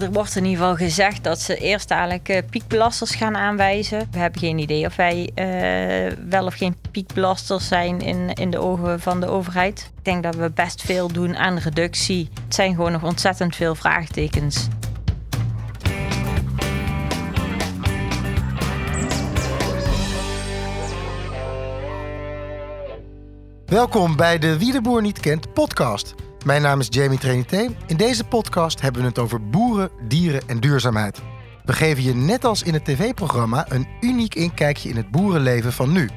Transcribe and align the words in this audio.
Er 0.00 0.12
wordt 0.12 0.36
in 0.36 0.44
ieder 0.44 0.58
geval 0.58 0.76
gezegd 0.76 1.24
dat 1.24 1.40
ze 1.40 1.56
eerst 1.56 1.88
dadelijk 1.88 2.28
uh, 2.28 2.38
piekbelasters 2.50 3.14
gaan 3.14 3.36
aanwijzen. 3.36 4.08
We 4.10 4.18
hebben 4.18 4.40
geen 4.40 4.58
idee 4.58 4.86
of 4.86 4.96
wij 4.96 5.30
uh, 5.34 6.16
wel 6.28 6.46
of 6.46 6.54
geen 6.54 6.76
piekbelasters 6.90 7.68
zijn 7.68 8.00
in, 8.00 8.34
in 8.34 8.50
de 8.50 8.58
ogen 8.58 9.00
van 9.00 9.20
de 9.20 9.26
overheid. 9.26 9.90
Ik 9.98 10.04
denk 10.04 10.22
dat 10.22 10.34
we 10.34 10.50
best 10.50 10.82
veel 10.82 11.12
doen 11.12 11.36
aan 11.36 11.58
reductie. 11.58 12.28
Het 12.44 12.54
zijn 12.54 12.74
gewoon 12.74 12.92
nog 12.92 13.04
ontzettend 13.04 13.56
veel 13.56 13.74
vraagtekens. 13.74 14.68
Welkom 23.66 24.16
bij 24.16 24.38
de 24.38 24.58
Wie 24.58 24.72
de 24.72 24.80
Boer 24.80 25.02
niet 25.02 25.20
kent 25.20 25.52
podcast. 25.52 26.14
Mijn 26.44 26.62
naam 26.62 26.80
is 26.80 26.86
Jamie 26.90 27.18
Trinité. 27.18 27.68
In 27.86 27.96
deze 27.96 28.24
podcast 28.24 28.80
hebben 28.80 29.00
we 29.00 29.08
het 29.08 29.18
over 29.18 29.50
boeren, 29.50 29.90
dieren 30.08 30.48
en 30.48 30.60
duurzaamheid. 30.60 31.20
We 31.64 31.72
geven 31.72 32.02
je 32.02 32.14
net 32.14 32.44
als 32.44 32.62
in 32.62 32.74
het 32.74 32.84
tv-programma 32.84 33.66
een 33.68 33.88
uniek 34.00 34.34
inkijkje 34.34 34.88
in 34.88 34.96
het 34.96 35.10
boerenleven 35.10 35.72
van 35.72 35.92
nu. 35.92 36.10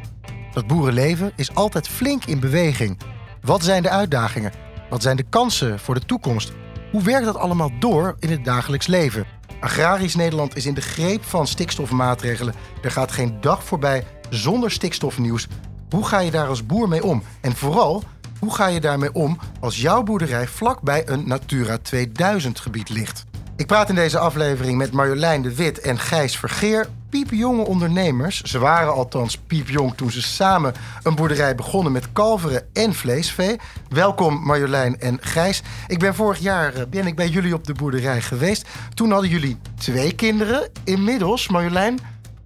Dat 0.53 0.67
boerenleven 0.67 1.31
is 1.35 1.55
altijd 1.55 1.87
flink 1.87 2.25
in 2.25 2.39
beweging. 2.39 2.97
Wat 3.41 3.63
zijn 3.63 3.83
de 3.83 3.89
uitdagingen? 3.89 4.51
Wat 4.89 5.01
zijn 5.01 5.17
de 5.17 5.25
kansen 5.29 5.79
voor 5.79 5.95
de 5.95 6.05
toekomst? 6.05 6.51
Hoe 6.91 7.03
werkt 7.03 7.25
dat 7.25 7.37
allemaal 7.37 7.71
door 7.79 8.15
in 8.19 8.29
het 8.29 8.45
dagelijks 8.45 8.87
leven? 8.87 9.25
Agrarisch 9.59 10.15
Nederland 10.15 10.55
is 10.55 10.65
in 10.65 10.73
de 10.73 10.81
greep 10.81 11.23
van 11.23 11.47
stikstofmaatregelen. 11.47 12.53
Er 12.81 12.91
gaat 12.91 13.11
geen 13.11 13.41
dag 13.41 13.63
voorbij 13.63 14.07
zonder 14.29 14.71
stikstofnieuws. 14.71 15.47
Hoe 15.89 16.05
ga 16.05 16.19
je 16.19 16.31
daar 16.31 16.47
als 16.47 16.65
boer 16.65 16.87
mee 16.87 17.03
om? 17.03 17.23
En 17.41 17.55
vooral, 17.55 18.03
hoe 18.43 18.53
ga 18.53 18.67
je 18.67 18.79
daarmee 18.79 19.13
om 19.13 19.37
als 19.59 19.81
jouw 19.81 20.03
boerderij 20.03 20.47
vlakbij 20.47 21.07
een 21.07 21.27
Natura 21.27 21.77
2000 21.77 22.59
gebied 22.59 22.89
ligt? 22.89 23.23
Ik 23.55 23.67
praat 23.67 23.89
in 23.89 23.95
deze 23.95 24.19
aflevering 24.19 24.77
met 24.77 24.91
Marjolein 24.91 25.41
de 25.41 25.55
Wit 25.55 25.79
en 25.79 25.99
Gijs 25.99 26.37
Vergeer, 26.37 26.89
piepjonge 27.09 27.65
ondernemers. 27.65 28.41
Ze 28.41 28.59
waren 28.59 28.93
althans 28.93 29.37
piepjong 29.37 29.95
toen 29.95 30.11
ze 30.11 30.21
samen 30.21 30.73
een 31.03 31.15
boerderij 31.15 31.55
begonnen 31.55 31.91
met 31.91 32.11
kalveren 32.11 32.67
en 32.73 32.93
vleesvee. 32.93 33.59
Welkom 33.89 34.43
Marjolein 34.45 34.99
en 34.99 35.17
Gijs. 35.21 35.61
Ik 35.87 35.99
ben 35.99 36.15
vorig 36.15 36.39
jaar 36.39 36.73
eh, 36.73 36.85
ben 36.89 37.07
ik 37.07 37.15
bij 37.15 37.27
jullie 37.27 37.53
op 37.53 37.63
de 37.63 37.73
boerderij 37.73 38.21
geweest. 38.21 38.69
Toen 38.93 39.11
hadden 39.11 39.29
jullie 39.29 39.57
twee 39.75 40.15
kinderen. 40.15 40.69
Inmiddels, 40.83 41.47
Marjolein, 41.47 41.99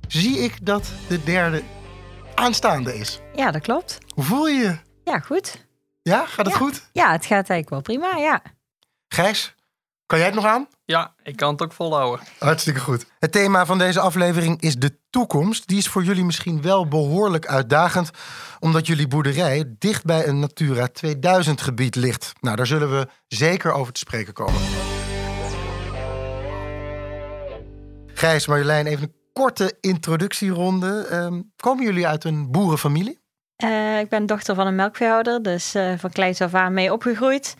zie 0.07 0.37
ik 0.37 0.65
dat 0.65 0.91
de 1.07 1.23
derde 1.23 1.61
aanstaande 2.35 2.97
is. 2.97 3.21
Ja, 3.35 3.51
dat 3.51 3.61
klopt. 3.61 3.97
Hoe 4.13 4.23
voel 4.23 4.47
je 4.47 4.57
je? 4.57 4.77
Ja, 5.03 5.19
goed. 5.19 5.66
Ja, 6.07 6.25
gaat 6.25 6.45
het 6.45 6.55
goed? 6.55 6.89
Ja, 6.91 7.11
het 7.11 7.25
gaat 7.25 7.49
eigenlijk 7.49 7.69
wel 7.69 7.81
prima, 7.81 8.17
ja. 8.17 8.41
Gijs, 9.07 9.55
kan 10.05 10.17
jij 10.17 10.27
het 10.27 10.35
nog 10.35 10.45
aan? 10.45 10.67
Ja, 10.85 11.13
ik 11.23 11.35
kan 11.35 11.51
het 11.51 11.61
ook 11.61 11.73
volhouden. 11.73 12.25
Hartstikke 12.39 12.79
goed. 12.79 13.05
Het 13.19 13.31
thema 13.31 13.65
van 13.65 13.77
deze 13.77 13.99
aflevering 13.99 14.61
is 14.61 14.75
de 14.75 14.99
toekomst. 15.09 15.67
Die 15.67 15.77
is 15.77 15.87
voor 15.87 16.03
jullie 16.03 16.23
misschien 16.23 16.61
wel 16.61 16.87
behoorlijk 16.87 17.47
uitdagend, 17.47 18.11
omdat 18.59 18.87
jullie 18.87 19.07
boerderij 19.07 19.75
dicht 19.79 20.05
bij 20.05 20.27
een 20.27 20.39
Natura 20.39 20.87
2000 20.87 21.61
gebied 21.61 21.95
ligt. 21.95 22.33
Nou, 22.41 22.55
daar 22.55 22.67
zullen 22.67 22.99
we 22.99 23.07
zeker 23.27 23.71
over 23.71 23.93
te 23.93 23.99
spreken 23.99 24.33
komen. 24.33 24.61
Gijs, 28.13 28.47
Marjolein, 28.47 28.85
even 28.85 29.03
een 29.03 29.15
korte 29.33 29.77
introductieronde. 29.81 31.07
Um, 31.11 31.51
komen 31.55 31.85
jullie 31.85 32.07
uit 32.07 32.23
een 32.23 32.51
boerenfamilie? 32.51 33.25
Uh, 33.63 33.99
ik 33.99 34.09
ben 34.09 34.25
dochter 34.25 34.55
van 34.55 34.67
een 34.67 34.75
melkveehouder, 34.75 35.43
dus 35.43 35.75
uh, 35.75 35.97
van 35.97 36.11
kleins 36.11 36.41
af 36.41 36.53
aan 36.53 36.73
mee 36.73 36.93
opgegroeid. 36.93 37.55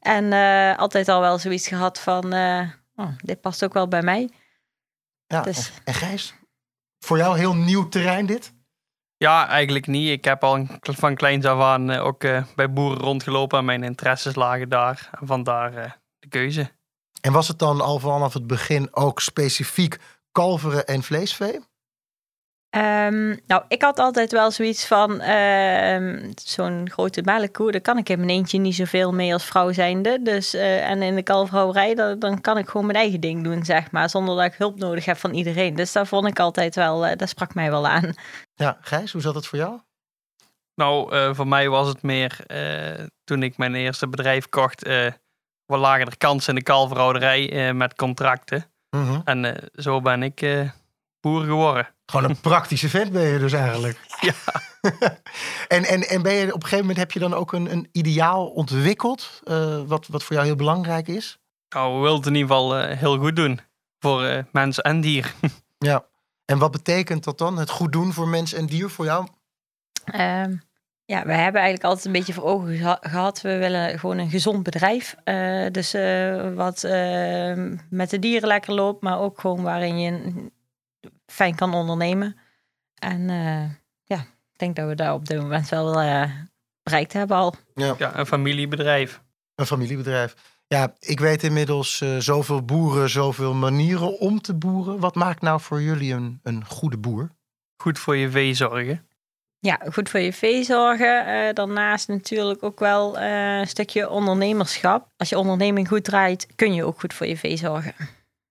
En 0.00 0.24
uh, 0.24 0.78
altijd 0.78 1.08
al 1.08 1.20
wel 1.20 1.38
zoiets 1.38 1.68
gehad 1.68 2.00
van, 2.00 2.34
oh, 2.94 3.08
dit 3.16 3.40
past 3.40 3.64
ook 3.64 3.72
wel 3.72 3.88
bij 3.88 4.02
mij. 4.02 4.30
Ja, 5.26 5.42
dus... 5.42 5.72
en 5.84 5.94
Gijs, 5.94 6.34
voor 6.98 7.16
jou 7.16 7.38
heel 7.38 7.54
nieuw 7.54 7.88
terrein 7.88 8.26
dit? 8.26 8.54
Ja, 9.16 9.48
eigenlijk 9.48 9.86
niet. 9.86 10.10
Ik 10.10 10.24
heb 10.24 10.44
al 10.44 10.66
van 10.80 11.14
kleins 11.14 11.44
af 11.44 11.60
aan 11.60 11.90
ook 11.90 12.20
bij 12.54 12.72
boeren 12.72 12.98
rondgelopen 12.98 13.58
en 13.58 13.64
mijn 13.64 13.82
interesses 13.82 14.34
lagen 14.34 14.68
daar. 14.68 15.10
En 15.20 15.26
vandaar 15.26 16.00
de 16.18 16.28
keuze. 16.28 16.70
En 17.20 17.32
was 17.32 17.48
het 17.48 17.58
dan 17.58 17.80
al 17.80 17.98
vanaf 17.98 18.32
het 18.32 18.46
begin 18.46 18.94
ook 18.96 19.20
specifiek 19.20 19.98
kalveren 20.32 20.86
en 20.86 21.02
vleesvee? 21.02 21.60
Um, 22.76 23.38
nou, 23.46 23.62
ik 23.68 23.82
had 23.82 23.98
altijd 23.98 24.32
wel 24.32 24.50
zoiets 24.50 24.86
van 24.86 25.22
uh, 25.22 26.30
zo'n 26.34 26.90
grote 26.90 27.22
melkkoe, 27.22 27.70
daar 27.70 27.80
kan 27.80 27.98
ik 27.98 28.08
in 28.08 28.18
mijn 28.18 28.30
eentje 28.30 28.58
niet 28.58 28.74
zoveel 28.74 29.12
mee 29.12 29.32
als 29.32 29.44
vrouw 29.44 29.72
zijnde. 29.72 30.22
Dus, 30.22 30.54
uh, 30.54 30.90
en 30.90 31.02
in 31.02 31.14
de 31.14 31.22
kalverhouderij, 31.22 31.94
dan, 31.94 32.18
dan 32.18 32.40
kan 32.40 32.58
ik 32.58 32.68
gewoon 32.68 32.86
mijn 32.86 32.98
eigen 32.98 33.20
ding 33.20 33.44
doen, 33.44 33.64
zeg 33.64 33.90
maar, 33.90 34.10
zonder 34.10 34.36
dat 34.36 34.44
ik 34.44 34.54
hulp 34.54 34.78
nodig 34.78 35.04
heb 35.04 35.16
van 35.16 35.34
iedereen. 35.34 35.74
Dus 35.74 35.92
dat 35.92 36.08
vond 36.08 36.26
ik 36.26 36.38
altijd 36.38 36.74
wel, 36.74 37.06
uh, 37.06 37.16
dat 37.16 37.28
sprak 37.28 37.54
mij 37.54 37.70
wel 37.70 37.86
aan. 37.86 38.14
Ja, 38.54 38.78
Gijs, 38.80 39.12
hoe 39.12 39.22
zat 39.22 39.34
het 39.34 39.46
voor 39.46 39.58
jou? 39.58 39.80
Nou, 40.74 41.34
voor 41.34 41.48
mij 41.48 41.68
was 41.68 41.88
het 41.88 42.02
meer, 42.02 42.38
toen 43.24 43.42
ik 43.42 43.56
mijn 43.56 43.74
eerste 43.74 44.08
bedrijf 44.08 44.48
kocht, 44.48 44.88
wat 45.66 45.80
lagen 45.80 46.06
er 46.06 46.16
kansen 46.16 46.48
in 46.48 46.58
de 46.58 46.64
kalverhouderij 46.64 47.74
met 47.74 47.94
contracten. 47.94 48.64
-huh. 48.90 49.20
En 49.24 49.70
zo 49.72 50.00
ben 50.00 50.22
ik 50.22 50.70
boer 51.20 51.44
geworden. 51.44 51.88
Gewoon 52.10 52.30
een 52.30 52.40
praktische 52.40 52.88
vent 52.88 53.12
ben 53.12 53.22
je 53.22 53.38
dus 53.38 53.52
eigenlijk. 53.52 53.98
Ja. 54.20 54.32
en, 55.76 55.84
en, 55.84 56.08
en 56.08 56.22
ben 56.22 56.32
je 56.32 56.46
op 56.46 56.54
een 56.54 56.62
gegeven 56.62 56.78
moment 56.78 56.96
heb 56.96 57.12
je 57.12 57.18
dan 57.18 57.34
ook 57.34 57.52
een, 57.52 57.72
een 57.72 57.88
ideaal 57.92 58.46
ontwikkeld, 58.46 59.40
uh, 59.44 59.82
wat, 59.86 60.06
wat 60.06 60.22
voor 60.22 60.34
jou 60.34 60.46
heel 60.46 60.56
belangrijk 60.56 61.08
is? 61.08 61.38
Nou, 61.68 61.94
we 61.94 62.00
willen 62.00 62.16
het 62.16 62.26
in 62.26 62.34
ieder 62.34 62.48
geval 62.48 62.78
uh, 62.78 62.98
heel 62.98 63.18
goed 63.18 63.36
doen 63.36 63.60
voor 63.98 64.24
uh, 64.24 64.38
mens 64.52 64.80
en 64.80 65.00
dier. 65.00 65.34
ja. 65.78 66.04
En 66.44 66.58
wat 66.58 66.70
betekent 66.70 67.24
dat 67.24 67.38
dan, 67.38 67.58
het 67.58 67.70
goed 67.70 67.92
doen 67.92 68.12
voor 68.12 68.28
mens 68.28 68.52
en 68.52 68.66
dier 68.66 68.90
voor 68.90 69.04
jou? 69.04 69.26
Um, 70.14 70.62
ja, 71.04 71.24
we 71.24 71.32
hebben 71.32 71.60
eigenlijk 71.60 71.84
altijd 71.84 72.04
een 72.04 72.12
beetje 72.12 72.32
voor 72.32 72.44
ogen 72.44 72.98
gehad. 73.00 73.40
We 73.40 73.56
willen 73.56 73.98
gewoon 73.98 74.18
een 74.18 74.30
gezond 74.30 74.62
bedrijf. 74.62 75.14
dus 75.72 75.92
wat 76.54 76.82
met 77.90 78.10
de 78.10 78.18
dieren 78.18 78.48
lekker 78.48 78.74
loopt, 78.74 79.02
maar 79.02 79.18
ook 79.18 79.40
gewoon 79.40 79.62
waarin 79.62 80.00
je 80.00 80.50
fijn 81.30 81.54
kan 81.54 81.74
ondernemen. 81.74 82.36
En 82.94 83.20
uh, 83.20 83.64
ja, 84.04 84.18
ik 84.52 84.56
denk 84.56 84.76
dat 84.76 84.88
we 84.88 84.94
daar 84.94 85.14
op 85.14 85.26
dit 85.26 85.40
moment 85.40 85.68
wel 85.68 86.02
uh, 86.02 86.30
bereikt 86.82 87.12
hebben 87.12 87.36
al. 87.36 87.54
Ja. 87.74 87.94
ja, 87.98 88.18
een 88.18 88.26
familiebedrijf. 88.26 89.22
Een 89.54 89.66
familiebedrijf. 89.66 90.34
Ja, 90.66 90.94
ik 90.98 91.20
weet 91.20 91.42
inmiddels 91.42 92.00
uh, 92.00 92.16
zoveel 92.18 92.64
boeren, 92.64 93.10
zoveel 93.10 93.54
manieren 93.54 94.18
om 94.18 94.40
te 94.40 94.54
boeren. 94.54 95.00
Wat 95.00 95.14
maakt 95.14 95.42
nou 95.42 95.60
voor 95.60 95.82
jullie 95.82 96.12
een, 96.12 96.40
een 96.42 96.64
goede 96.64 96.98
boer? 96.98 97.30
Goed 97.76 97.98
voor 97.98 98.16
je 98.16 98.30
vee 98.30 98.54
zorgen. 98.54 99.06
Ja, 99.58 99.80
goed 99.92 100.08
voor 100.08 100.20
je 100.20 100.32
vee 100.32 100.64
zorgen. 100.64 101.28
Uh, 101.28 101.52
daarnaast 101.52 102.08
natuurlijk 102.08 102.62
ook 102.62 102.78
wel 102.78 103.18
uh, 103.18 103.58
een 103.58 103.68
stukje 103.68 104.10
ondernemerschap. 104.10 105.08
Als 105.16 105.28
je 105.28 105.38
onderneming 105.38 105.88
goed 105.88 106.04
draait, 106.04 106.46
kun 106.54 106.74
je 106.74 106.84
ook 106.84 107.00
goed 107.00 107.14
voor 107.14 107.26
je 107.26 107.36
vee 107.36 107.56
zorgen. 107.56 107.94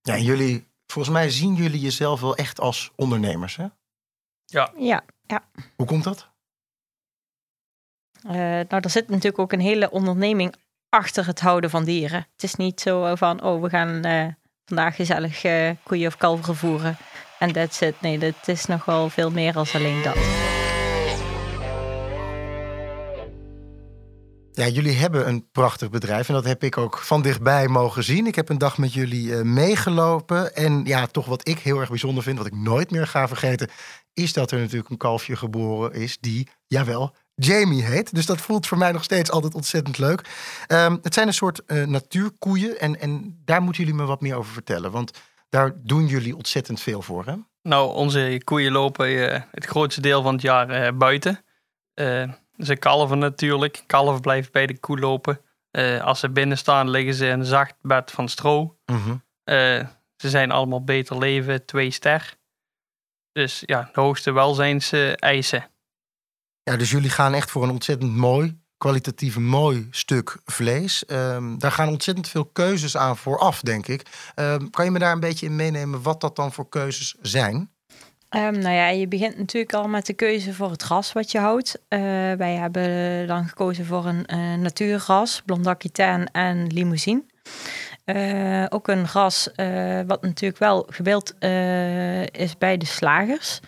Ja, 0.01 0.13
en 0.13 0.23
jullie 0.23 0.68
Volgens 0.91 1.13
mij 1.13 1.29
zien 1.29 1.55
jullie 1.55 1.79
jezelf 1.79 2.21
wel 2.21 2.35
echt 2.35 2.59
als 2.59 2.91
ondernemers, 2.95 3.55
hè? 3.55 3.67
Ja. 4.45 4.71
Ja, 4.77 5.03
ja. 5.27 5.43
Hoe 5.75 5.85
komt 5.85 6.03
dat? 6.03 6.29
Uh, 8.25 8.31
nou, 8.33 8.67
er 8.67 8.89
zit 8.89 9.07
natuurlijk 9.09 9.39
ook 9.39 9.51
een 9.51 9.59
hele 9.59 9.91
onderneming 9.91 10.55
achter 10.89 11.25
het 11.25 11.39
houden 11.39 11.69
van 11.69 11.83
dieren. 11.83 12.27
Het 12.31 12.43
is 12.43 12.55
niet 12.55 12.81
zo 12.81 13.15
van, 13.15 13.43
oh, 13.43 13.61
we 13.61 13.69
gaan 13.69 14.07
uh, 14.07 14.27
vandaag 14.65 14.95
gezellig 14.95 15.43
uh, 15.43 15.71
koeien 15.83 16.07
of 16.07 16.17
kalveren 16.17 16.55
voeren. 16.55 16.97
En 17.39 17.51
that's 17.51 17.81
it. 17.81 18.01
Nee, 18.01 18.17
dat 18.17 18.47
is 18.47 18.65
nog 18.65 18.85
wel 18.85 19.09
veel 19.09 19.31
meer 19.31 19.55
als 19.55 19.75
alleen 19.75 20.01
dat. 20.01 20.17
Ja, 24.59 24.67
jullie 24.67 24.95
hebben 24.95 25.27
een 25.27 25.51
prachtig 25.51 25.89
bedrijf 25.89 26.27
en 26.27 26.33
dat 26.33 26.45
heb 26.45 26.63
ik 26.63 26.77
ook 26.77 26.97
van 26.97 27.21
dichtbij 27.21 27.67
mogen 27.67 28.03
zien. 28.03 28.27
Ik 28.27 28.35
heb 28.35 28.49
een 28.49 28.57
dag 28.57 28.77
met 28.77 28.93
jullie 28.93 29.27
uh, 29.27 29.41
meegelopen. 29.41 30.55
En 30.55 30.85
ja, 30.85 31.07
toch 31.07 31.25
wat 31.25 31.47
ik 31.47 31.59
heel 31.59 31.79
erg 31.79 31.89
bijzonder 31.89 32.23
vind, 32.23 32.37
wat 32.37 32.47
ik 32.47 32.55
nooit 32.55 32.91
meer 32.91 33.07
ga 33.07 33.27
vergeten, 33.27 33.69
is 34.13 34.33
dat 34.33 34.51
er 34.51 34.59
natuurlijk 34.59 34.89
een 34.89 34.97
kalfje 34.97 35.35
geboren 35.35 35.93
is 35.93 36.17
die, 36.19 36.47
jawel, 36.67 37.15
Jamie 37.35 37.83
heet. 37.83 38.15
Dus 38.15 38.25
dat 38.25 38.41
voelt 38.41 38.67
voor 38.67 38.77
mij 38.77 38.91
nog 38.91 39.03
steeds 39.03 39.31
altijd 39.31 39.55
ontzettend 39.55 39.97
leuk. 39.97 40.19
Um, 40.67 40.99
het 41.01 41.13
zijn 41.13 41.27
een 41.27 41.33
soort 41.33 41.61
uh, 41.67 41.85
natuurkoeien 41.85 42.79
en, 42.79 42.99
en 42.99 43.41
daar 43.45 43.61
moeten 43.61 43.83
jullie 43.83 43.99
me 43.99 44.05
wat 44.05 44.21
meer 44.21 44.35
over 44.35 44.53
vertellen. 44.53 44.91
Want 44.91 45.11
daar 45.49 45.73
doen 45.83 46.07
jullie 46.07 46.35
ontzettend 46.35 46.81
veel 46.81 47.01
voor, 47.01 47.25
hè? 47.25 47.33
Nou, 47.61 47.93
onze 47.93 48.41
koeien 48.43 48.71
lopen 48.71 49.11
uh, 49.11 49.39
het 49.51 49.65
grootste 49.65 50.01
deel 50.01 50.21
van 50.21 50.33
het 50.33 50.41
jaar 50.41 50.97
buiten. 50.97 51.43
Ze 52.59 52.75
kalven 52.75 53.19
natuurlijk. 53.19 53.83
Kalf 53.85 54.21
blijft 54.21 54.51
bij 54.51 54.65
de 54.65 54.79
koe 54.79 54.99
lopen. 54.99 55.41
Uh, 55.71 56.03
als 56.03 56.19
ze 56.19 56.29
binnen 56.29 56.57
staan, 56.57 56.89
liggen 56.89 57.13
ze 57.13 57.25
in 57.25 57.39
een 57.39 57.45
zacht 57.45 57.75
bed 57.81 58.11
van 58.11 58.29
stro. 58.29 58.77
-huh. 58.85 59.07
uh, 59.07 59.87
ze 60.15 60.29
zijn 60.29 60.51
allemaal 60.51 60.83
beter 60.83 61.17
leven, 61.17 61.65
twee 61.65 61.91
ster. 61.91 62.37
Dus 63.31 63.63
ja, 63.65 63.89
de 63.93 64.01
hoogste 64.01 64.31
welzijnseisen. 64.31 65.69
Ja, 66.63 66.77
dus 66.77 66.91
jullie 66.91 67.09
gaan 67.09 67.33
echt 67.33 67.51
voor 67.51 67.63
een 67.63 67.69
ontzettend 67.69 68.15
mooi, 68.15 68.59
kwalitatief 68.77 69.37
mooi 69.37 69.87
stuk 69.91 70.37
vlees. 70.45 71.05
Ehm, 71.05 71.57
daar 71.57 71.71
gaan 71.71 71.87
ontzettend 71.87 72.27
veel 72.27 72.45
keuzes 72.45 72.97
aan 72.97 73.17
vooraf, 73.17 73.61
denk 73.61 73.87
ik. 73.87 74.31
Ehm, 74.35 74.69
kan 74.69 74.85
je 74.85 74.91
me 74.91 74.99
daar 74.99 75.13
een 75.13 75.19
beetje 75.19 75.45
in 75.45 75.55
meenemen 75.55 76.01
wat 76.01 76.21
dat 76.21 76.35
dan 76.35 76.53
voor 76.53 76.69
keuzes 76.69 77.15
zijn? 77.21 77.71
Um, 78.35 78.59
nou 78.59 78.75
ja, 78.75 78.87
je 78.87 79.07
begint 79.07 79.37
natuurlijk 79.37 79.73
al 79.73 79.87
met 79.87 80.05
de 80.05 80.13
keuze 80.13 80.53
voor 80.53 80.71
het 80.71 80.83
ras 80.83 81.13
wat 81.13 81.31
je 81.31 81.39
houdt. 81.39 81.79
Uh, 81.89 81.99
wij 82.33 82.55
hebben 82.55 83.27
dan 83.27 83.47
gekozen 83.47 83.85
voor 83.85 84.05
een 84.05 84.25
uh, 84.33 84.53
natuurras, 84.53 85.41
Blond 85.45 85.67
Aquitaine 85.67 86.27
en 86.31 86.67
Limousine. 86.67 87.23
Uh, 88.05 88.65
ook 88.69 88.87
een 88.87 89.07
ras 89.07 89.49
wat 90.07 90.21
natuurlijk 90.21 90.59
wel 90.59 90.87
gewild 90.89 91.33
is 92.31 92.57
bij 92.57 92.77
de 92.77 92.85
slagers. 92.85 93.59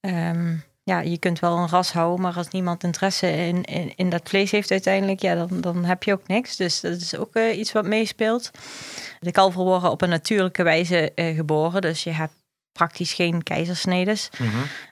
Um, 0.00 0.64
ja, 0.82 1.00
je 1.00 1.18
kunt 1.18 1.38
wel 1.38 1.56
een 1.56 1.68
ras 1.68 1.92
houden, 1.92 2.20
maar 2.20 2.36
als 2.36 2.48
niemand 2.48 2.84
interesse 2.84 3.30
in, 3.32 3.62
in, 3.62 3.92
in 3.96 4.10
dat 4.10 4.28
vlees 4.28 4.50
heeft 4.50 4.70
uiteindelijk, 4.70 5.20
ja, 5.20 5.34
dan, 5.34 5.60
dan 5.60 5.84
heb 5.84 6.02
je 6.02 6.12
ook 6.12 6.26
niks. 6.26 6.56
Dus 6.56 6.80
dat 6.80 7.00
is 7.00 7.16
ook 7.16 7.36
iets 7.38 7.72
wat 7.72 7.86
meespeelt. 7.86 8.50
De 9.20 9.30
kalveren 9.32 9.66
worden 9.66 9.90
op 9.90 10.02
een 10.02 10.08
natuurlijke 10.08 10.62
wijze 10.62 11.12
geboren, 11.14 11.80
dus 11.80 12.04
je 12.04 12.10
hebt 12.10 12.34
praktisch 12.72 13.12
geen 13.12 13.42
keizersnedes. 13.42 14.30
Mm 14.38 14.50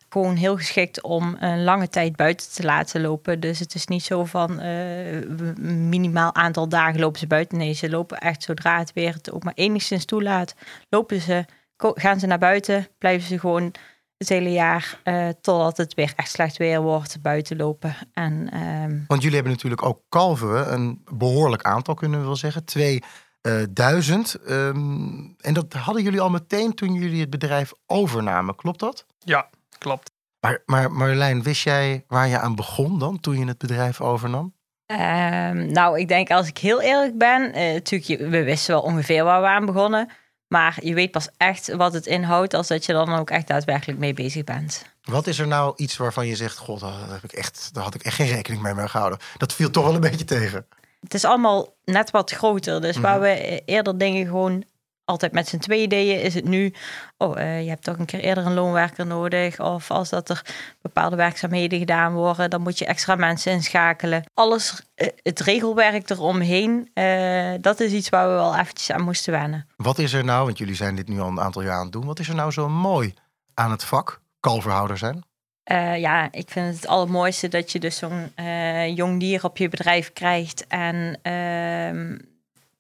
Gewoon 0.09 0.37
heel 0.37 0.57
geschikt 0.57 1.03
om 1.03 1.37
een 1.41 1.65
lange 1.65 1.89
tijd 1.89 2.17
buiten 2.17 2.53
te 2.53 2.63
laten 2.63 3.01
lopen. 3.01 3.41
Dus 3.41 3.59
het 3.59 3.75
is 3.75 3.87
niet 3.87 4.03
zo 4.03 4.25
van 4.25 4.51
uh, 4.63 5.57
minimaal 5.65 6.35
aantal 6.35 6.69
dagen 6.69 7.01
lopen 7.01 7.19
ze 7.19 7.27
buiten. 7.27 7.59
Nee, 7.59 7.73
ze 7.73 7.91
lopen 7.91 8.19
echt 8.19 8.43
zodra 8.43 8.79
het 8.79 8.93
weer 8.93 9.13
het 9.13 9.33
ook 9.33 9.45
maar 9.45 9.55
enigszins 9.55 10.05
toelaat. 10.05 10.55
Lopen 10.89 11.21
ze, 11.21 11.45
gaan 11.77 12.21
ze 12.21 12.27
naar 12.27 12.39
buiten, 12.39 12.89
blijven 12.99 13.29
ze 13.29 13.39
gewoon 13.39 13.75
het 14.17 14.29
hele 14.29 14.53
jaar 14.53 15.01
uh, 15.05 15.29
totdat 15.29 15.77
het 15.77 15.95
weer 15.95 16.13
echt 16.17 16.31
slecht 16.31 16.57
weer 16.57 16.81
wordt 16.83 17.23
buiten 17.23 17.57
lopen. 17.57 17.97
En, 18.13 18.51
uh... 18.55 19.05
Want 19.07 19.21
jullie 19.21 19.35
hebben 19.35 19.53
natuurlijk 19.53 19.83
ook 19.83 20.03
kalveren, 20.09 20.73
een 20.73 21.03
behoorlijk 21.13 21.63
aantal 21.63 21.95
kunnen 21.95 22.21
we 22.21 22.27
wel 22.27 22.37
zeggen. 22.37 22.65
Twee 22.65 23.03
uh, 23.43 23.63
duizend. 23.71 24.37
Um, 24.49 25.35
en 25.39 25.55
dat 25.55 25.73
hadden 25.73 26.03
jullie 26.03 26.21
al 26.21 26.31
meteen 26.31 26.75
toen 26.75 26.95
jullie 26.95 27.21
het 27.21 27.31
bedrijf 27.31 27.73
overnamen, 27.87 28.57
klopt 28.57 28.81
dat? 28.81 29.07
Ja, 29.19 29.49
klopt. 29.79 30.11
Maar, 30.41 30.63
maar 30.67 30.93
Marjolein, 30.93 31.43
wist 31.43 31.63
jij 31.63 32.05
waar 32.09 32.29
je 32.29 32.39
aan 32.39 32.55
begon 32.55 32.99
dan 32.99 33.21
toen 33.21 33.39
je 33.39 33.47
het 33.47 33.59
bedrijf 33.59 34.01
overnam? 34.01 34.55
Um, 34.87 35.73
nou, 35.73 35.99
ik 35.99 36.09
denk 36.09 36.31
als 36.31 36.49
ik 36.49 36.59
heel 36.59 36.81
eerlijk 36.81 37.19
ben, 37.19 37.43
uh, 37.43 37.73
natuurlijk, 37.73 38.31
we 38.31 38.43
wisten 38.43 38.75
wel 38.75 38.83
ongeveer 38.83 39.25
waar 39.25 39.41
we 39.41 39.47
aan 39.47 39.67
begonnen. 39.67 40.11
Maar 40.49 40.79
je 40.83 40.95
weet 40.95 41.11
pas 41.11 41.29
echt 41.37 41.73
wat 41.75 41.93
het 41.93 42.07
inhoudt 42.07 42.55
als 42.55 42.69
dat 42.69 42.85
je 42.85 42.93
dan 42.93 43.15
ook 43.15 43.31
echt 43.31 43.47
daadwerkelijk 43.47 43.99
mee 43.99 44.15
bezig 44.15 44.45
bent. 44.45 44.85
Wat 45.03 45.27
is 45.27 45.39
er 45.39 45.47
nou 45.47 45.73
iets 45.77 45.97
waarvan 45.97 46.27
je 46.27 46.37
zegt, 46.37 46.57
god, 46.57 46.81
daar, 46.81 47.11
heb 47.11 47.25
ik 47.25 47.33
echt, 47.33 47.71
daar 47.73 47.85
had 47.85 47.95
ik 47.95 48.03
echt 48.03 48.15
geen 48.15 48.29
rekening 48.29 48.63
mee, 48.63 48.75
mee 48.75 48.89
gehouden. 48.89 49.19
Dat 49.37 49.53
viel 49.53 49.71
toch 49.71 49.85
wel 49.85 49.95
een 49.95 50.01
beetje 50.01 50.25
tegen. 50.25 50.67
Het 51.01 51.15
is 51.15 51.25
allemaal 51.25 51.75
net 51.85 52.11
wat 52.11 52.31
groter. 52.31 52.81
Dus 52.81 52.97
waar 52.97 53.19
mhm. 53.19 53.23
we 53.23 53.63
eerder 53.65 53.99
dingen 53.99 54.27
gewoon 54.27 54.65
altijd 55.11 55.33
met 55.33 55.49
z'n 55.49 55.59
tweeën 55.59 55.89
deden, 55.89 56.23
is 56.23 56.35
het 56.35 56.45
nu, 56.45 56.75
oh, 57.17 57.39
uh, 57.39 57.63
je 57.63 57.69
hebt 57.69 57.85
toch 57.85 57.99
een 57.99 58.05
keer 58.05 58.21
eerder 58.21 58.47
een 58.47 58.55
loonwerker 58.55 59.07
nodig. 59.07 59.61
Of 59.61 59.91
als 59.91 60.09
dat 60.09 60.29
er 60.29 60.45
bepaalde 60.83 61.17
werkzaamheden 61.17 61.79
gedaan 61.79 62.13
worden, 62.13 62.51
dan 62.51 62.61
moet 62.61 62.79
je 62.79 62.87
extra 62.87 63.15
mensen 63.15 63.53
inschakelen. 63.53 64.25
Alles, 64.35 64.83
uh, 64.97 65.09
het 65.23 65.41
regelwerk 65.41 66.11
eromheen, 66.11 66.91
uh, 66.95 67.53
dat 67.61 67.81
is 67.81 67.93
iets 67.93 68.09
waar 68.09 68.29
we 68.29 68.35
wel 68.35 68.57
eventjes 68.57 68.91
aan 68.91 69.03
moesten 69.03 69.33
wennen. 69.33 69.67
Wat 69.77 69.99
is 69.99 70.13
er 70.13 70.25
nou, 70.25 70.45
want 70.45 70.59
jullie 70.59 70.75
zijn 70.75 70.97
dit 70.97 71.09
nu 71.09 71.21
al 71.21 71.29
een 71.29 71.41
aantal 71.41 71.63
jaar 71.63 71.77
aan 71.77 71.83
het 71.83 71.93
doen, 71.93 72.07
wat 72.07 72.19
is 72.19 72.29
er 72.29 72.35
nou 72.35 72.51
zo 72.51 72.69
mooi 72.69 73.15
aan 73.55 73.71
het 73.71 73.85
vak 73.85 74.21
kalverhouder 74.41 74.99
zijn? 74.99 75.25
Uh, 75.73 75.99
ja, 75.99 76.29
ik 76.33 76.51
vind 76.51 76.75
het 76.75 76.87
allermooiste 76.87 77.49
dat 77.49 77.73
je 77.73 77.79
dus 77.79 77.97
zo'n 77.97 78.33
uh, 78.37 78.97
jong 78.97 79.21
dier 79.21 79.45
op 79.45 79.57
je 79.57 79.69
bedrijf 79.69 80.13
krijgt. 80.13 80.67
En 80.67 81.19
uh, 81.23 82.19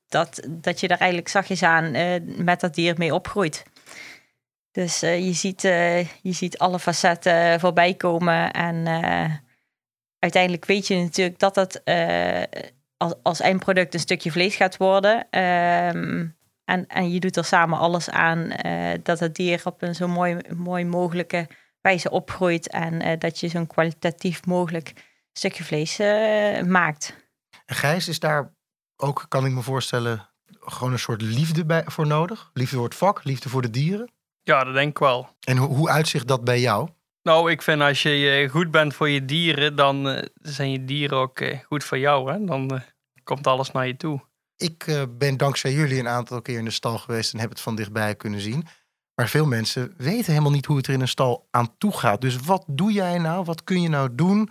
dat, 0.09 0.47
dat 0.49 0.81
je 0.81 0.89
daar 0.89 0.99
eigenlijk 0.99 1.31
zachtjes 1.31 1.63
aan 1.63 1.95
uh, 1.97 2.15
met 2.37 2.61
dat 2.61 2.75
dier 2.75 2.95
mee 2.99 3.15
opgroeit. 3.15 3.65
Dus 4.73 5.01
je, 5.01 5.33
ziet, 5.33 5.63
je 5.63 6.33
ziet 6.33 6.59
alle 6.59 6.79
facetten 6.79 7.61
voorbij 7.61 7.95
komen. 7.95 8.51
En 8.51 8.87
uiteindelijk 10.19 10.65
weet 10.65 10.87
je 10.87 10.97
natuurlijk 10.97 11.39
dat 11.39 11.55
dat 11.55 11.83
als, 12.97 13.15
als 13.23 13.41
eindproduct 13.41 13.95
een 13.95 14.01
stukje 14.01 14.31
vlees 14.31 14.57
gaat 14.57 14.77
worden. 14.77 15.27
Ehm, 15.31 16.27
en, 16.65 16.87
en 16.87 17.13
je 17.13 17.21
doet 17.21 17.37
er 17.37 17.45
samen 17.45 17.79
alles 17.79 18.11
aan 18.11 18.51
dat 19.03 19.21
het 19.21 19.35
dier 19.35 19.61
op 19.65 19.83
een 19.83 19.95
zo 19.95 20.09
mooi, 20.09 20.37
mooi 20.57 20.85
mogelijke 20.85 21.47
wijze 21.81 22.11
opgroeit 22.11 22.69
en 22.69 23.07
uh, 23.07 23.19
dat 23.19 23.41
je 23.41 23.49
zo'n 23.49 23.67
kwalitatief 23.67 24.47
mogelijk 24.47 24.93
stukje 25.33 25.65
vlees 25.65 26.01
uh, 26.01 26.63
maakt. 26.63 27.17
En 27.67 27.75
Gijs, 27.75 28.09
is 28.09 28.19
daar 28.19 28.55
ook, 28.97 29.27
kan 29.29 29.47
ik 29.47 29.53
me 29.53 29.63
voorstellen, 29.63 30.29
gewoon 30.61 30.93
een 30.93 30.99
soort 30.99 31.23
liefde 31.23 31.65
bij, 31.65 31.83
voor 31.87 32.07
nodig? 32.07 32.51
Liefde 32.53 32.77
voor 32.77 32.85
het 32.85 32.95
vak, 32.95 33.25
liefde 33.25 33.49
voor 33.49 33.63
de 33.63 33.71
dieren? 33.71 34.11
Ja, 34.43 34.65
dat 34.65 34.75
denk 34.75 34.91
ik 34.91 34.99
wel. 34.99 35.29
En 35.41 35.57
hoe, 35.57 35.69
hoe 35.69 35.89
uitzicht 35.89 36.29
dat 36.29 36.45
bij 36.45 36.61
jou? 36.61 36.89
Nou, 37.23 37.51
ik 37.51 37.63
vind 37.63 37.81
als 37.81 38.03
je 38.03 38.49
goed 38.51 38.71
bent 38.71 38.95
voor 38.95 39.09
je 39.09 39.25
dieren, 39.25 39.77
dan 39.77 40.09
uh, 40.09 40.23
zijn 40.35 40.71
je 40.71 40.85
dieren 40.85 41.19
ook 41.19 41.43
goed 41.63 41.85
voor 41.85 41.99
jou. 41.99 42.33
Hè? 42.33 42.45
Dan 42.45 42.83
komt 43.25 43.47
alles 43.47 43.71
naar 43.71 43.87
je 43.87 43.97
toe. 43.97 44.29
Ik 44.57 45.07
ben 45.11 45.37
dankzij 45.37 45.73
jullie 45.73 45.99
een 45.99 46.09
aantal 46.09 46.43
keer 46.43 46.59
in 46.59 46.65
de 46.65 46.71
stal 46.71 46.99
geweest 46.99 47.33
en 47.33 47.39
heb 47.41 47.51
het 47.51 47.61
van 47.61 47.77
dichtbij 47.77 48.15
kunnen 48.15 48.41
zien. 48.41 48.67
Maar 49.21 49.29
veel 49.29 49.47
mensen 49.47 49.95
weten 49.97 50.33
helemaal 50.33 50.53
niet 50.53 50.67
hoe 50.67 50.77
het 50.77 50.87
er 50.87 50.93
in 50.93 51.01
een 51.01 51.09
stal 51.09 51.47
aan 51.51 51.75
toe 51.79 51.93
gaat. 51.93 52.21
Dus 52.21 52.37
wat 52.37 52.65
doe 52.67 52.93
jij 52.93 53.19
nou? 53.19 53.45
Wat 53.45 53.65
kun 53.65 53.83
je 53.83 53.89
nou 53.89 54.09
doen 54.13 54.51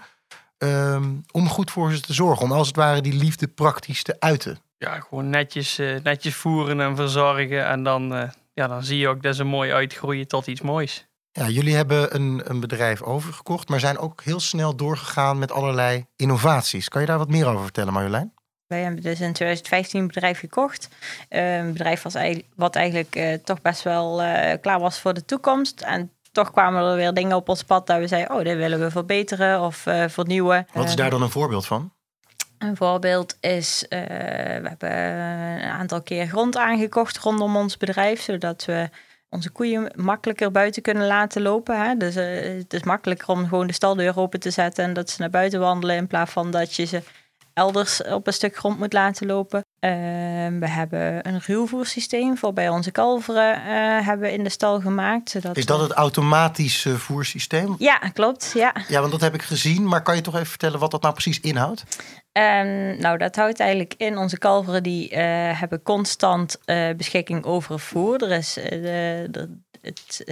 um, 0.57 1.21
om 1.31 1.48
goed 1.48 1.71
voor 1.71 1.92
ze 1.92 2.01
te 2.01 2.13
zorgen? 2.13 2.45
Om 2.45 2.51
als 2.51 2.68
het 2.68 2.75
ware 2.75 3.01
die 3.01 3.13
liefde 3.13 3.48
praktisch 3.48 4.04
te 4.04 4.16
uiten. 4.19 4.57
Ja, 4.77 5.00
gewoon 5.00 5.30
netjes, 5.30 5.80
uh, 5.80 6.00
netjes 6.04 6.36
voeren 6.36 6.81
en 6.81 6.95
verzorgen. 6.95 7.68
En 7.68 7.83
dan, 7.83 8.16
uh, 8.16 8.30
ja, 8.54 8.68
dan 8.68 8.83
zie 8.83 8.98
je 8.98 9.07
ook 9.07 9.24
dat 9.24 9.36
ze 9.36 9.44
mooi 9.44 9.71
uitgroeien 9.71 10.27
tot 10.27 10.48
iets 10.48 10.62
moois. 10.62 11.07
Ja, 11.31 11.48
jullie 11.48 11.75
hebben 11.75 12.16
een, 12.16 12.42
een 12.44 12.60
bedrijf 12.60 13.01
overgekocht, 13.01 13.69
maar 13.69 13.80
zijn 13.80 13.98
ook 13.98 14.24
heel 14.24 14.39
snel 14.39 14.75
doorgegaan 14.75 15.39
met 15.39 15.51
allerlei 15.51 16.06
innovaties. 16.16 16.89
Kan 16.89 17.01
je 17.01 17.07
daar 17.07 17.18
wat 17.18 17.30
meer 17.30 17.48
over 17.48 17.63
vertellen, 17.63 17.94
Marjolein? 17.94 18.33
Wij 18.69 18.81
hebben 18.81 19.01
dus 19.01 19.19
in 19.19 19.33
2015 19.33 20.00
een 20.00 20.07
bedrijf 20.07 20.39
gekocht. 20.39 20.89
Uh, 21.30 21.57
een 21.57 21.71
bedrijf 21.71 22.01
was 22.01 22.16
eigenlijk, 22.16 22.48
wat 22.56 22.75
eigenlijk 22.75 23.16
uh, 23.16 23.33
toch 23.33 23.62
best 23.62 23.83
wel 23.83 24.21
uh, 24.24 24.51
klaar 24.62 24.80
was 24.80 25.00
voor 25.00 25.13
de 25.13 25.25
toekomst. 25.25 25.81
En 25.81 26.12
toch 26.31 26.51
kwamen 26.51 26.83
er 26.83 26.95
weer 26.95 27.13
dingen 27.13 27.36
op 27.36 27.50
ons 27.50 27.63
pad 27.63 27.88
dat 27.88 28.00
we 28.00 28.07
zeiden... 28.07 28.36
oh, 28.36 28.44
dit 28.44 28.57
willen 28.57 28.80
we 28.80 28.92
verbeteren 28.92 29.62
of 29.62 29.77
vernieuwen. 30.07 30.68
Wat 30.74 30.88
is 30.88 30.95
daar 30.95 31.10
dan 31.10 31.21
een 31.21 31.30
voorbeeld 31.30 31.66
van? 31.66 31.92
Een 32.57 32.77
voorbeeld 32.77 33.38
is, 33.39 33.86
we 33.89 33.95
hebben 34.63 34.92
een 34.92 35.69
aantal 35.69 36.01
keer 36.01 36.27
grond 36.27 36.57
aangekocht 36.57 37.18
rondom 37.18 37.56
ons 37.56 37.77
bedrijf... 37.77 38.21
zodat 38.21 38.66
we 38.66 38.89
onze 39.30 39.50
koeien 39.50 39.92
makkelijker 39.95 40.52
buiten 40.52 40.81
kunnen 40.81 41.07
laten 41.07 41.42
lopen. 41.42 41.81
Hè? 41.81 41.97
Dus 41.97 42.16
het 42.16 42.73
is 42.73 42.83
makkelijker 42.83 43.28
om 43.28 43.47
gewoon 43.47 43.68
de 43.68 43.73
staldeur 43.73 44.18
open 44.19 44.40
te 44.40 44.52
zetten... 44.52 44.83
en 44.83 44.94
dat 44.94 45.09
ze 45.09 45.21
naar 45.21 45.30
buiten 45.30 45.59
wandelen 45.59 45.95
in 45.95 46.07
plaats 46.07 46.31
van 46.31 46.52
dat 46.52 46.76
je 46.76 46.85
ze 46.85 47.02
elders 47.59 48.04
op 48.04 48.28
een 48.28 48.33
stuk 48.33 48.56
grond 48.56 48.80
moet 48.80 48.94
laten 48.94 49.28
lopen. 49.28 49.66
Ehm, 49.80 50.59
we 50.59 50.68
hebben 50.68 51.28
een 51.28 51.39
ruwvoersysteem 51.45 52.37
voor 52.37 52.54
bij 52.54 52.69
onze 52.69 52.92
kalveren 52.92 53.57
uh, 53.57 54.06
hebben 54.06 54.31
in 54.31 54.44
de 54.44 54.49
stal 54.49 54.80
gemaakt. 54.80 55.30
Zodat 55.30 55.57
Is 55.57 55.66
dat 55.66 55.80
het 55.80 55.92
automatische 55.92 56.97
voersysteem? 56.97 57.75
Ja, 57.78 57.97
klopt. 57.97 58.51
Ja. 58.56 58.75
ja, 58.87 58.99
want 58.99 59.11
dat 59.11 59.21
heb 59.21 59.33
ik 59.33 59.42
gezien. 59.42 59.87
Maar 59.87 60.01
kan 60.01 60.16
je 60.16 60.21
toch 60.21 60.35
even 60.35 60.47
vertellen 60.47 60.80
wat 60.80 60.92
dat 60.92 61.01
nou 61.01 61.13
precies 61.13 61.39
inhoudt? 61.39 61.83
Um, 62.31 62.99
nou, 62.99 63.18
dat 63.18 63.35
houdt 63.35 63.59
eigenlijk 63.59 63.94
in. 63.97 64.18
Onze 64.18 64.37
kalveren 64.37 64.83
die 64.83 65.11
uh, 65.11 65.18
hebben 65.59 65.81
constant 65.81 66.57
uh, 66.66 66.89
beschikking 66.97 67.44
over 67.44 67.80
voer. 67.80 68.23
Er 68.23 68.31
is 68.31 68.54
de, 68.54 69.28
de, 69.31 69.57
het, 69.81 70.23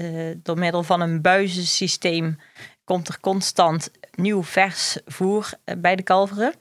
door 0.44 0.58
middel 0.58 0.84
van 0.84 1.02
een 1.02 1.22
buizensysteem 1.22 2.38
komt 2.84 3.08
er 3.08 3.20
constant 3.20 3.92
nieuw 4.12 4.44
vers 4.44 4.98
voer 5.06 5.50
bij 5.78 5.96
de 5.96 6.04
kalveren. 6.04 6.54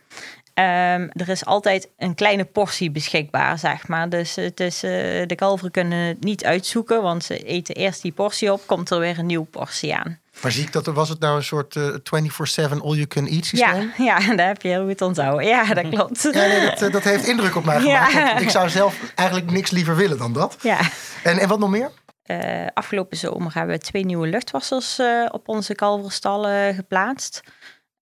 Um, 0.58 1.10
er 1.12 1.28
is 1.28 1.44
altijd 1.44 1.88
een 1.96 2.14
kleine 2.14 2.44
portie 2.44 2.90
beschikbaar, 2.90 3.58
zeg 3.58 3.88
maar. 3.88 4.08
Dus 4.08 4.34
het 4.34 4.60
is, 4.60 4.84
uh, 4.84 4.90
de 5.26 5.34
kalveren 5.34 5.70
kunnen 5.70 5.98
het 5.98 6.24
niet 6.24 6.44
uitzoeken, 6.44 7.02
want 7.02 7.24
ze 7.24 7.38
eten 7.38 7.74
eerst 7.74 8.02
die 8.02 8.12
portie 8.12 8.52
op, 8.52 8.66
komt 8.66 8.90
er 8.90 8.98
weer 8.98 9.18
een 9.18 9.26
nieuwe 9.26 9.46
portie 9.46 9.94
aan. 9.94 10.20
Maar 10.42 10.52
zie 10.52 10.62
ik 10.62 10.72
dat, 10.72 10.86
was 10.86 11.08
het 11.08 11.20
nou 11.20 11.36
een 11.36 11.44
soort 11.44 11.74
uh, 11.74 11.86
eh, 11.88 12.70
24-7 12.70 12.82
all-you-can-eat 12.82 13.44
systeem? 13.44 13.92
Ja, 13.96 14.18
ja, 14.20 14.34
daar 14.36 14.46
heb 14.46 14.62
je 14.62 14.68
heel 14.68 14.86
goed 14.86 15.02
onthouden. 15.02 15.46
Ja, 15.46 15.74
dat 15.74 15.88
klopt. 15.88 16.22
Ja, 16.22 16.46
nee, 16.46 16.60
dat, 16.60 16.82
eh, 16.82 16.92
dat 16.92 17.04
heeft 17.04 17.26
indruk 17.26 17.56
op 17.56 17.64
mij 17.64 17.80
gemaakt. 17.80 18.12
Ja. 18.12 18.38
Ik 18.38 18.50
zou 18.50 18.68
zelf 18.68 19.12
eigenlijk 19.14 19.50
niks 19.50 19.70
liever 19.70 19.96
willen 19.96 20.18
dan 20.18 20.32
dat. 20.32 20.56
Ja. 20.60 20.78
En, 21.22 21.38
en 21.38 21.48
wat 21.48 21.58
nog 21.58 21.70
meer? 21.70 21.90
Uh, 22.26 22.66
afgelopen 22.74 23.16
zomer 23.16 23.54
hebben 23.54 23.76
we 23.76 23.82
twee 23.82 24.04
nieuwe 24.04 24.26
luchtwassers 24.26 25.00
op 25.30 25.48
onze 25.48 25.74
kalverstallen 25.74 26.74
geplaatst. 26.74 27.42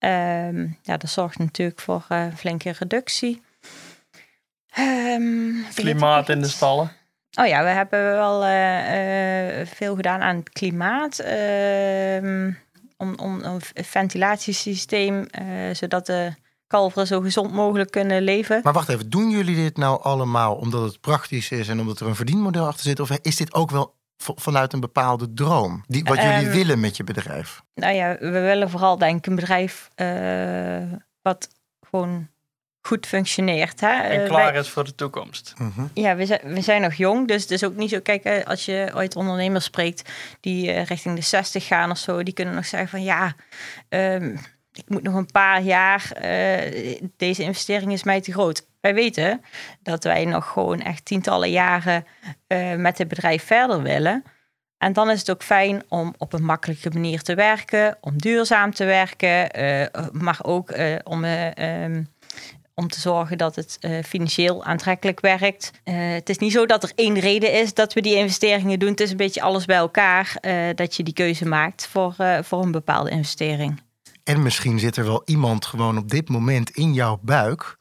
Um, 0.05 0.79
ja, 0.83 0.97
dat 0.97 1.11
zorgt 1.11 1.39
natuurlijk 1.39 1.81
voor 1.81 2.07
uh, 2.09 2.25
een 2.25 2.37
flinke 2.37 2.75
reductie. 2.79 3.43
Um, 4.79 5.65
klimaat 5.75 6.29
in 6.29 6.41
de 6.41 6.49
stallen. 6.49 6.93
Oh 7.39 7.47
ja, 7.47 7.63
we 7.63 7.69
hebben 7.69 8.03
wel 8.03 8.45
uh, 8.45 9.61
uh, 9.61 9.67
veel 9.67 9.95
gedaan 9.97 10.21
aan 10.21 10.37
het 10.37 10.51
klimaat. 10.51 11.25
Um, 12.23 12.59
om, 12.97 13.15
om 13.17 13.43
een 13.43 13.61
ventilatiesysteem, 13.85 15.27
zodat 15.73 16.07
de 16.07 16.35
kalveren 16.67 17.07
zo 17.07 17.21
gezond 17.21 17.53
mogelijk 17.53 17.91
kunnen 17.91 18.23
leven. 18.23 18.61
Maar 18.63 18.73
wacht 18.73 18.89
even, 18.89 19.11
doen 19.11 19.31
jullie 19.31 19.57
dit 19.57 19.77
nou 19.77 20.03
allemaal 20.03 20.55
omdat 20.55 20.83
het 20.83 21.01
praktisch 21.01 21.51
is 21.51 21.69
en 21.69 21.81
omdat 21.81 22.01
er 22.01 22.07
een 22.07 22.15
verdienmodel 22.15 22.67
achter 22.67 22.85
zit? 22.85 23.01
Of 23.01 23.11
is 23.11 23.37
dit 23.37 23.55
ook 23.55 23.71
wel 23.71 23.95
vanuit 24.17 24.73
een 24.73 24.81
bepaalde 24.81 25.33
droom? 25.35 25.85
Die, 25.87 26.05
wat 26.05 26.17
jullie 26.17 26.33
Ehm, 26.47 26.51
willen 26.51 26.81
met 26.81 26.97
je 26.97 27.05
bedrijf? 27.05 27.63
Nou 27.75 27.95
ja, 27.95 28.17
we 28.21 28.31
willen 28.41 28.71
vooral 28.71 28.99
denk 28.99 29.19
ik 29.19 29.27
een 29.27 29.35
bedrijf 29.35 29.89
eh, 29.95 30.93
wat 31.23 31.49
gewoon 31.89 32.29
goed 32.87 33.07
functioneert. 33.07 33.81
Hè? 33.81 33.89
En 34.03 34.21
Eh, 34.23 34.29
klaar 34.29 34.53
wij- 34.53 34.61
is 34.61 34.69
voor 34.69 34.85
de 34.85 34.95
toekomst. 34.95 35.55
Mhm. 35.59 35.87
Ja, 35.95 36.17
we 36.17 36.27
zijn, 36.27 36.41
we 36.45 36.61
zijn 36.61 36.81
nog 36.83 36.95
jong, 36.95 37.29
dus 37.29 37.43
het 37.43 37.51
is 37.51 37.65
ook 37.65 37.75
niet 37.75 37.91
zo... 37.91 38.01
Kijk, 38.01 38.25
eh, 38.25 38.45
als 38.45 38.65
je 38.65 38.91
ooit 38.95 39.17
ondernemers 39.17 39.65
spreekt 39.65 40.11
die 40.41 40.71
richting 40.81 41.17
de 41.17 41.23
60 41.23 41.67
gaan 41.67 41.91
of 41.91 41.99
zo... 41.99 42.23
die 42.23 42.35
kunnen 42.35 42.55
nog 42.55 42.67
zeggen 42.67 42.89
van 42.89 43.03
ja, 43.03 43.35
ehm, 43.89 44.37
ik 44.73 44.85
moet 44.89 45.03
nog 45.03 45.15
een 45.15 45.31
paar 45.31 45.63
jaar... 45.63 46.11
eh, 46.13 47.01
deze 47.17 47.43
investering 47.43 47.93
is 47.93 48.03
mij 48.05 48.21
te 48.21 48.33
groot. 48.33 48.67
Wij 48.85 48.95
weten 48.95 49.43
dat 49.83 50.05
wij 50.05 50.25
nog 50.25 50.49
gewoon 50.49 50.81
echt 50.81 51.05
tientallen 51.05 51.51
jaren 51.51 52.07
eh, 52.47 52.75
met 52.75 52.99
het 52.99 53.09
bedrijf 53.09 53.45
verder 53.45 53.83
willen... 53.83 54.25
En 54.85 54.93
dan 54.93 55.11
is 55.11 55.19
het 55.19 55.31
ook 55.31 55.43
fijn 55.43 55.83
om 55.89 56.15
op 56.19 56.33
een 56.33 56.45
makkelijke 56.45 56.91
manier 56.91 57.23
te 57.23 57.35
werken, 57.35 57.97
om 58.01 58.19
duurzaam 58.19 58.75
te 58.75 58.85
werken, 58.85 59.51
eh, 59.51 60.05
maar 60.13 60.39
ook 60.43 60.71
eh, 60.71 60.95
om 61.05 61.25
eh, 61.25 61.57
ehm, 61.57 62.05
om 62.75 62.89
te 62.89 63.01
zorgen 63.01 63.39
dat 63.39 63.57
het 63.57 63.79
financieel 64.07 64.65
aantrekkelijk 64.65 65.21
werkt. 65.21 65.71
Het 65.85 66.29
is 66.29 66.39
niet 66.39 66.53
zo 66.53 66.67
dat 66.67 66.83
er 66.83 66.93
één 66.95 67.19
reden 67.19 67.53
is 67.53 67.75
dat 67.75 67.93
we 67.93 68.01
die 68.01 68.17
investeringen 68.17 68.79
doen. 68.79 68.91
Het 68.91 69.01
is 69.01 69.11
een 69.11 69.17
beetje 69.17 69.43
alles 69.43 69.65
bij 69.65 69.77
elkaar 69.77 70.37
dat 70.75 70.97
je 70.97 71.03
die 71.03 71.15
keuze 71.15 71.47
maakt 71.47 71.87
voor, 71.87 72.15
voor 72.43 72.63
een 72.63 72.71
bepaalde 72.71 73.11
investering. 73.11 73.81
En 74.25 74.43
misschien 74.43 74.79
zit 74.79 74.97
er 74.97 75.05
wel 75.05 75.23
iemand 75.25 75.67
gewoon 75.67 75.99
op 75.99 76.11
dit 76.11 76.29
moment 76.29 76.71
in 76.71 76.93
jouw 76.93 77.19
buik 77.23 77.77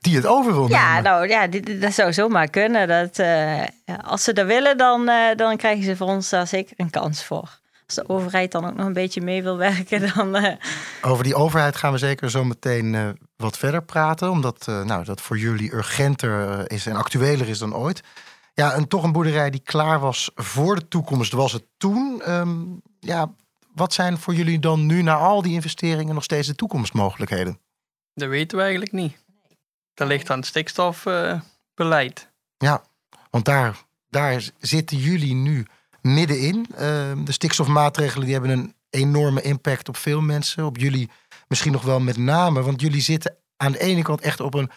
die 0.00 0.16
het 0.16 0.26
over 0.26 0.52
wil 0.52 0.68
Ja, 0.68 0.88
nemen. 0.88 1.02
nou 1.02 1.28
ja, 1.28 1.46
dit, 1.46 1.66
dit- 1.66 1.80
dat 1.80 1.92
zou 1.92 2.12
zomaar 2.12 2.48
kunnen. 2.48 2.88
Dat, 2.88 3.18
eh, 3.18 3.58
ja, 3.60 3.94
als 4.04 4.24
ze 4.24 4.32
dat 4.32 4.46
willen, 4.46 4.76
dan, 4.76 5.08
eh, 5.08 5.36
dan 5.36 5.56
krijgen 5.56 5.84
ze 5.84 5.96
voor 5.96 6.06
ons 6.06 6.28
daar 6.28 6.46
zeker 6.46 6.74
een 6.76 6.90
kans 6.90 7.24
voor. 7.24 7.58
Als 7.86 7.94
de 7.96 8.08
overheid 8.08 8.52
dan 8.52 8.66
ook 8.66 8.74
nog 8.74 8.86
een 8.86 8.92
beetje 8.92 9.20
mee 9.20 9.42
wil 9.42 9.56
werken, 9.56 10.00
dan. 10.14 10.34
eh, 10.36 10.54
Over 11.02 11.24
die 11.24 11.34
overheid 11.34 11.76
gaan 11.76 11.92
we 11.92 11.98
zeker 11.98 12.30
zo 12.30 12.44
meteen 12.44 12.94
eh, 12.94 13.08
wat 13.36 13.58
verder 13.58 13.82
praten. 13.82 14.30
Omdat 14.30 14.68
eh, 14.68 14.84
nou, 14.84 15.04
dat 15.04 15.20
voor 15.20 15.38
jullie 15.38 15.74
urgenter 15.74 16.62
is 16.70 16.86
en 16.86 16.96
actueler 16.96 17.48
is 17.48 17.58
dan 17.58 17.74
ooit. 17.74 18.00
Ja, 18.54 18.72
en 18.72 18.88
toch 18.88 19.02
een 19.02 19.12
boerderij 19.12 19.50
die 19.50 19.60
klaar 19.64 20.00
was 20.00 20.30
voor 20.34 20.74
de 20.74 20.88
toekomst 20.88 21.32
was 21.32 21.52
het 21.52 21.64
toen. 21.76 22.22
Ehm, 22.22 22.56
ja, 23.00 23.30
wat 23.74 23.92
zijn 23.92 24.18
voor 24.18 24.34
jullie 24.34 24.58
dan 24.58 24.86
nu 24.86 25.02
na 25.02 25.14
al 25.14 25.42
die 25.42 25.52
investeringen 25.52 26.14
nog 26.14 26.24
steeds 26.24 26.46
de 26.46 26.54
toekomstmogelijkheden? 26.54 27.58
Dat 28.14 28.28
weten 28.28 28.56
we 28.56 28.62
eigenlijk 28.62 28.92
niet. 28.92 29.16
Dat 29.98 30.08
ligt 30.08 30.30
aan 30.30 30.38
het 30.38 30.46
stikstofbeleid. 30.46 32.30
Want 33.30 33.44
daar, 33.44 33.84
daar 34.08 34.50
zitten 34.58 34.96
jullie 34.96 35.34
nu 35.34 35.66
middenin. 36.00 36.66
Ehm, 36.76 37.24
de 37.24 37.32
stikstofmaatregelen 37.32 38.24
die 38.24 38.34
hebben 38.34 38.50
een 38.50 38.74
enorme 38.90 39.42
impact 39.42 39.88
op 39.88 39.96
veel 39.96 40.20
mensen. 40.20 40.64
Op 40.64 40.76
jullie 40.76 41.10
misschien 41.48 41.72
nog 41.72 41.82
wel 41.82 42.00
met 42.00 42.16
name. 42.16 42.62
Want 42.62 42.80
jullie 42.80 43.00
zitten 43.00 43.36
aan 43.56 43.72
de 43.72 43.80
ene 43.80 44.02
kant 44.02 44.20
echt 44.20 44.40
op 44.40 44.54
een 44.54 44.70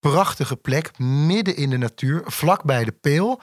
prachtige 0.00 0.56
plek. 0.56 0.98
Midden 0.98 1.56
in 1.56 1.70
de 1.70 1.78
natuur, 1.78 2.22
vlakbij 2.26 2.84
de 2.84 2.92
peel. 2.92 3.40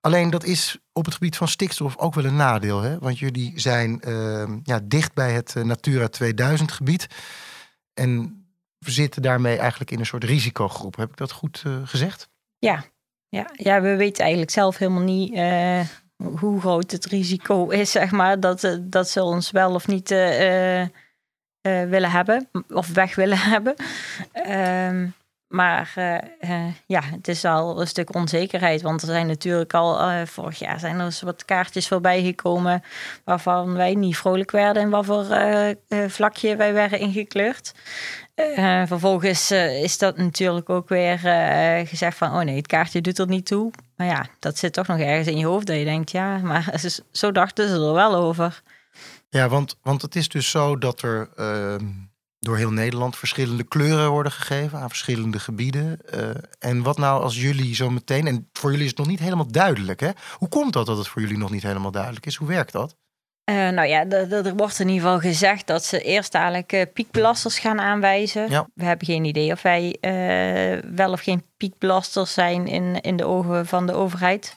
Alleen 0.00 0.30
dat 0.30 0.44
is 0.44 0.78
op 0.92 1.04
het 1.04 1.14
gebied 1.14 1.36
van 1.36 1.48
stikstof 1.48 1.96
ook 1.96 2.14
wel 2.14 2.24
een 2.24 2.36
nadeel. 2.36 2.80
Hè? 2.80 2.98
Want 2.98 3.18
jullie 3.18 3.52
zijn 3.60 4.00
ehm, 4.00 4.58
ja, 4.62 4.80
dicht 4.84 5.14
bij 5.14 5.32
het 5.32 5.56
eh, 5.56 5.64
Natura 5.64 6.08
2000 6.08 6.72
gebied. 6.72 7.06
En 7.94 8.41
zitten 8.90 9.22
daarmee 9.22 9.58
eigenlijk 9.58 9.90
in 9.90 9.98
een 9.98 10.06
soort 10.06 10.24
risicogroep. 10.24 10.96
Heb 10.96 11.10
ik 11.10 11.16
dat 11.16 11.32
goed 11.32 11.62
eh, 11.66 11.72
gezegd? 11.84 12.28
Ja, 12.58 12.84
ja, 13.52 13.80
we 13.80 13.96
weten 13.96 14.22
eigenlijk 14.22 14.52
zelf 14.52 14.78
helemaal 14.78 15.02
niet 15.02 15.34
eh, 15.34 15.80
hoe 16.38 16.60
groot 16.60 16.90
het 16.90 17.06
risico 17.06 17.68
is, 17.68 17.90
zeg 17.90 18.10
maar, 18.10 18.40
dat, 18.40 18.64
eh, 18.64 18.76
dat 18.80 19.08
ze 19.08 19.22
ons 19.22 19.50
wel 19.50 19.74
of 19.74 19.86
niet 19.86 20.08
willen 21.62 22.10
hebben, 22.10 22.48
of 22.68 22.88
weg 22.88 23.14
willen 23.14 23.38
hebben. 23.54 23.74
Ehm, 24.32 25.06
maar 25.48 25.92
ja, 26.86 27.02
het 27.02 27.28
is 27.28 27.44
al 27.44 27.80
een 27.80 27.86
stuk 27.86 28.14
onzekerheid, 28.14 28.82
want 28.82 29.02
er 29.02 29.08
zijn 29.08 29.26
natuurlijk 29.26 29.74
al 29.74 30.26
vorig 30.26 30.58
jaar 30.58 30.78
zijn 30.78 31.00
er 31.00 31.18
wat 31.24 31.44
kaartjes 31.44 31.88
voorbij 31.88 32.22
gekomen 32.22 32.82
waarvan 33.24 33.74
wij 33.74 33.94
niet 33.94 34.16
vrolijk 34.16 34.50
werden 34.50 34.82
en 34.82 34.90
wat 34.90 35.04
voor 35.04 35.26
vlakje 36.08 36.56
wij 36.56 36.72
werden 36.72 36.98
ingekleurd. 36.98 37.72
Eh, 38.34 38.82
vervolgens 38.86 39.50
eh, 39.50 39.82
is 39.82 39.98
dat 39.98 40.16
natuurlijk 40.16 40.70
ook 40.70 40.88
weer 40.88 41.26
eh, 41.26 41.86
gezegd 41.88 42.16
van, 42.16 42.30
oh 42.30 42.40
nee, 42.40 42.56
het 42.56 42.66
kaartje 42.66 43.00
doet 43.00 43.18
er 43.18 43.26
niet 43.26 43.46
toe. 43.46 43.72
Maar 43.96 44.06
ja, 44.06 44.26
dat 44.38 44.58
zit 44.58 44.72
toch 44.72 44.86
nog 44.86 44.98
ergens 44.98 45.26
in 45.26 45.38
je 45.38 45.46
hoofd 45.46 45.66
dat 45.66 45.76
je 45.76 45.84
denkt, 45.84 46.10
ja, 46.10 46.38
maar 46.38 46.74
zo 47.12 47.32
dachten 47.32 47.68
ze 47.68 47.74
er 47.74 47.92
wel 47.92 48.14
over. 48.14 48.62
Ja, 49.28 49.48
want, 49.48 49.76
want 49.82 50.02
het 50.02 50.16
is 50.16 50.28
dus 50.28 50.50
zo 50.50 50.78
dat 50.78 51.02
er 51.02 51.28
ehm, 51.36 51.86
door 52.38 52.56
heel 52.56 52.70
Nederland 52.70 53.16
verschillende 53.16 53.64
kleuren 53.64 54.10
worden 54.10 54.32
gegeven 54.32 54.78
aan 54.78 54.88
verschillende 54.88 55.38
gebieden. 55.38 55.98
En 56.58 56.82
wat 56.82 56.98
nou 56.98 57.22
als 57.22 57.40
jullie 57.40 57.74
zo 57.74 57.90
meteen, 57.90 58.26
en 58.26 58.48
voor 58.52 58.70
jullie 58.70 58.84
is 58.84 58.90
het 58.90 58.98
nog 58.98 59.08
niet 59.08 59.18
helemaal 59.18 59.50
duidelijk, 59.50 60.00
hè? 60.00 60.10
Hoe 60.32 60.48
komt 60.48 60.72
dat 60.72 60.86
dat 60.86 60.98
het 60.98 61.08
voor 61.08 61.22
jullie 61.22 61.38
nog 61.38 61.50
niet 61.50 61.62
helemaal 61.62 61.90
duidelijk 61.90 62.26
is? 62.26 62.36
Hoe 62.36 62.48
werkt 62.48 62.72
dat? 62.72 62.96
Eh, 63.44 63.54
nou 63.68 63.88
ja, 63.88 64.06
er- 64.08 64.56
wordt 64.56 64.78
in 64.78 64.88
ieder 64.88 65.02
geval 65.02 65.20
gezegd 65.20 65.66
dat 65.66 65.84
ze 65.84 66.00
eerst 66.02 66.32
dadelijk 66.32 66.72
eh, 66.72 66.82
piekbelasters 66.92 67.58
gaan 67.58 67.80
aanwijzen. 67.80 68.50
Ja. 68.50 68.68
We 68.74 68.84
hebben 68.84 69.06
geen 69.06 69.24
idee 69.24 69.52
of 69.52 69.62
wij 69.62 69.96
eh, 70.00 70.90
wel 70.94 71.12
of 71.12 71.20
geen 71.20 71.44
piekbelasters 71.56 72.32
zijn 72.32 72.66
in, 72.66 73.00
in 73.00 73.16
de 73.16 73.24
ogen 73.24 73.66
van 73.66 73.86
de 73.86 73.92
overheid. 73.92 74.56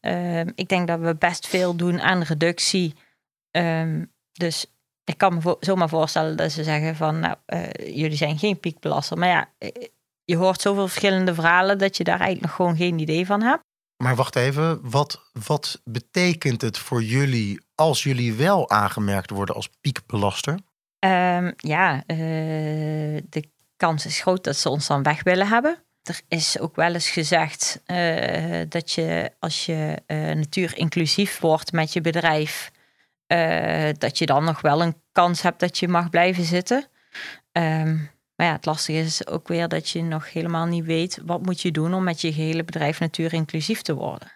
Ehm, 0.00 0.48
ik 0.54 0.68
denk 0.68 0.86
dat 0.88 1.00
we 1.00 1.14
best 1.16 1.46
veel 1.46 1.76
doen 1.76 2.00
aan 2.00 2.22
reductie. 2.22 2.94
Ehm, 3.50 4.04
dus 4.32 4.66
ik 5.04 5.18
kan 5.18 5.34
me 5.34 5.40
vo- 5.40 5.56
zomaar 5.60 5.88
voorstellen 5.88 6.36
dat 6.36 6.52
ze 6.52 6.64
zeggen 6.64 6.96
van, 6.96 7.20
nou, 7.20 7.36
jullie 7.84 8.16
zijn 8.16 8.38
geen 8.38 8.60
piekbelaster. 8.60 9.18
Maar 9.18 9.28
ja, 9.28 9.48
je 10.24 10.36
hoort 10.36 10.60
zoveel 10.60 10.88
verschillende 10.88 11.34
verhalen 11.34 11.78
dat 11.78 11.96
je 11.96 12.04
daar 12.04 12.18
eigenlijk 12.20 12.46
nog 12.46 12.56
gewoon 12.56 12.76
geen 12.76 12.98
idee 12.98 13.26
van 13.26 13.42
hebt. 13.42 13.62
Maar 14.02 14.16
wacht 14.16 14.36
even, 14.36 14.90
wat, 14.90 15.30
wat 15.46 15.80
betekent 15.84 16.60
het 16.60 16.78
voor 16.78 17.02
jullie 17.02 17.60
als 17.74 18.02
jullie 18.02 18.34
wel 18.34 18.70
aangemerkt 18.70 19.30
worden 19.30 19.54
als 19.54 19.68
piekbelaster? 19.80 20.58
Ehm, 20.98 21.52
ja, 21.56 22.02
eh, 22.06 22.16
de 23.28 23.48
kans 23.76 24.06
is 24.06 24.20
groot 24.20 24.44
dat 24.44 24.56
ze 24.56 24.68
ons 24.68 24.86
dan 24.86 25.02
weg 25.02 25.22
willen 25.22 25.48
hebben. 25.48 25.78
Er 26.02 26.20
is 26.28 26.58
ook 26.58 26.76
wel 26.76 26.92
eens 26.94 27.10
gezegd 27.10 27.82
eh, 27.84 28.60
dat 28.68 28.92
je 28.92 29.32
als 29.38 29.66
je 29.66 30.02
eh 30.06 30.18
natuurinclusief 30.18 31.40
wordt 31.40 31.72
met 31.72 31.92
je 31.92 32.00
bedrijf, 32.00 32.70
dat 33.98 34.18
je 34.18 34.26
dan 34.26 34.44
nog 34.44 34.60
wel 34.60 34.82
een 34.82 35.02
kans 35.12 35.42
hebt 35.42 35.60
dat 35.60 35.78
je 35.78 35.88
mag 35.88 36.10
blijven 36.10 36.44
zitten. 36.44 36.88
Ehm, 37.52 37.96
maar 38.36 38.46
ja, 38.46 38.52
het 38.52 38.66
lastige 38.66 38.98
is 38.98 39.26
ook 39.26 39.48
weer 39.48 39.68
dat 39.68 39.88
je 39.88 40.02
nog 40.02 40.32
helemaal 40.32 40.66
niet 40.66 40.84
weet 40.84 41.18
wat 41.24 41.42
moet 41.42 41.60
je 41.60 41.70
doen 41.70 41.94
om 41.94 42.04
met 42.04 42.20
je 42.20 42.32
gehele 42.32 42.64
bedrijf 42.64 43.00
natuurinclusief 43.00 43.82
te 43.82 43.94
worden. 43.94 44.32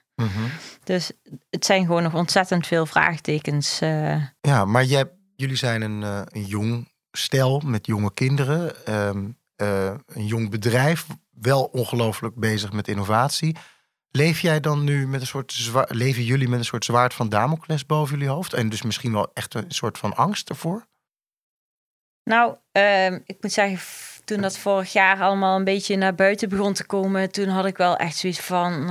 Dus 0.84 1.12
het 1.50 1.64
zijn 1.64 1.86
gewoon 1.86 2.02
nog 2.02 2.14
ontzettend 2.14 2.66
veel 2.66 2.86
vraagtekens. 2.86 3.80
eh, 3.80 4.22
Ja, 4.40 4.64
maar 4.64 4.84
jij, 4.84 5.10
jullie 5.36 5.56
zijn 5.56 5.82
een, 5.82 6.02
eh, 6.02 6.20
een 6.24 6.44
jong 6.44 6.92
stel 7.10 7.62
met 7.64 7.86
jonge 7.86 8.14
kinderen. 8.14 8.86
ehm, 8.86 9.28
eh, 9.56 9.94
een 10.06 10.26
jong 10.26 10.50
bedrijf, 10.50 11.06
wel 11.30 11.64
ongelooflijk 11.64 12.34
bezig 12.34 12.72
met 12.72 12.88
innovatie. 12.88 13.56
Leef 14.10 14.40
jij 14.40 14.60
dan 14.60 14.84
nu 14.84 15.06
met 15.08 15.20
een 15.20 15.26
soort 15.26 15.70
leven 15.88 16.22
jullie 16.24 16.48
met 16.48 16.58
een 16.58 16.64
soort 16.64 16.84
zwaard 16.84 17.14
van 17.14 17.28
Damocles 17.28 17.86
boven 17.86 18.18
jullie 18.18 18.32
hoofd? 18.32 18.52
En 18.52 18.68
dus 18.68 18.82
misschien 18.82 19.12
wel 19.12 19.30
echt 19.34 19.54
een 19.54 19.64
soort 19.70 19.98
van 19.98 20.14
angst 20.16 20.48
ervoor? 20.48 20.86
Nou, 22.24 22.56
ehm, 22.72 23.18
ik 23.24 23.36
moet 23.40 23.52
zeggen, 23.52 23.78
toen 24.24 24.40
dat 24.40 24.58
vorig 24.58 24.92
jaar 24.92 25.20
allemaal 25.20 25.56
een 25.56 25.64
beetje 25.64 25.96
naar 25.96 26.14
buiten 26.14 26.48
begon 26.48 26.72
te 26.72 26.86
komen, 26.86 27.30
toen 27.30 27.48
had 27.48 27.66
ik 27.66 27.76
wel 27.76 27.96
echt 27.96 28.16
zoiets 28.16 28.40
van, 28.40 28.90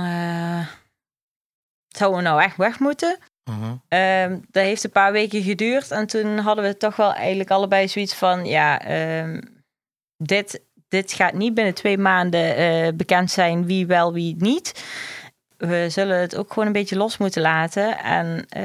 zouden 1.88 2.18
we 2.22 2.28
nou 2.28 2.42
echt 2.42 2.56
weg 2.56 2.78
moeten? 2.78 3.18
Mhm. 3.44 3.74
Ehm, 3.88 4.38
dat 4.50 4.62
heeft 4.62 4.84
een 4.84 4.90
paar 4.90 5.12
weken 5.12 5.42
geduurd 5.42 5.90
en 5.90 6.06
toen 6.06 6.38
hadden 6.38 6.64
we 6.64 6.76
toch 6.76 6.96
wel 6.96 7.14
eigenlijk 7.14 7.50
allebei 7.50 7.88
zoiets 7.88 8.14
van, 8.14 8.46
ja, 8.46 8.80
ehm, 8.80 9.40
dit, 10.16 10.60
dit 10.88 11.12
gaat 11.12 11.32
niet 11.32 11.54
binnen 11.54 11.74
twee 11.74 11.98
maanden 11.98 12.56
eh, 12.56 12.88
bekend 12.94 13.30
zijn 13.30 13.66
wie 13.66 13.86
wel, 13.86 14.12
wie 14.12 14.36
niet. 14.38 14.82
We 15.58 15.86
zullen 15.88 16.20
het 16.20 16.36
ook 16.36 16.48
gewoon 16.48 16.66
een 16.66 16.72
beetje 16.72 16.96
los 16.96 17.16
moeten 17.16 17.42
laten. 17.42 17.98
En 17.98 18.44
eh, 18.48 18.62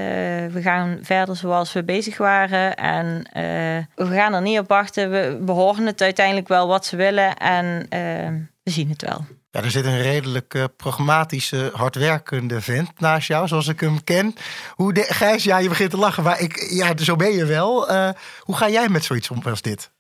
we 0.54 0.62
gaan 0.62 1.00
verder 1.02 1.36
zoals 1.36 1.74
we 1.74 1.84
bezig 1.84 2.18
waren. 2.18 2.76
En 2.76 3.24
eh, 3.32 4.06
we 4.08 4.14
gaan 4.14 4.34
er 4.34 4.42
niet 4.42 4.60
op 4.60 4.68
wachten. 4.68 5.12
We, 5.12 5.40
we 5.46 5.52
horen 5.52 5.86
het 5.86 6.02
uiteindelijk 6.02 6.48
wel 6.48 6.68
wat 6.68 6.86
ze 6.86 6.96
willen. 6.96 7.38
En 7.38 7.86
eh, 7.90 8.30
we 8.64 8.72
zien 8.72 8.90
het 8.90 9.02
wel. 9.02 9.26
Ja, 9.54 9.64
er 9.64 9.72
zit 9.72 9.86
een 9.86 10.02
redelijk 10.02 10.54
eh, 10.54 10.64
pragmatische, 10.78 11.72
hardwerkende 11.74 12.62
vent 12.62 13.00
naast 13.00 13.28
jou, 13.28 13.48
zoals 13.48 13.68
ik 13.68 13.80
hem 13.80 14.04
ken. 14.04 14.36
Hoe 14.76 14.94
de, 14.94 15.04
Gijs, 15.04 15.44
ja, 15.44 15.58
je 15.58 15.70
begint 15.70 15.90
te 15.92 15.98
lachen, 15.98 16.24
maar 16.24 16.40
ik, 16.40 16.70
ja, 16.70 16.98
zo 16.98 17.16
ben 17.16 17.32
je 17.32 17.46
wel. 17.46 17.90
Eh, 17.90 18.10
hoe 18.40 18.56
ga 18.56 18.70
jij 18.70 18.90
met 18.90 19.04
zoiets 19.04 19.30
om 19.30 19.42
als 19.44 19.62
dit? 19.62 19.92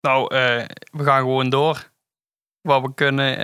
Nou, 0.00 0.34
uh, 0.34 0.64
we 0.90 1.04
gaan 1.04 1.20
gewoon 1.20 1.50
door. 1.50 1.90
Wat 2.60 2.82
we 2.82 2.94
kunnen, 2.94 3.36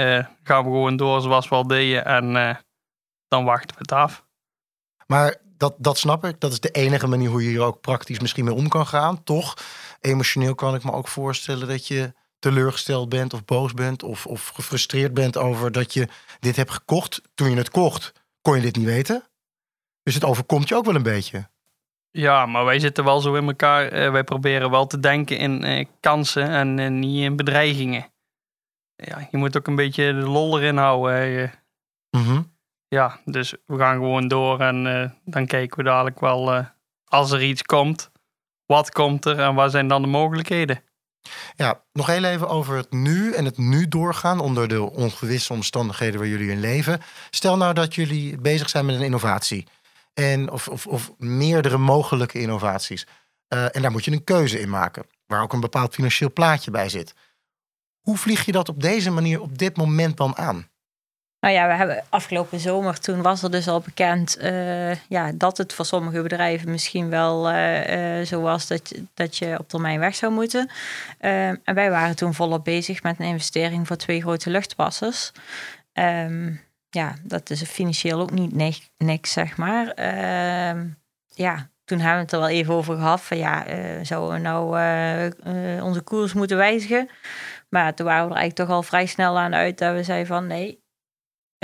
gaan 0.43 0.65
we 0.65 0.71
gewoon 0.71 0.97
door 0.97 1.21
zoals 1.21 1.49
we 1.49 1.55
al 1.55 1.67
deden. 1.67 2.05
En 2.05 2.59
dan 3.29 3.45
wachten 3.45 3.77
we 3.77 3.79
het 3.79 3.93
af. 3.93 4.25
Maar 5.07 5.37
dat, 5.57 5.75
dat 5.79 5.99
snap 5.99 6.25
ik. 6.25 6.41
Dat 6.41 6.53
is 6.53 6.61
de 6.61 6.71
enige 6.71 7.07
manier 7.07 7.29
hoe 7.29 7.43
je 7.43 7.49
hier 7.49 7.63
ook 7.63 7.81
praktisch 7.81 8.21
misschien 8.21 8.45
mee 8.45 8.55
om 8.55 8.69
kan 8.69 8.87
gaan. 8.87 9.23
Toch, 9.23 9.57
emotioneel 10.01 10.55
kan 10.55 10.75
ik 10.75 10.85
me 10.85 10.93
ook 10.93 11.09
voorstellen 11.09 11.69
dat 11.69 11.87
je 11.87 12.13
teleurgesteld 12.45 13.09
bent 13.09 13.35
of 13.35 13.45
boos 13.45 13.75
bent 13.75 14.03
of, 14.03 14.27
of 14.27 14.49
gefrustreerd 14.49 15.15
bent 15.15 15.37
over 15.37 15.73
dat 15.73 15.93
je 15.93 16.09
dit 16.41 16.57
hebt 16.57 16.71
gekocht. 16.71 17.23
Toen 17.35 17.51
je 17.51 17.57
het 17.57 17.71
kocht, 17.71 18.13
kon 18.43 18.57
je 18.57 18.63
dit 18.63 18.77
niet 18.77 18.87
weten. 18.87 19.25
Dus 20.03 20.15
het 20.15 20.25
overkomt 20.25 20.69
je 20.69 20.75
ook 20.75 20.85
wel 20.85 20.95
een 20.95 21.03
beetje. 21.03 21.49
Ja, 22.11 22.47
maar 22.47 22.65
wij 22.65 22.79
zitten 22.79 23.05
wel 23.05 23.21
zo 23.21 23.35
in 23.35 23.47
elkaar. 23.47 23.93
Uh, 23.93 24.11
wij 24.11 24.25
proberen 24.25 24.71
wel 24.71 24.87
te 24.87 25.01
denken 25.01 25.39
in 25.39 25.65
uh, 25.65 25.85
kansen 26.01 26.49
en 26.49 26.79
uh, 26.79 26.91
niet 26.91 27.23
in 27.23 27.37
bedreigingen. 27.37 28.07
Ja, 28.95 29.29
je 29.31 29.37
moet 29.37 29.57
ook 29.57 29.67
een 29.67 29.77
beetje 29.77 30.13
de 30.13 30.29
lol 30.29 30.61
erin 30.61 30.77
houden. 30.77 31.53
Mm 32.11 32.53
Ja, 32.89 33.21
dus 33.25 33.55
we 33.67 33.79
gaan 33.79 33.95
gewoon 33.95 34.29
door 34.29 34.61
en 34.61 34.85
dan 35.25 35.47
kijken 35.47 35.77
we 35.77 35.85
dadelijk 35.85 36.21
wel 36.21 36.67
als 37.05 37.31
er 37.31 37.43
iets 37.43 37.63
komt. 37.63 38.11
Wat 38.67 38.91
komt 38.91 39.25
er 39.25 39.39
en 39.39 39.55
wat 39.55 39.71
zijn 39.71 39.89
dan 39.89 40.03
de 40.03 40.09
mogelijkheden? 40.09 40.83
Ja, 41.57 41.81
nog 41.93 42.07
heel 42.07 42.25
even 42.25 42.49
over 42.49 42.77
het 42.77 42.93
nu 42.93 43.33
en 43.33 43.45
het 43.45 43.59
nu 43.59 43.89
doorgaan 43.89 44.41
onder 44.41 44.69
de 44.69 44.83
ongewisse 44.83 45.53
omstandigheden 45.53 46.21
waar 46.21 46.29
jullie 46.29 46.51
in 46.51 46.61
leven. 46.61 47.01
Stel 47.31 47.57
nou 47.57 47.75
dat 47.75 47.95
jullie 47.95 48.39
bezig 48.39 48.69
zijn 48.69 48.87
met 48.87 48.95
een 48.95 49.03
innovatie. 49.03 49.67
En, 50.15 50.51
of, 50.51 50.69
of, 50.69 50.87
of 50.87 51.13
meerdere 51.19 51.79
mogelijke 51.79 52.41
innovaties. 52.41 53.07
Uh, 53.49 53.77
en 53.77 53.83
daar 53.83 53.91
moet 53.91 54.05
je 54.05 54.13
een 54.13 54.25
keuze 54.25 54.61
in 54.61 54.71
maken, 54.71 55.07
waar 55.27 55.43
ook 55.43 55.53
een 55.53 55.61
bepaald 55.61 55.95
financieel 55.95 56.33
plaatje 56.33 56.71
bij 56.71 56.89
zit. 56.89 57.15
Hoe 58.01 58.17
vlieg 58.17 58.45
je 58.45 58.53
dat 58.53 58.69
op 58.69 58.83
deze 58.83 59.11
manier 59.11 59.41
op 59.41 59.59
dit 59.59 59.77
moment 59.77 60.17
dan 60.17 60.37
aan? 60.37 60.69
Nou 61.45 61.57
ja, 61.57 61.67
we 61.67 61.75
hebben 61.75 62.05
afgelopen 62.09 62.61
zomer, 62.61 63.01
toen 63.01 63.23
was 63.23 63.43
er 63.43 63.51
dus 63.51 63.69
al 63.69 63.81
bekend 63.81 64.39
uh, 64.43 64.95
ja, 64.95 65.33
dat 65.35 65.59
het 65.59 65.73
voor 65.73 65.85
sommige 65.85 66.23
bedrijven 66.23 66.71
misschien 66.71 67.11
wel 67.11 67.51
uh, 67.51 68.19
uh, 68.19 68.27
zo 68.27 68.41
was 68.41 68.67
dat, 68.67 68.95
dat 69.15 69.37
je 69.37 69.59
op 69.59 69.69
termijn 69.69 70.01
weg 70.01 70.15
zou 70.15 70.33
moeten. 70.33 70.71
en 71.19 71.61
wij 71.75 71.91
waren 71.91 72.17
toen 72.17 72.35
volop 72.35 72.65
bezig 72.65 73.03
met 73.03 73.19
een 73.19 73.27
investering 73.27 73.87
voor 73.87 73.97
twee 73.97 74.21
grote 74.21 74.51
luchtwassers. 74.51 75.33
Um, 75.93 76.61
ja, 76.91 77.15
dat 77.23 77.51
is 77.51 77.63
financieel 77.63 78.21
ook 78.21 78.31
niet 78.31 78.55
niks, 78.99 79.33
zeg 79.33 79.57
maar. 79.57 79.89
Ehm, 79.89 80.87
ja, 81.29 81.71
toen 81.85 81.99
hebben 81.99 82.17
we 82.17 82.23
het 82.23 82.33
er 82.33 82.39
wel 82.39 82.49
even 82.49 82.75
over 82.75 82.97
gehad. 82.97 83.21
Van 83.21 83.37
ja, 83.37 83.65
zouden 84.03 84.35
we 84.35 84.41
nou 84.41 84.67
onze 85.83 86.01
koers 86.01 86.33
moeten 86.33 86.57
wijzigen? 86.57 87.09
Maar 87.69 87.95
toen 87.95 88.07
waren 88.07 88.25
we 88.25 88.31
er 88.31 88.37
eigenlijk 88.37 88.69
toch 88.69 88.77
al 88.77 88.83
vrij 88.83 89.07
snel 89.07 89.39
aan 89.39 89.55
uit 89.55 89.79
dat 89.79 89.95
we 89.95 90.03
zeiden 90.03 90.27
van 90.27 90.47
nee, 90.47 90.83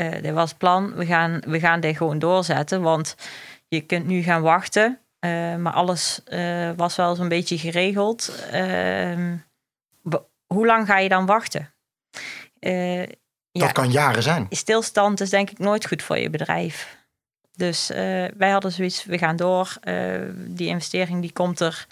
uh, 0.00 0.22
dit 0.22 0.32
was 0.32 0.48
het 0.48 0.58
plan, 0.58 0.94
we 0.94 1.06
gaan, 1.06 1.42
we 1.46 1.60
gaan 1.60 1.80
dit 1.80 1.96
gewoon 1.96 2.18
doorzetten. 2.18 2.82
Want 2.82 3.14
je 3.68 3.80
kunt 3.80 4.06
nu 4.06 4.22
gaan 4.22 4.42
wachten, 4.42 4.98
uh, 5.20 5.56
maar 5.56 5.72
alles 5.72 6.20
uh, 6.28 6.70
was 6.76 6.96
wel 6.96 7.14
zo'n 7.14 7.28
beetje 7.28 7.58
geregeld. 7.58 8.46
Ehm, 8.50 9.36
hoe 10.46 10.66
lang 10.66 10.86
ga 10.86 10.98
je 10.98 11.08
dan 11.08 11.26
wachten? 11.26 11.72
dat 13.52 13.62
ja, 13.62 13.72
kan 13.72 13.90
jaren 13.90 14.22
zijn. 14.22 14.46
Stilstand 14.50 15.20
is 15.20 15.30
denk 15.30 15.50
ik 15.50 15.58
nooit 15.58 15.86
goed 15.86 16.02
voor 16.02 16.18
je 16.18 16.30
bedrijf. 16.30 16.98
Dus 17.56 17.88
wij 18.36 18.50
hadden 18.50 18.72
zoiets, 18.72 19.04
we 19.04 19.18
gaan 19.18 19.36
door. 19.36 19.78
die 20.34 20.68
investering 20.68 21.20
die 21.20 21.32
komt 21.32 21.60
er. 21.60 21.86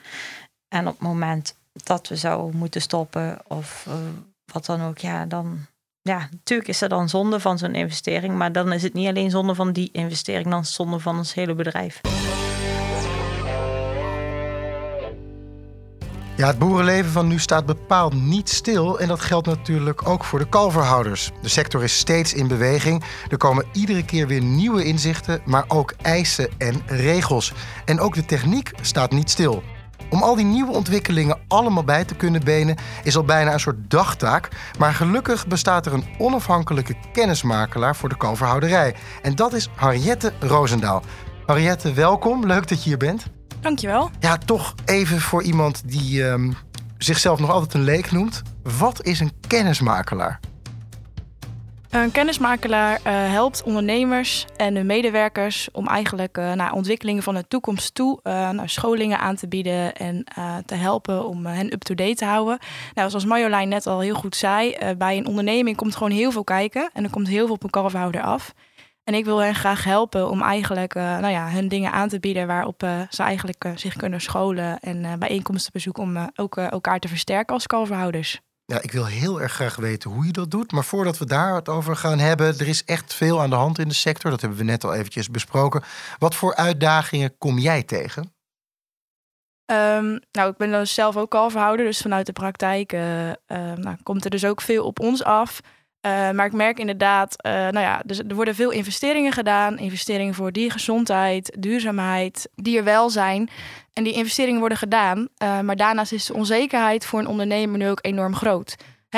En 0.68 0.86
op 0.86 0.92
het 0.92 1.02
moment 1.02 1.56
dat 1.72 2.08
we 2.08 2.16
zouden 2.16 2.56
moeten 2.56 2.80
stoppen 2.80 3.38
of 3.46 3.86
wat 4.52 4.66
dan 4.66 4.82
ook, 4.82 4.98
ja, 4.98 5.26
dan 5.26 5.66
ja, 6.08 6.28
natuurlijk 6.30 6.68
is 6.68 6.80
er 6.80 6.88
dan 6.88 7.08
zonde 7.08 7.40
van 7.40 7.58
zo'n 7.58 7.74
investering. 7.74 8.34
Maar 8.34 8.52
dan 8.52 8.72
is 8.72 8.82
het 8.82 8.94
niet 8.94 9.08
alleen 9.08 9.30
zonde 9.30 9.54
van 9.54 9.72
die 9.72 9.88
investering, 9.92 10.50
dan 10.50 10.60
is 10.60 10.74
zonde 10.74 10.98
van 10.98 11.16
ons 11.16 11.34
hele 11.34 11.54
bedrijf. 11.54 12.00
Ja, 16.36 16.46
het 16.46 16.58
boerenleven 16.58 17.10
van 17.10 17.28
nu 17.28 17.38
staat 17.38 17.66
bepaald 17.66 18.14
niet 18.14 18.48
stil. 18.48 19.00
En 19.00 19.08
dat 19.08 19.20
geldt 19.20 19.46
natuurlijk 19.46 20.08
ook 20.08 20.24
voor 20.24 20.38
de 20.38 20.48
kalverhouders. 20.48 21.30
De 21.42 21.48
sector 21.48 21.82
is 21.82 21.98
steeds 21.98 22.34
in 22.34 22.48
beweging. 22.48 23.04
Er 23.28 23.36
komen 23.36 23.66
iedere 23.72 24.04
keer 24.04 24.26
weer 24.26 24.42
nieuwe 24.42 24.84
inzichten, 24.84 25.40
maar 25.44 25.64
ook 25.68 25.94
eisen 26.02 26.48
en 26.58 26.82
regels. 26.86 27.52
En 27.84 28.00
ook 28.00 28.14
de 28.14 28.24
techniek 28.24 28.70
staat 28.80 29.10
niet 29.10 29.30
stil. 29.30 29.62
Om 30.10 30.22
al 30.22 30.34
die 30.34 30.44
nieuwe 30.44 30.72
ontwikkelingen 30.72 31.38
allemaal 31.48 31.84
bij 31.84 32.04
te 32.04 32.14
kunnen 32.14 32.44
benen 32.44 32.76
is 33.02 33.16
al 33.16 33.24
bijna 33.24 33.52
een 33.52 33.60
soort 33.60 33.90
dagtaak. 33.90 34.48
Maar 34.78 34.94
gelukkig 34.94 35.46
bestaat 35.46 35.86
er 35.86 35.92
een 35.92 36.04
onafhankelijke 36.18 36.94
kennismakelaar 37.12 37.96
voor 37.96 38.08
de 38.08 38.16
kalverhouderij. 38.16 38.94
En 39.22 39.34
dat 39.34 39.52
is 39.52 39.68
Harriette 39.74 40.32
Roosendaal. 40.40 41.02
Harriette, 41.46 41.92
welkom. 41.92 42.46
Leuk 42.46 42.68
dat 42.68 42.82
je 42.82 42.88
hier 42.88 42.98
bent. 42.98 43.26
Dankjewel. 43.60 44.10
Ja, 44.20 44.38
toch 44.38 44.74
even 44.84 45.20
voor 45.20 45.42
iemand 45.42 45.82
die 45.84 46.24
um, 46.24 46.56
zichzelf 46.98 47.38
nog 47.38 47.50
altijd 47.50 47.74
een 47.74 47.82
leek 47.82 48.10
noemt. 48.10 48.42
Wat 48.78 49.04
is 49.04 49.20
een 49.20 49.32
kennismakelaar? 49.46 50.40
Een 51.90 52.10
kennismakelaar 52.10 52.92
uh, 52.92 53.02
helpt 53.06 53.62
ondernemers 53.62 54.46
en 54.56 54.76
hun 54.76 54.86
medewerkers 54.86 55.68
om 55.72 55.86
eigenlijk 55.86 56.38
uh, 56.38 56.52
naar 56.52 56.72
ontwikkelingen 56.72 57.22
van 57.22 57.34
de 57.34 57.48
toekomst 57.48 57.94
toe 57.94 58.20
uh, 58.22 58.50
naar 58.50 58.68
scholingen 58.68 59.18
aan 59.18 59.36
te 59.36 59.48
bieden 59.48 59.94
en 59.94 60.24
te 60.66 60.74
helpen 60.74 61.24
om 61.24 61.46
hen 61.46 61.72
up-to-date 61.72 62.14
te 62.14 62.24
houden. 62.24 62.58
Nou, 62.94 63.08
zoals 63.08 63.24
Marjolein 63.24 63.68
net 63.68 63.86
al 63.86 64.00
heel 64.00 64.14
goed 64.14 64.36
zei, 64.36 64.76
bij 64.98 65.16
een 65.16 65.26
onderneming 65.26 65.76
komt 65.76 65.96
gewoon 65.96 66.12
heel 66.12 66.30
veel 66.30 66.44
kijken 66.44 66.90
en 66.92 67.04
er 67.04 67.10
komt 67.10 67.28
heel 67.28 67.46
veel 67.46 67.54
op 67.54 67.62
een 67.62 67.70
kalverhouder 67.70 68.22
af. 68.22 68.54
En 69.04 69.14
ik 69.14 69.24
wil 69.24 69.38
hen 69.38 69.54
graag 69.54 69.84
helpen 69.84 70.30
om 70.30 70.42
eigenlijk 70.42 70.94
nou 70.94 71.28
ja, 71.28 71.48
hun 71.48 71.68
dingen 71.68 71.92
aan 71.92 72.08
te 72.08 72.20
bieden 72.20 72.46
waarop 72.46 72.86
ze 73.10 73.22
eigenlijk 73.22 73.72
zich 73.74 73.96
kunnen 73.96 74.20
scholen 74.20 74.78
en 74.80 75.18
bijeenkomsten 75.18 75.72
bezoeken 75.72 76.02
om 76.02 76.30
ook 76.34 76.56
elkaar 76.56 76.98
te 76.98 77.08
versterken 77.08 77.54
als 77.54 77.66
kalverhouders. 77.66 78.40
Ja, 78.72 78.82
ik 78.82 78.92
wil 78.92 79.06
heel 79.06 79.40
erg 79.40 79.52
graag 79.52 79.76
weten 79.76 80.10
hoe 80.10 80.26
je 80.26 80.32
dat 80.32 80.50
doet. 80.50 80.72
Maar 80.72 80.84
voordat 80.84 81.18
we 81.18 81.26
daar 81.26 81.54
het 81.54 81.68
over 81.68 81.96
gaan 81.96 82.18
hebben, 82.18 82.46
er 82.58 82.68
is 82.68 82.84
echt 82.84 83.14
veel 83.14 83.40
aan 83.40 83.50
de 83.50 83.56
hand 83.56 83.78
in 83.78 83.88
de 83.88 83.94
sector. 83.94 84.30
Dat 84.30 84.40
hebben 84.40 84.58
we 84.58 84.64
net 84.64 84.84
al 84.84 84.94
eventjes 84.94 85.30
besproken. 85.30 85.82
Wat 86.18 86.34
voor 86.34 86.54
uitdagingen 86.54 87.38
kom 87.38 87.58
jij 87.58 87.82
tegen? 87.82 88.22
Um, 89.70 90.20
nou, 90.32 90.50
ik 90.50 90.56
ben 90.56 90.70
dan 90.70 90.86
zelf 90.86 91.16
ook 91.16 91.30
kalverhouder, 91.30 91.86
dus 91.86 92.00
vanuit 92.00 92.26
de 92.26 92.32
praktijk 92.32 92.92
uh, 92.92 93.28
uh, 93.28 93.34
nou, 93.46 93.96
komt 94.02 94.24
er 94.24 94.30
dus 94.30 94.44
ook 94.44 94.60
veel 94.60 94.84
op 94.84 95.00
ons 95.00 95.24
af. 95.24 95.60
Uh, 96.08 96.30
maar 96.30 96.46
ik 96.46 96.52
merk 96.52 96.78
inderdaad, 96.78 97.42
nou 97.42 97.80
ja, 97.80 98.02
dus 98.04 98.18
er 98.18 98.34
worden 98.34 98.54
veel 98.54 98.70
investeringen 98.70 99.32
gedaan. 99.32 99.78
Investeringen 99.78 100.34
voor 100.34 100.52
diergezondheid, 100.52 101.56
duurzaamheid, 101.58 102.48
dierwelzijn. 102.54 103.48
En 103.92 104.04
die 104.04 104.12
investeringen 104.12 104.60
worden 104.60 104.78
gedaan. 104.78 105.18
Uh, 105.18 105.60
maar 105.60 105.76
daarnaast 105.76 106.12
is 106.12 106.26
de 106.26 106.34
onzekerheid 106.34 107.04
voor 107.04 107.18
een 107.18 107.26
ondernemer 107.26 107.78
nu 107.78 107.88
ook 107.88 107.98
enorm 108.02 108.34
groot. 108.34 108.74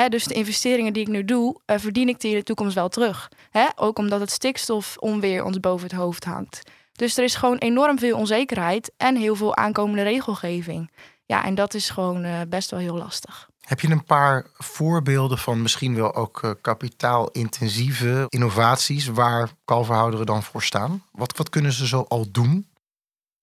Dus 0.09 0.23
de 0.23 0.33
investeringen 0.33 0.93
die 0.93 1.01
ik 1.01 1.07
nu 1.07 1.25
doe, 1.25 1.59
verdien 1.65 2.09
ik 2.09 2.19
die 2.19 2.31
in 2.31 2.37
de 2.37 2.43
toekomst 2.43 2.75
wel 2.75 2.89
terug. 2.89 3.31
Ook 3.75 3.97
omdat 3.97 4.19
het 4.19 4.31
stikstofonweer 4.31 5.43
ons 5.43 5.59
boven 5.59 5.87
het 5.87 5.97
hoofd 5.97 6.23
hangt. 6.23 6.61
Dus 6.91 7.17
er 7.17 7.23
is 7.23 7.35
gewoon 7.35 7.57
enorm 7.57 7.99
veel 7.99 8.17
onzekerheid 8.17 8.91
en 8.97 9.15
heel 9.15 9.35
veel 9.35 9.55
aankomende 9.55 10.03
regelgeving. 10.03 10.91
Ja, 11.25 11.45
en 11.45 11.55
dat 11.55 11.73
is 11.73 11.89
gewoon 11.89 12.25
best 12.49 12.71
wel 12.71 12.79
heel 12.79 12.97
lastig. 12.97 13.49
Heb 13.61 13.79
je 13.79 13.89
een 13.89 14.03
paar 14.03 14.45
voorbeelden 14.53 15.37
van 15.37 15.61
misschien 15.61 15.95
wel 15.95 16.15
ook 16.15 16.57
kapitaalintensieve 16.61 18.25
innovaties 18.29 19.07
waar 19.07 19.49
kalverhouderen 19.65 20.25
dan 20.25 20.43
voor 20.43 20.63
staan? 20.63 21.03
Wat, 21.11 21.37
wat 21.37 21.49
kunnen 21.49 21.71
ze 21.71 21.87
zo 21.87 22.05
al 22.07 22.31
doen? 22.31 22.69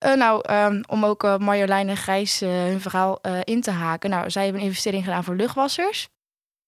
Uh, 0.04 0.14
nou, 0.14 0.52
um, 0.52 0.84
om 0.86 1.04
ook 1.04 1.24
uh, 1.24 1.36
Marjolein 1.36 1.88
en 1.88 1.96
Gijs 1.96 2.42
uh, 2.42 2.48
hun 2.48 2.80
verhaal 2.80 3.20
in 3.44 3.60
te 3.60 3.70
haken. 3.70 4.10
Nou, 4.10 4.30
zij 4.30 4.42
hebben 4.42 4.60
een 4.60 4.66
investering 4.66 5.04
gedaan 5.04 5.24
voor 5.24 5.34
luchtwassers. 5.34 6.08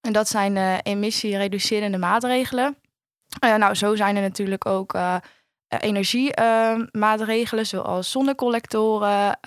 En 0.00 0.12
dat 0.12 0.28
zijn 0.28 0.80
emissiereducerende 0.82 1.98
maatregelen. 1.98 2.76
nou, 3.40 3.74
zo 3.74 3.96
zijn 3.96 4.16
er 4.16 4.22
natuurlijk 4.22 4.66
ook 4.66 4.94
energiemaatregelen, 5.78 7.66
zoals 7.66 8.10
zonnecollectoren. 8.10 9.38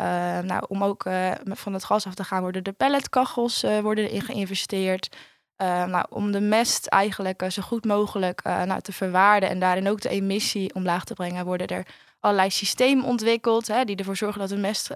nou, 0.45 0.65
om 0.67 0.83
ook 0.83 1.05
van 1.43 1.73
het 1.73 1.83
gas 1.83 2.05
af 2.05 2.13
te 2.13 2.23
gaan, 2.23 2.41
worden 2.41 2.63
de 2.63 2.71
pelletkachels 2.71 3.65
worden 3.81 4.09
in 4.09 4.21
geïnvesteerd. 4.21 5.15
nou, 5.57 6.05
om 6.09 6.31
de 6.31 6.41
mest 6.41 6.86
eigenlijk 6.86 7.45
zo 7.49 7.62
goed 7.62 7.86
mogelijk 7.86 8.43
nou, 8.43 8.81
te 8.81 8.93
verwaarden 8.93 9.49
en 9.49 9.59
daarin 9.59 9.89
ook 9.89 10.01
de 10.01 10.09
emissie 10.09 10.73
omlaag 10.73 11.03
te 11.03 11.13
brengen, 11.13 11.45
worden 11.45 11.67
er 11.67 11.86
allerlei 12.19 12.49
systemen 12.49 13.05
ontwikkeld 13.05 13.67
hè, 13.67 13.83
die 13.83 13.95
ervoor 13.95 14.17
zorgen 14.17 14.39
dat 14.39 14.49
de 14.49 14.57
mest 14.57 14.91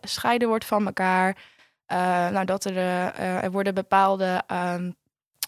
gescheiden 0.00 0.48
wordt 0.48 0.64
van 0.64 0.86
elkaar. 0.86 1.36
Uh, 1.92 1.98
nou, 2.28 2.44
dat 2.44 2.64
er, 2.64 2.76
er 3.16 3.50
worden 3.50 3.74
bepaalde 3.74 4.42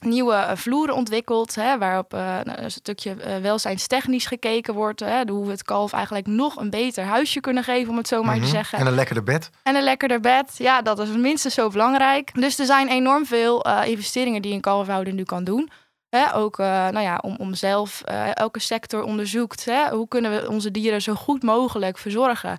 nieuwe 0.04 0.50
vloeren 0.54 0.94
ontwikkeld, 0.94 1.54
hè, 1.54 1.78
waarop 1.78 2.12
nou, 2.12 2.44
een 2.58 2.70
stukje 2.70 3.14
welzijnstechnisch 3.42 4.26
gekeken 4.26 4.74
wordt. 4.74 5.00
Hè, 5.00 5.22
hoe 5.26 5.44
we 5.44 5.50
het 5.50 5.62
kalf 5.62 5.92
eigenlijk 5.92 6.26
nog 6.26 6.56
een 6.56 6.70
beter 6.70 7.04
huisje 7.04 7.40
kunnen 7.40 7.64
geven, 7.64 7.90
om 7.90 7.96
het 7.96 8.08
zo 8.08 8.22
maar 8.22 8.34
te 8.34 8.40
Mhm. 8.40 8.50
zeggen. 8.50 8.78
En 8.78 8.86
een 8.86 8.94
lekkerder 8.94 9.24
bed. 9.24 9.50
En 9.62 9.74
een 9.76 9.82
lekkerder 9.82 10.20
bed, 10.20 10.54
ja, 10.58 10.82
dat 10.82 10.98
is 10.98 11.08
minstens 11.08 11.54
zo 11.54 11.68
belangrijk. 11.68 12.34
Dus 12.40 12.58
er 12.58 12.66
zijn 12.66 12.88
enorm 12.88 13.26
veel 13.26 13.64
eh, 13.64 13.88
investeringen 13.90 14.42
die 14.42 14.52
een 14.54 14.60
kalverhouder 14.60 15.12
nu 15.12 15.22
kan 15.22 15.44
doen. 15.44 15.70
Hè, 16.08 16.34
ook 16.34 16.58
eh, 16.58 16.66
nou 16.66 17.00
ja, 17.00 17.18
om, 17.22 17.36
om 17.38 17.54
zelf, 17.54 18.02
eh, 18.02 18.36
elke 18.36 18.60
sector 18.60 19.02
onderzoekt, 19.02 19.64
hè, 19.64 19.88
hoe 19.90 20.08
kunnen 20.08 20.30
we 20.42 20.48
onze 20.50 20.70
dieren 20.70 21.02
zo 21.02 21.14
goed 21.14 21.42
mogelijk 21.42 21.98
verzorgen. 21.98 22.58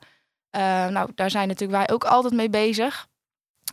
Eh, 0.49 0.61
nou, 0.87 1.09
daar 1.15 1.29
zijn 1.29 1.47
natuurlijk 1.47 1.77
wij 1.85 1.95
ook 1.95 2.03
altijd 2.03 2.33
mee 2.33 2.49
bezig. 2.49 3.07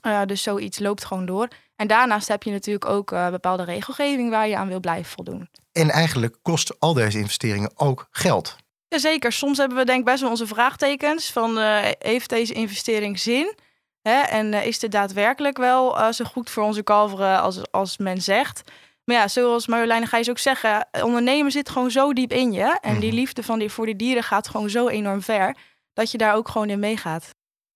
Eh, 0.02 0.20
dus 0.26 0.42
zoiets 0.42 0.78
loopt 0.78 1.04
gewoon 1.04 1.26
door. 1.26 1.48
En 1.76 1.86
daarnaast 1.86 2.28
heb 2.28 2.42
je 2.42 2.50
natuurlijk 2.50 2.84
ook 2.86 3.12
eh, 3.12 3.28
bepaalde 3.30 3.64
regelgeving 3.64 4.30
waar 4.30 4.48
je 4.48 4.56
aan 4.56 4.68
wil 4.68 4.80
blijven 4.80 5.12
voldoen. 5.12 5.48
En 5.72 5.90
eigenlijk 5.90 6.36
kosten 6.42 6.76
al 6.78 6.92
deze 6.94 7.18
investeringen 7.18 7.72
ook 7.74 8.06
geld. 8.10 8.56
Jazeker, 8.88 9.32
soms 9.32 9.58
hebben 9.58 9.78
we 9.78 9.84
denk 9.84 9.98
ik 9.98 10.04
best 10.04 10.20
wel 10.20 10.30
onze 10.30 10.46
vraagtekens 10.46 11.30
van 11.30 11.58
eh, 11.58 11.78
heeft 11.98 12.28
deze 12.28 12.52
investering 12.52 13.18
zin? 13.18 13.54
Hè? 14.02 14.20
En 14.20 14.54
eh, 14.54 14.66
is 14.66 14.78
dit 14.78 14.92
daadwerkelijk 14.92 15.56
wel 15.58 15.98
eh, 15.98 16.12
zo 16.12 16.24
goed 16.24 16.50
voor 16.50 16.62
onze 16.62 16.82
kalveren 16.82 17.40
als, 17.40 17.70
als 17.70 17.96
men 17.96 18.22
zegt? 18.22 18.62
Maar 19.04 19.16
ja, 19.16 19.28
zoals 19.28 19.66
Marjolein 19.66 20.06
Gijs 20.06 20.30
ook 20.30 20.38
zeggen, 20.38 20.88
ondernemen 21.02 21.52
zit 21.52 21.68
gewoon 21.68 21.90
zo 21.90 22.12
diep 22.12 22.32
in 22.32 22.52
je. 22.52 22.78
En 22.80 22.98
die 23.00 23.08
Mhm. 23.08 23.18
liefde 23.18 23.42
van 23.42 23.58
die, 23.58 23.70
voor 23.70 23.86
die 23.86 23.96
dieren 23.96 24.22
gaat 24.22 24.48
gewoon 24.48 24.70
zo 24.70 24.88
enorm 24.88 25.22
ver, 25.22 25.56
dat 25.92 26.10
je 26.10 26.18
daar 26.18 26.34
ook 26.34 26.48
gewoon 26.48 26.70
in 26.70 26.78
meegaat. 26.78 27.31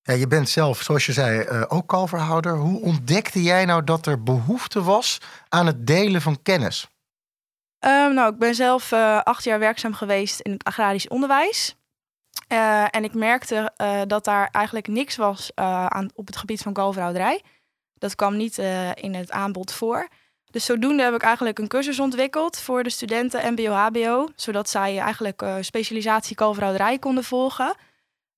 Ja, 0.07 0.15
je 0.15 0.27
bent 0.27 0.49
zelf, 0.49 0.83
zoals 0.83 1.07
je 1.07 1.13
zei, 1.13 1.41
eh, 1.41 1.63
ook 1.69 1.89
kalverhouder. 1.89 2.57
Hoe 2.57 2.81
ontdekte 2.81 3.43
jij 3.43 3.65
nou 3.65 3.85
dat 3.85 4.07
er 4.07 4.23
behoefte 4.23 4.83
was 4.83 5.21
aan 5.49 5.67
het 5.67 5.87
delen 5.87 6.23
van 6.23 6.43
kennis? 6.43 6.89
Ehm, 7.79 8.15
nou, 8.15 8.33
ik 8.33 8.39
ben 8.39 8.55
zelf 8.55 8.93
eh, 8.93 9.21
acht 9.23 9.45
jaar 9.45 9.59
werkzaam 9.59 9.95
geweest 9.95 10.41
in 10.41 10.53
het 10.53 10.65
agrarisch 10.65 11.09
onderwijs. 11.09 11.77
Eh, 12.49 12.85
en 12.91 13.05
ik 13.05 13.15
merkte 13.15 13.73
dat 14.07 14.25
daar 14.25 14.49
eigenlijk 14.53 14.89
niks 14.89 15.17
was 15.17 15.51
aan, 15.55 16.11
op 16.15 16.27
het 16.27 16.37
gebied 16.37 16.63
van 16.63 16.73
kalverhouderij. 16.73 17.43
Dat 17.95 18.15
kwam 18.15 18.37
niet 18.37 18.59
in 18.95 19.15
het 19.15 19.31
aanbod 19.31 19.73
voor. 19.73 20.09
Dus 20.51 20.65
zodoende 20.65 21.03
heb 21.03 21.15
ik 21.15 21.23
eigenlijk 21.23 21.59
een 21.59 21.69
cursus 21.69 22.01
ontwikkeld 22.01 22.59
voor 22.59 22.83
de 22.83 22.91
studenten 22.91 23.53
MBO-HBO. 23.53 24.29
Zodat 24.37 24.69
zij 24.69 24.99
eigenlijk 24.99 25.45
specialisatie 25.61 26.37
kalverhouderij 26.37 26.99
konden 26.99 27.25
volgen. 27.25 27.75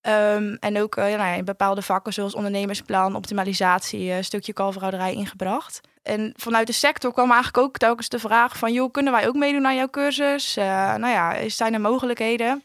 Ehm, 0.01 0.57
en 0.61 0.81
ook 0.81 0.97
eh, 0.97 1.11
ja, 1.11 1.17
nou 1.17 1.37
in 1.37 1.45
bepaalde 1.45 1.83
vakken 1.83 2.13
zoals 2.13 2.35
ondernemersplan, 2.35 3.17
optimalisatie, 3.17 4.11
een 4.11 4.25
stukje 4.25 4.53
kalverhouderij 4.53 5.15
ingebracht. 5.15 5.81
En 6.03 6.33
vanuit 6.37 6.67
de 6.67 6.73
sector 6.73 7.13
kwam 7.13 7.31
eigenlijk 7.31 7.59
ook 7.59 7.77
telkens 7.77 8.09
de 8.09 8.19
vraag 8.19 8.59
van... 8.59 8.73
joh, 8.73 8.91
kunnen 8.91 9.13
wij 9.13 9.29
ook 9.29 9.35
meedoen 9.35 9.67
aan 9.67 9.77
jouw 9.77 9.89
cursus? 9.89 10.57
Eh, 10.57 10.65
nou 10.95 11.09
ja, 11.09 11.49
zijn 11.49 11.75
er 11.75 11.81
mogelijkheden? 11.81 12.63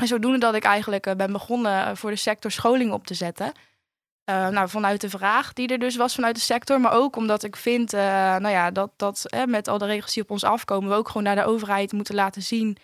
En 0.00 0.06
zodoende 0.06 0.38
dat 0.38 0.54
ik 0.54 0.64
eigenlijk 0.64 1.06
eh, 1.06 1.14
ben 1.14 1.32
begonnen 1.32 1.86
eh, 1.86 1.94
voor 1.94 2.10
de 2.10 2.16
sector 2.16 2.50
scholing 2.50 2.92
op 2.92 3.06
te 3.06 3.14
zetten. 3.14 3.52
Eh, 4.30 4.48
nou, 4.48 4.68
vanuit 4.68 5.00
de 5.00 5.10
vraag 5.10 5.52
die 5.52 5.68
er 5.68 5.78
dus 5.78 5.96
was 5.96 6.14
vanuit 6.14 6.34
de 6.34 6.40
sector. 6.40 6.80
Maar 6.80 6.92
ook 6.92 7.16
omdat 7.16 7.42
ik 7.42 7.56
vind 7.56 7.92
eh, 7.92 8.00
nou 8.36 8.48
ja, 8.48 8.70
dat, 8.70 8.90
dat 8.96 9.26
eh, 9.26 9.44
met 9.44 9.68
al 9.68 9.78
de 9.78 9.86
regels 9.86 10.12
die 10.12 10.22
op 10.22 10.30
ons 10.30 10.44
afkomen... 10.44 10.90
we 10.90 10.96
ook 10.96 11.06
gewoon 11.06 11.22
naar 11.22 11.34
de 11.34 11.44
overheid 11.44 11.92
moeten 11.92 12.14
laten 12.14 12.42
zien... 12.42 12.76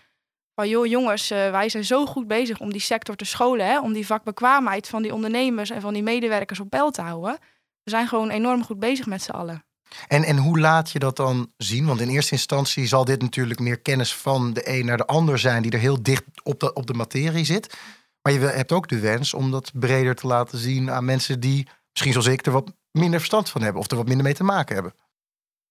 van 0.57 0.69
joh 0.69 0.87
jongens, 0.87 1.31
eh, 1.31 1.51
wij 1.51 1.69
zijn 1.69 1.85
zo 1.85 2.07
goed 2.07 2.27
bezig 2.27 2.61
om 2.61 2.73
die 2.73 2.81
sector 2.81 3.17
te 3.17 3.25
scholen... 3.25 3.67
Hè, 3.67 3.81
om 3.81 3.93
die 3.93 4.07
vakbekwaamheid 4.07 4.89
van 4.89 5.03
die 5.03 5.15
ondernemers 5.15 5.71
en 5.71 5.81
van 5.81 5.93
die 5.93 6.03
medewerkers 6.03 6.61
op 6.61 6.71
peil 6.71 6.91
te 6.91 7.03
houden. 7.03 7.39
We 7.83 7.91
zijn 7.91 8.09
gewoon 8.09 8.31
enorm 8.31 8.65
goed 8.65 8.79
bezig 8.79 9.07
met 9.07 9.23
z'n 9.23 9.31
allen. 9.31 9.65
En, 10.09 10.25
en 10.25 10.37
hoe 10.37 10.59
laat 10.59 10.91
je 10.91 10.99
dat 10.99 11.17
dan 11.17 11.53
zien? 11.57 11.87
Want 11.87 12.01
in 12.01 12.09
eerste 12.09 12.33
instantie 12.33 12.87
zal 12.87 13.05
dit 13.05 13.23
natuurlijk 13.23 13.61
meer 13.61 13.81
kennis 13.81 14.15
van 14.17 14.53
de 14.53 14.69
een 14.69 14.87
naar 14.87 14.97
de 14.97 15.07
ander 15.07 15.39
zijn, 15.39 15.63
die 15.63 15.71
er 15.71 15.79
heel 15.79 16.03
dicht 16.03 16.25
op 16.43 16.61
de, 16.61 16.73
op 16.73 16.87
de 16.87 16.95
materie 16.95 17.45
zit. 17.45 17.77
Maar 18.23 18.33
je 18.33 18.39
hebt 18.39 18.73
ook 18.73 18.89
de 18.89 18.99
wens 18.99 19.35
om 19.35 19.51
dat 19.51 19.71
breder 19.75 20.15
te 20.15 20.27
laten 20.27 20.59
zien 20.59 20.91
aan 20.91 21.05
mensen 21.05 21.41
die, 21.41 21.69
misschien 21.91 22.13
zoals 22.13 22.27
ik, 22.27 22.47
er 22.47 22.53
wat 22.53 22.73
minder 22.91 23.19
verstand 23.19 23.51
van 23.51 23.63
hebben 23.63 23.81
of 23.81 23.91
er 23.91 23.97
wat 23.97 24.07
minder 24.07 24.25
mee 24.25 24.35
te 24.35 24.45
maken 24.45 24.75
hebben. 24.75 24.95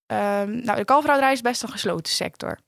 Ehm, 0.06 0.66
nou, 0.66 0.78
de 0.78 0.86
kalverhouderij 0.86 1.34
is 1.34 1.42
best 1.42 1.64
een 1.64 1.70
gesloten 1.70 2.14
sector. 2.14 2.60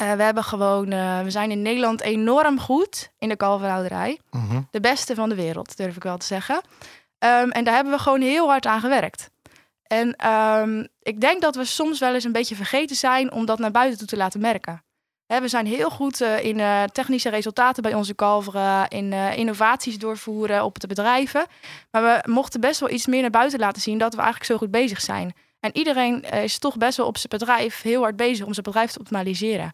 Eh, 0.00 0.12
we 0.12 0.22
hebben 0.22 0.44
gewoon, 0.44 0.92
eh, 0.92 1.20
we 1.20 1.30
zijn 1.30 1.50
in 1.50 1.62
Nederland 1.62 2.00
enorm 2.00 2.60
goed 2.60 3.10
in 3.18 3.28
de 3.28 3.36
kalverhouderij. 3.36 4.18
Mhm. 4.30 4.60
De 4.70 4.80
beste 4.80 5.14
van 5.14 5.28
de 5.28 5.34
wereld, 5.34 5.76
durf 5.76 5.96
ik 5.96 6.02
wel 6.02 6.16
te 6.16 6.26
zeggen. 6.26 6.60
Ehm, 7.18 7.50
en 7.50 7.64
daar 7.64 7.74
hebben 7.74 7.92
we 7.92 7.98
gewoon 7.98 8.20
heel 8.20 8.48
hard 8.48 8.66
aan 8.66 8.80
gewerkt. 8.80 9.30
En 9.82 10.16
ehm, 10.16 10.84
ik 11.02 11.20
denk 11.20 11.42
dat 11.42 11.56
we 11.56 11.64
soms 11.64 11.98
wel 11.98 12.14
eens 12.14 12.24
een 12.24 12.32
beetje 12.32 12.54
vergeten 12.54 12.96
zijn 12.96 13.32
om 13.32 13.46
dat 13.46 13.58
naar 13.58 13.70
buiten 13.70 13.98
toe 13.98 14.06
te 14.06 14.16
laten 14.16 14.40
merken. 14.40 14.82
Hè, 15.26 15.40
we 15.40 15.48
zijn 15.48 15.66
heel 15.66 15.90
goed 15.90 16.20
eh, 16.20 16.44
in 16.44 16.88
technische 16.92 17.28
resultaten 17.28 17.82
bij 17.82 17.94
onze 17.94 18.14
kalveren, 18.14 18.88
in 18.88 19.12
innovaties 19.12 19.98
doorvoeren 19.98 20.64
op 20.64 20.80
de 20.80 20.86
bedrijven. 20.86 21.46
Maar 21.90 22.02
we 22.02 22.30
mochten 22.30 22.60
best 22.60 22.80
wel 22.80 22.90
iets 22.90 23.06
meer 23.06 23.20
naar 23.20 23.30
buiten 23.30 23.58
laten 23.58 23.82
zien 23.82 23.98
dat 23.98 24.14
we 24.14 24.20
eigenlijk 24.20 24.50
zo 24.50 24.58
goed 24.58 24.70
bezig 24.70 25.00
zijn. 25.00 25.34
En 25.60 25.76
iedereen 25.76 26.22
is 26.22 26.58
toch 26.58 26.76
best 26.76 26.96
wel 26.96 27.06
op 27.06 27.18
zijn 27.18 27.38
bedrijf 27.38 27.82
heel 27.82 28.02
hard 28.02 28.16
bezig 28.16 28.46
om 28.46 28.52
zijn 28.52 28.64
bedrijf 28.64 28.90
te 28.90 28.98
optimaliseren. 28.98 29.72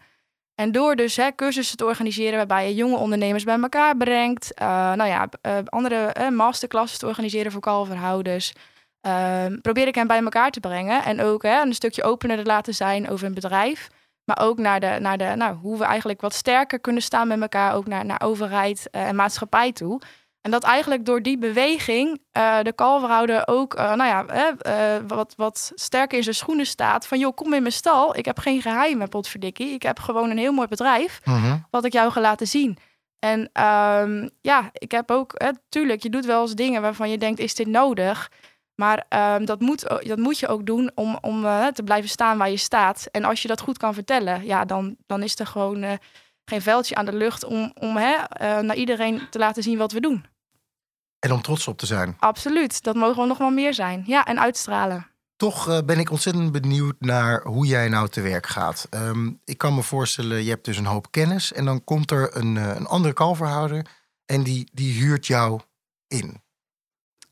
En 0.57 0.73
door 0.73 0.97
dus 0.97 1.17
hè, 1.17 1.35
cursussen 1.35 1.77
te 1.77 1.85
organiseren 1.85 2.37
waarbij 2.37 2.69
je 2.69 2.75
jonge 2.75 2.97
ondernemers 2.97 3.45
bij 3.45 3.59
elkaar 3.61 3.97
brengt. 3.97 4.55
eh, 4.55 4.67
nou 4.93 5.09
ja, 5.09 5.29
eh, 5.41 5.59
andere 5.65 6.31
masterclasses 6.31 6.99
te 6.99 7.07
organiseren 7.07 7.53
voor 7.53 7.61
kalverhouders. 7.61 8.53
ehm, 9.01 9.61
probeer 9.61 9.87
ik 9.87 9.95
hen 9.95 10.07
bij 10.07 10.23
elkaar 10.23 10.51
te 10.51 10.61
brengen. 10.61 11.05
En 11.05 11.21
ook 11.21 11.43
hè, 11.43 11.63
een 11.63 11.75
stukje 11.75 12.03
opener 12.03 12.37
te 12.37 12.45
laten 12.45 12.75
zijn 12.75 13.11
over 13.11 13.27
een 13.27 13.35
bedrijf. 13.35 13.89
Maar 14.25 14.41
ook 14.41 14.59
naar, 14.59 14.81
de, 14.81 14.97
naar 15.01 15.19
de, 15.19 15.33
nou, 15.37 15.55
hoe 15.57 15.79
we 15.79 15.85
eigenlijk 15.85 16.21
wat 16.21 16.35
sterker 16.35 16.81
kunnen 16.81 17.03
staan 17.03 17.29
met 17.29 17.41
elkaar. 17.41 17.75
Ook 17.75 17.87
naar, 17.87 18.05
naar 18.05 18.23
overheid 18.25 18.89
eh, 18.91 19.09
en 19.09 19.17
maatschappij 19.17 19.73
toe. 19.73 20.01
En 20.47 20.53
dat 20.53 20.63
eigenlijk 20.65 21.05
door 21.05 21.23
die 21.23 21.39
beweging 21.39 22.21
eh, 22.33 22.59
de 22.63 22.73
kalverhouder 22.73 23.43
ook 23.49 23.75
eh, 23.75 23.95
nou 23.95 24.05
ja, 24.09 24.27
eh, 24.59 25.03
wat, 25.07 25.35
wat 25.37 25.73
sterker 25.75 26.17
in 26.17 26.23
zijn 26.23 26.35
schoenen 26.35 26.67
staat. 26.67 27.07
Van 27.07 27.19
joh, 27.19 27.35
kom 27.35 27.53
in 27.55 27.63
mijn 27.63 27.73
stal. 27.75 28.17
Ik 28.17 28.25
heb 28.25 28.39
geen 28.39 28.63
geheimen, 28.63 29.09
potverdikkie. 29.09 29.73
Ik 29.73 29.83
heb 29.83 29.99
gewoon 29.99 30.31
een 30.31 30.39
heel 30.39 30.53
mooi 30.53 30.69
bedrijf 30.69 31.21
Mhm. 31.25 31.57
wat 31.71 31.85
ik 31.85 31.93
jou 31.93 32.11
ga 32.11 32.21
laten 32.21 32.47
zien. 32.47 32.79
En 33.19 33.51
ehm, 33.53 34.29
ja, 34.41 34.71
ik 34.73 34.91
heb 34.91 35.11
ook, 35.11 35.33
hè, 35.35 35.51
tuurlijk, 35.69 36.03
je 36.03 36.11
doet 36.11 36.25
wel 36.25 36.43
eens 36.43 36.55
dingen 36.55 36.83
waarvan 36.83 37.11
je 37.11 37.19
denkt, 37.19 37.39
is 37.39 37.55
dit 37.55 37.67
nodig? 37.67 38.31
Maar 38.75 39.05
ehm, 39.09 39.45
dat, 39.45 39.61
moet, 39.61 39.89
dat 40.03 40.19
moet 40.19 40.39
je 40.39 40.49
ook 40.49 40.67
doen 40.67 40.91
om, 40.95 41.19
om 41.21 41.43
te 41.73 41.83
blijven 41.85 42.11
staan 42.11 42.39
waar 42.39 42.51
je 42.51 42.57
staat. 42.57 43.09
En 43.11 43.25
als 43.25 43.43
je 43.43 43.49
dat 43.49 43.61
goed 43.61 43.79
kan 43.79 43.95
vertellen, 43.95 44.45
ja, 44.45 44.65
dan, 44.65 44.97
dan 45.07 45.23
is 45.23 45.39
er 45.39 45.47
gewoon 45.47 45.99
geen 46.45 46.63
veldje 46.63 46.95
aan 46.95 47.05
de 47.07 47.17
lucht 47.17 47.45
om, 47.45 47.73
om 47.81 47.97
hè, 47.97 48.17
naar 48.63 48.77
iedereen 48.77 49.21
te 49.31 49.39
laten 49.39 49.63
zien 49.63 49.79
wat 49.79 49.93
we 49.93 50.01
doen. 50.01 50.35
En 51.19 51.33
om 51.33 51.43
trots 51.43 51.69
op 51.69 51.79
te 51.79 51.87
zijn. 51.87 52.17
Absoluut, 52.19 52.83
dat 52.83 52.95
mogen 52.95 53.23
we 53.23 53.29
nog 53.29 53.39
wel 53.39 53.51
meer 53.51 53.75
zijn. 53.75 54.03
Ja, 54.07 54.25
en 54.25 54.41
uitstralen. 54.41 55.07
Toch 55.37 55.69
eh, 55.69 55.79
ben 55.85 55.99
ik 55.99 56.11
ontzettend 56.11 56.53
benieuwd 56.53 56.95
naar 56.99 57.43
hoe 57.43 57.67
jij 57.67 57.89
nou 57.89 58.09
te 58.09 58.21
werk 58.21 58.47
gaat. 58.47 58.87
Ehm, 58.91 59.31
ik 59.45 59.59
kan 59.59 59.75
me 59.75 59.83
voorstellen, 59.83 60.45
je 60.45 60.51
hebt 60.51 60.65
dus 60.65 60.77
een 60.77 60.87
hoop 60.87 61.11
kennis 61.11 61.53
en 61.53 61.65
dan 61.65 61.85
komt 61.85 62.11
er 62.11 62.37
een, 62.37 62.57
eh, 62.57 62.75
een 62.75 62.87
andere 62.87 63.15
kalverhouder 63.15 63.87
en 64.27 64.43
die, 64.43 64.71
die 64.73 65.03
huurt 65.03 65.27
jou 65.27 65.61
in. 66.09 66.45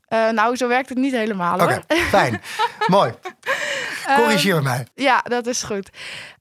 Eh, 0.04 0.30
nou, 0.30 0.56
zo 0.56 0.68
werkt 0.68 0.88
het 0.88 0.98
niet 0.98 1.12
helemaal 1.12 1.60
Oké, 1.60 1.82
fijn. 1.88 2.40
Mooi. 2.86 3.14
Ehm, 4.06 4.20
Corrigeer 4.20 4.62
mij. 4.62 4.86
Ja, 4.94 5.20
dat 5.20 5.46
is 5.46 5.62
goed. 5.62 5.90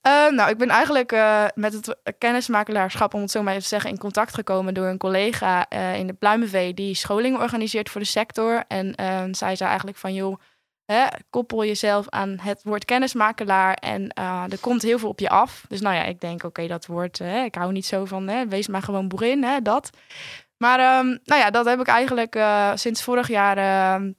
Eh, 0.02 0.28
nou, 0.30 0.50
ik 0.50 0.58
ben 0.58 0.70
eigenlijk 0.70 1.12
eh, 1.12 1.46
met 1.56 1.74
het 1.74 1.98
kennismakelaarschap, 2.18 3.14
om 3.14 3.22
het 3.22 3.32
zo 3.32 3.42
maar 3.42 3.52
even 3.52 3.64
te 3.64 3.70
zeggen, 3.70 3.90
in 3.90 3.98
contact 3.98 4.34
gekomen 4.34 4.74
door 4.74 4.88
een 4.88 4.98
collega 4.98 5.66
eh, 5.70 5.96
in 5.96 6.08
de 6.08 6.14
Pluimenvee 6.14 6.74
die 6.74 6.96
scholingen 6.96 7.42
organiseert 7.42 7.90
voor 7.90 8.02
de 8.02 8.08
sector. 8.08 8.64
En 8.68 8.96
eh, 8.96 9.24
zij 9.32 9.56
zei 9.56 9.68
eigenlijk 9.70 9.98
van, 9.98 10.14
joh, 10.14 10.40
hè, 10.86 11.06
koppel 11.30 11.66
jezelf 11.66 12.10
aan 12.10 12.38
het 12.42 12.62
woord 12.64 12.86
kennismakelaar 12.86 13.74
en 13.74 14.10
eh, 14.10 14.44
er 14.50 14.60
komt 14.60 14.82
heel 14.82 15.00
veel 15.00 15.10
op 15.10 15.20
je 15.20 15.30
af. 15.30 15.66
Dus 15.68 15.82
nou 15.82 15.96
ja, 15.96 16.04
ik 16.04 16.20
denk, 16.20 16.44
oké, 16.44 16.68
dat 16.68 16.86
woord, 16.86 17.18
hè, 17.20 17.44
ik 17.44 17.56
hou 17.56 17.72
niet 17.72 17.86
zo 17.86 18.06
van, 18.06 18.28
hè, 18.28 18.48
wees 18.48 18.68
maar 18.68 18.82
gewoon 18.82 19.08
boerin, 19.08 19.44
hè, 19.44 19.62
dat. 19.62 19.90
Maar 20.58 20.80
ehm, 20.80 21.08
nou 21.24 21.42
ja, 21.42 21.50
dat 21.50 21.66
heb 21.66 21.80
ik 21.80 21.88
eigenlijk 21.88 22.40
sinds 22.76 23.04
vorig 23.04 23.28
jaar 23.28 23.58
ehm, 23.58 24.12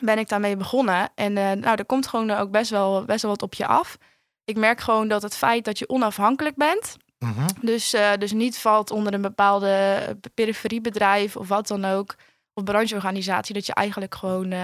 ben 0.00 0.18
ik 0.18 0.28
daarmee 0.28 0.56
begonnen. 0.56 1.08
En 1.14 1.36
eh, 1.36 1.50
nou, 1.52 1.76
er 1.76 1.86
komt 1.86 2.06
gewoon 2.06 2.30
ook 2.30 2.50
best 2.50 2.70
wel, 2.70 3.04
best 3.04 3.22
wel 3.22 3.30
wat 3.30 3.42
op 3.42 3.54
je 3.54 3.66
af. 3.66 3.96
Ik 4.44 4.56
merk 4.56 4.80
gewoon 4.80 5.08
dat 5.08 5.22
het 5.22 5.36
feit 5.36 5.64
dat 5.64 5.78
je 5.78 5.88
onafhankelijk 5.88 6.56
bent, 6.56 6.96
Mhm. 7.18 7.46
dus, 7.60 7.92
eh, 7.92 8.10
dus 8.18 8.32
niet 8.32 8.58
valt 8.58 8.90
onder 8.90 9.14
een 9.14 9.22
bepaalde 9.22 9.98
periferiebedrijf 10.34 11.36
of 11.36 11.48
wat 11.48 11.66
dan 11.66 11.84
ook, 11.84 12.14
of 12.54 12.64
brancheorganisatie, 12.64 13.54
dat 13.54 13.66
je 13.66 13.74
eigenlijk 13.74 14.14
gewoon 14.14 14.50
eh, 14.52 14.58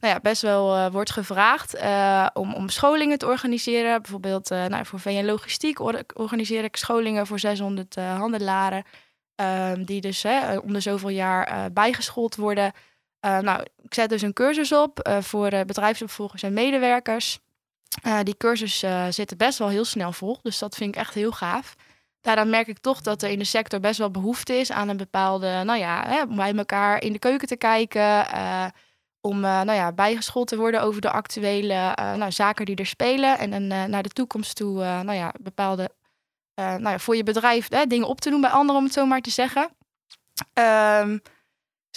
nou 0.00 0.14
ja, 0.14 0.20
best 0.20 0.42
wel 0.42 0.76
eh, 0.76 0.90
wordt 0.92 1.10
gevraagd 1.10 1.74
eh, 1.74 2.26
om, 2.32 2.54
om 2.54 2.68
scholingen 2.68 3.18
te 3.18 3.26
organiseren. 3.26 4.02
Bijvoorbeeld 4.02 4.50
eh, 4.50 4.64
nou, 4.64 4.86
voor 4.86 5.00
VN 5.00 5.24
Logistiek 5.24 5.80
or- 5.80 6.02
organiseer 6.14 6.64
ik 6.64 6.76
scholingen 6.76 7.26
voor 7.26 7.38
600 7.38 7.96
eh, 7.96 8.16
handelaren, 8.18 8.84
ehm, 9.34 9.84
die 9.84 10.00
dus 10.00 10.22
hè, 10.22 10.56
om 10.58 10.72
de 10.72 10.80
zoveel 10.80 11.08
jaar 11.08 11.46
eh, 11.46 11.64
bijgeschoold 11.72 12.36
worden. 12.36 12.72
Eh, 13.20 13.38
nou, 13.38 13.62
ik 13.82 13.94
zet 13.94 14.08
dus 14.08 14.22
een 14.22 14.32
cursus 14.32 14.72
op 14.72 15.00
eh, 15.00 15.20
voor 15.20 15.48
eh, 15.48 15.64
bedrijfsopvolgers 15.64 16.42
en 16.42 16.52
medewerkers. 16.52 17.38
die 18.22 18.36
cursus 18.36 18.84
zitten 19.08 19.36
best 19.36 19.58
wel 19.58 19.68
heel 19.68 19.84
snel 19.84 20.12
vol. 20.12 20.38
Dus 20.42 20.58
dat 20.58 20.76
vind 20.76 20.94
ik 20.94 21.00
echt 21.00 21.14
heel 21.14 21.32
gaaf. 21.32 21.74
Daaraan 22.20 22.50
merk 22.50 22.66
ik 22.66 22.78
toch 22.78 23.00
dat 23.00 23.22
er 23.22 23.30
in 23.30 23.38
de 23.38 23.44
sector 23.44 23.80
best 23.80 23.98
wel 23.98 24.10
behoefte 24.10 24.54
is 24.54 24.70
aan 24.70 24.88
een 24.88 24.96
bepaalde, 24.96 25.62
nou 25.64 25.78
ja, 25.78 26.04
hè, 26.06 26.22
om 26.22 26.36
bij 26.36 26.54
elkaar 26.54 27.02
in 27.02 27.12
de 27.12 27.18
keuken 27.18 27.48
te 27.48 27.56
kijken. 27.56 28.26
om 29.20 29.40
nou 29.40 29.72
ja, 29.72 29.92
bijgeschoold 29.92 30.48
te 30.48 30.56
worden 30.56 30.82
over 30.82 31.00
de 31.00 31.10
actuele 31.10 31.92
nou, 32.16 32.32
zaken 32.32 32.64
die 32.64 32.76
er 32.76 32.86
spelen. 32.86 33.38
En 33.38 33.66
naar 33.90 34.02
de 34.02 34.08
toekomst 34.08 34.56
toe, 34.56 34.78
nou 34.78 35.12
ja, 35.12 35.34
bepaalde 35.40 35.90
nou 36.54 36.90
ja, 36.90 36.98
voor 36.98 37.16
je 37.16 37.22
bedrijf 37.22 37.68
hè, 37.68 37.86
dingen 37.86 38.08
op 38.08 38.20
te 38.20 38.30
doen 38.30 38.40
bij 38.40 38.50
anderen, 38.50 38.76
om 38.76 38.84
het 38.84 38.94
zo 38.94 39.06
maar 39.06 39.20
te 39.20 39.30
zeggen. 39.30 39.70
Um, 40.54 41.22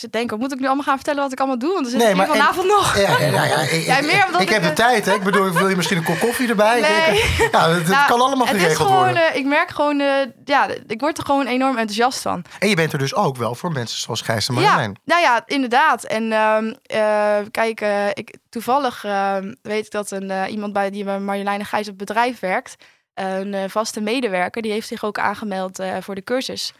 ze 0.01 0.09
denken, 0.09 0.39
moet 0.39 0.51
ik 0.51 0.59
nu 0.59 0.65
allemaal 0.65 0.83
gaan 0.83 0.95
vertellen 0.95 1.21
wat 1.21 1.31
ik 1.31 1.39
allemaal 1.39 1.57
doe? 1.57 1.73
Want 1.73 1.85
er 1.85 1.91
zit 1.91 2.01
nee, 2.01 2.25
vanavond 2.27 2.67
nog. 2.67 2.97
Ja, 2.97 3.19
ja, 3.19 3.43
ja, 3.43 3.61
ik, 3.61 4.05
meer 4.05 4.27
ik, 4.33 4.39
ik 4.39 4.49
heb 4.49 4.63
de 4.63 4.73
tijd. 4.73 5.05
Hè? 5.05 5.13
Ik 5.13 5.23
bedoel, 5.23 5.51
wil 5.51 5.69
je 5.69 5.75
misschien 5.75 5.97
een 5.97 6.03
kop 6.03 6.19
koffie 6.19 6.49
erbij? 6.49 6.79
Nee. 6.79 7.19
Ja, 7.51 7.69
het, 7.69 7.87
nou, 7.87 8.07
kan 8.07 8.21
allemaal 8.21 8.47
geregeld 8.47 8.87
gewoon, 8.87 9.03
worden. 9.03 9.31
Uh, 9.31 9.35
ik 9.35 9.45
merk 9.45 9.69
gewoon, 9.69 9.99
uh, 9.99 10.13
ja, 10.45 10.67
ik 10.87 10.99
word 10.99 11.17
er 11.17 11.25
gewoon 11.25 11.47
enorm 11.47 11.77
enthousiast 11.77 12.21
van. 12.21 12.43
En 12.59 12.69
je 12.69 12.75
bent 12.75 12.93
er 12.93 12.99
dus 12.99 13.15
ook 13.15 13.37
wel 13.37 13.55
voor 13.55 13.71
mensen 13.71 13.99
zoals 13.99 14.21
Gijs 14.21 14.47
en 14.47 14.53
Marjolein. 14.53 14.99
Ja, 15.03 15.13
nou 15.13 15.21
ja, 15.21 15.43
inderdaad. 15.45 16.03
En 16.03 16.23
uh, 16.23 17.37
kijk, 17.51 17.81
ik, 18.13 18.35
toevallig 18.49 19.03
ehm, 19.03 19.53
weet 19.61 19.85
ik 19.85 19.91
dat 19.91 20.11
een, 20.11 20.49
iemand 20.49 20.73
bij 20.73 20.89
die 20.89 21.03
bij 21.03 21.19
Marjolein 21.19 21.59
en 21.59 21.65
Gijs 21.65 21.89
op 21.89 21.99
het 21.99 22.07
bedrijf 22.07 22.39
werkt... 22.39 22.75
een 23.13 23.69
vaste 23.69 24.01
medewerker, 24.01 24.61
die 24.61 24.71
heeft 24.71 24.87
zich 24.87 25.03
ook 25.03 25.19
aangemeld 25.19 25.83
voor 26.01 26.15
de 26.15 26.23
cursus... 26.23 26.73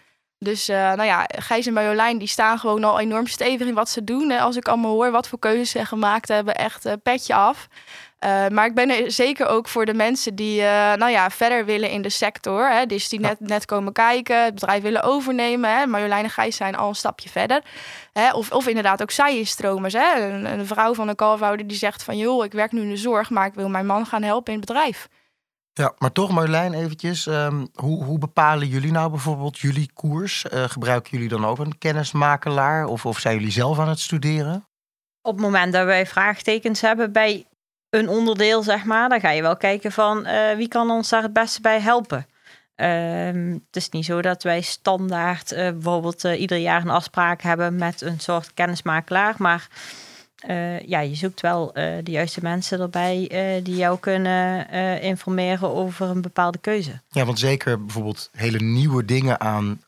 Dus 0.44 0.70
uh, 0.70 0.76
nou 0.76 1.04
ja, 1.04 1.26
Gijs 1.36 1.66
en 1.66 1.74
Marjolein 1.74 2.18
die 2.18 2.28
staan 2.28 2.60
gewoon 2.60 2.84
al 2.84 3.00
enorm 3.00 3.28
stevig 3.28 3.68
in 3.68 3.74
wat 3.74 3.90
ze 3.90 4.04
doen. 4.04 4.30
Hè. 4.30 4.40
Als 4.40 4.56
ik 4.56 4.68
allemaal 4.68 4.92
hoor 4.92 5.12
wat 5.12 5.28
voor 5.28 5.40
keuzes 5.40 5.70
ze 5.70 5.86
gemaakt 5.86 6.28
hebben, 6.28 6.56
echt 6.56 6.86
uh, 6.86 6.94
petje 7.04 7.34
af. 7.34 7.68
Uh, 8.26 8.48
maar 8.48 8.66
ik 8.66 8.76
ben 8.76 8.90
er 8.90 9.12
zeker 9.12 9.48
ook 9.48 9.68
voor 9.68 9.86
de 9.86 9.94
mensen 9.94 10.36
die 10.36 10.62
nou 10.62 11.10
ja, 11.10 11.30
verder 11.30 11.66
willen 11.66 11.90
in 11.90 12.02
de 12.02 12.10
sector. 12.10 12.70
Hè. 12.70 12.86
Dus 12.86 13.10
die 13.10 13.20
net, 13.20 13.40
net 13.40 13.66
komen 13.66 13.94
kijken, 13.94 14.44
het 14.44 14.54
bedrijf 14.54 14.82
willen 14.82 15.04
overnemen. 15.04 15.78
Hè. 15.78 15.86
Marjolein 15.86 16.24
en 16.24 16.30
Gijs 16.30 16.56
zijn 16.56 16.76
al 16.76 16.88
een 16.88 16.96
stapje 16.96 17.30
verder. 17.30 17.62
Hè. 18.14 18.34
Of, 18.34 18.52
of 18.52 18.68
inderdaad 18.68 19.02
ook 19.02 19.12
zij 19.12 19.44
stromers. 19.44 19.94
Hè. 19.94 20.22
Een, 20.22 20.46
een 20.46 20.68
vrouw 20.68 20.94
van 20.94 21.08
een 21.08 21.16
kalfhouder 21.16 21.68
die 21.68 21.78
zegt 21.78 22.04
van... 22.04 22.18
joh, 22.18 22.46
ik 22.46 22.52
werk 22.52 22.72
nu 22.72 22.82
in 22.82 22.90
de 22.90 22.98
zorg, 22.98 23.30
maar 23.30 23.46
ik 23.46 23.54
wil 23.54 23.70
mijn 23.70 23.86
man 23.86 24.06
gaan 24.06 24.24
helpen 24.24 24.54
in 24.54 24.60
het 24.60 24.68
bedrijf. 24.68 25.08
Ja, 25.74 25.94
maar 25.98 26.12
toch 26.12 26.32
Marjolein 26.32 26.74
eventjes. 26.74 27.26
Um, 27.26 27.70
hoe, 27.74 28.04
hoe 28.04 28.18
bepalen 28.18 28.68
jullie 28.68 28.92
nou 28.92 29.10
bijvoorbeeld 29.10 29.60
jullie 29.60 29.92
koers? 29.94 30.46
Uh, 30.54 30.64
gebruiken 30.64 31.12
jullie 31.12 31.30
dan 31.30 31.46
ook 31.46 31.60
een 31.60 31.78
kennismakelaar 31.78 32.86
of, 32.86 33.06
of 33.06 33.20
zijn 33.20 33.36
jullie 33.36 33.52
zelf 33.52 33.80
aan 33.80 33.90
het 33.90 34.00
studeren? 34.00 34.66
Op 35.22 35.34
het 35.34 35.42
moment 35.42 35.74
dat 35.74 35.86
wij 35.86 36.06
vraagtekens 36.06 36.82
hebben 36.82 37.12
bij 37.12 37.46
een 37.90 38.10
onderdeel, 38.10 38.64
zeg 38.64 38.84
maar, 38.84 39.10
dan 39.10 39.20
ga 39.20 39.30
je 39.30 39.42
wel 39.42 39.58
kijken 39.58 39.92
van 39.92 40.28
uh, 40.28 40.52
wie 40.56 40.68
kan 40.68 40.90
ons 40.90 41.10
daar 41.10 41.24
het 41.24 41.34
beste 41.34 41.62
bij 41.62 41.80
helpen. 41.80 42.26
Uh, 42.76 43.56
het 43.66 43.76
is 43.76 43.90
niet 43.90 44.06
zo 44.06 44.22
dat 44.22 44.44
wij 44.44 44.62
standaard 44.62 45.52
uh, 45.52 45.58
bijvoorbeeld 45.58 46.24
ieder 46.24 46.58
jaar 46.58 46.82
een 46.82 46.90
afspraak 46.90 47.42
hebben 47.42 47.76
met 47.76 48.02
een 48.02 48.20
soort 48.20 48.54
kennismakelaar, 48.54 49.36
maar 49.38 49.68
uh, 50.50 50.80
ja, 50.80 51.00
je 51.00 51.16
zoekt 51.16 51.42
wel 51.42 51.68
uh, 51.68 51.84
de 52.04 52.12
juiste 52.12 52.40
mensen 52.42 52.80
erbij 52.80 53.32
uh, 53.32 53.64
die 53.64 53.76
jou 53.76 54.00
kunnen 54.00 54.70
informeren 55.02 55.74
over 55.74 56.10
een 56.10 56.22
bepaalde 56.22 56.58
keuze. 56.58 57.02
Ja, 57.10 57.26
want 57.26 57.40
zeker 57.40 57.86
bijvoorbeeld 57.86 58.30
hele 58.34 58.60
nieuwe 58.60 59.06
dingen 59.06 59.40
aan, 59.40 59.82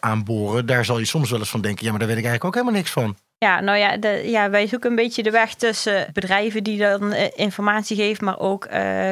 aanboren, 0.00 0.66
daar 0.66 0.84
zal 0.84 0.98
je 0.98 1.04
soms 1.04 1.30
wel 1.30 1.38
eens 1.38 1.50
van 1.50 1.60
denken, 1.60 1.84
ja, 1.84 1.90
maar 1.90 1.98
daar 1.98 2.08
weet 2.08 2.18
ik 2.18 2.24
eigenlijk 2.24 2.56
ook 2.56 2.62
helemaal 2.62 2.82
niks 2.82 2.92
van. 2.92 3.16
Ja, 3.38 3.60
nou 3.60 3.78
ja, 3.78 3.96
de, 3.96 4.08
ja 4.08 4.50
wij 4.50 4.66
zoeken 4.66 4.90
een 4.90 4.96
beetje 4.96 5.22
de 5.22 5.30
weg 5.30 5.54
tussen 5.54 6.06
bedrijven 6.12 6.62
die 6.64 6.78
dan 6.78 7.12
informatie 7.14 7.96
geven, 7.96 8.24
maar 8.24 8.38
ook 8.38 8.68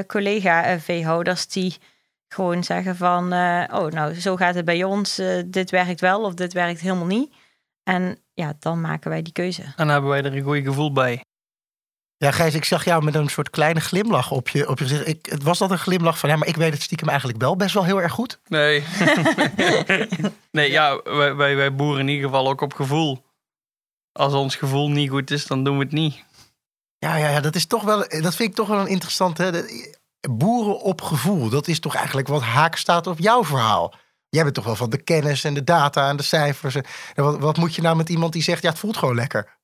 collega-veehouders 0.06 1.46
die 1.46 1.76
gewoon 2.28 2.64
zeggen 2.64 2.96
van, 2.96 3.24
oh, 3.72 3.86
nou, 3.86 4.14
zo 4.14 4.36
gaat 4.36 4.54
het 4.54 4.64
bij 4.64 4.84
ons, 4.84 5.20
dit 5.46 5.70
werkt 5.70 6.00
wel 6.00 6.22
of 6.22 6.34
dit 6.34 6.52
werkt 6.52 6.80
helemaal 6.80 7.06
niet. 7.06 7.32
En 7.82 8.18
ja, 8.34 8.56
dan 8.58 8.80
maken 8.80 9.10
wij 9.10 9.22
die 9.22 9.32
keuze. 9.32 9.62
En 9.62 9.72
dan 9.76 9.88
hebben 9.88 10.10
wij 10.10 10.22
er 10.22 10.36
een 10.36 10.42
goed 10.42 10.64
gevoel 10.64 10.92
bij. 10.92 11.22
Ja, 12.16 12.30
Gijs, 12.30 12.54
ik 12.54 12.64
zag 12.64 12.84
jou 12.84 13.04
met 13.04 13.14
een 13.14 13.28
soort 13.28 13.50
kleine 13.50 13.80
glimlach 13.80 14.30
op 14.30 14.48
je, 14.48 14.68
op 14.68 14.78
je 14.78 14.84
gezicht. 14.84 15.06
Ik, 15.06 15.26
het 15.26 15.42
was 15.42 15.58
dat 15.58 15.70
een 15.70 15.78
glimlach 15.78 16.18
van, 16.18 16.28
ja, 16.28 16.36
maar 16.36 16.48
ik 16.48 16.56
weet 16.56 16.72
het 16.72 16.82
stiekem 16.82 17.08
eigenlijk 17.08 17.40
wel 17.40 17.56
best 17.56 17.74
wel 17.74 17.84
heel 17.84 18.02
erg 18.02 18.12
goed. 18.12 18.40
Nee. 18.48 18.84
nee, 20.50 20.70
ja, 20.70 21.02
wij, 21.02 21.34
wij, 21.34 21.56
wij 21.56 21.74
boeren 21.74 22.00
in 22.00 22.08
ieder 22.08 22.28
geval 22.28 22.48
ook 22.48 22.60
op 22.60 22.72
gevoel. 22.72 23.24
Als 24.12 24.32
ons 24.32 24.56
gevoel 24.56 24.90
niet 24.90 25.10
goed 25.10 25.30
is, 25.30 25.46
dan 25.46 25.64
doen 25.64 25.78
we 25.78 25.84
het 25.84 25.92
niet. 25.92 26.24
Ja, 26.98 27.16
ja, 27.16 27.28
ja 27.28 27.40
dat 27.40 27.54
is 27.54 27.66
toch 27.66 27.82
wel, 27.82 27.98
dat 27.98 28.34
vind 28.34 28.48
ik 28.48 28.54
toch 28.54 28.68
wel 28.68 28.80
een 28.80 28.86
interessant, 28.86 29.38
hè. 29.38 29.50
Boeren 30.30 30.80
op 30.80 31.00
gevoel, 31.00 31.48
dat 31.48 31.68
is 31.68 31.80
toch 31.80 31.94
eigenlijk 31.94 32.28
wat 32.28 32.42
haak 32.42 32.76
staat 32.76 33.06
op 33.06 33.18
jouw 33.18 33.44
verhaal. 33.44 33.94
Jij 34.30 34.42
bent 34.42 34.54
toch 34.54 34.64
wel 34.64 34.76
van 34.76 34.90
de 34.90 35.02
kennis 35.02 35.44
en 35.44 35.54
de 35.54 35.64
data 35.64 36.08
en 36.08 36.16
de 36.16 36.22
cijfers. 36.22 36.76
Wat, 37.14 37.38
wat 37.38 37.56
moet 37.56 37.74
je 37.74 37.82
nou 37.82 37.96
met 37.96 38.08
iemand 38.08 38.32
die 38.32 38.42
zegt, 38.42 38.62
ja, 38.62 38.68
het 38.68 38.78
voelt 38.78 38.96
gewoon 38.96 39.14
lekker? 39.14 39.58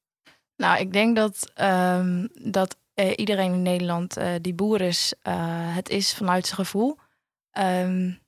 Nou, 0.57 0.79
ik 0.79 0.93
denk 0.93 1.17
dat, 1.17 1.53
um, 1.55 2.29
dat 2.35 2.77
uh, 2.95 3.13
iedereen 3.17 3.53
in 3.53 3.63
Nederland 3.63 4.19
uh, 4.19 4.29
die 4.41 4.55
boer 4.55 4.81
is, 4.81 5.15
uh, 5.23 5.35
het 5.75 5.89
is 5.89 6.15
vanuit 6.15 6.47
zijn 6.47 6.59
gevoel. 6.59 6.99
Um, 7.59 8.19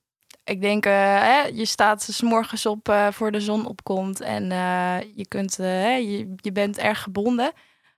ik 0.43 0.61
denk, 0.61 0.83
hè, 0.83 1.41
je 1.41 1.65
staat 1.65 2.01
s 2.01 2.21
morgens 2.21 2.65
op 2.65 2.93
voor 3.11 3.31
de 3.31 3.41
zon 3.41 3.65
opkomt 3.65 4.21
en 4.21 4.43
je, 5.15 5.25
kunt, 5.27 5.55
je, 5.55 6.33
je 6.35 6.51
bent 6.51 6.77
erg 6.77 7.01
gebonden. 7.01 7.51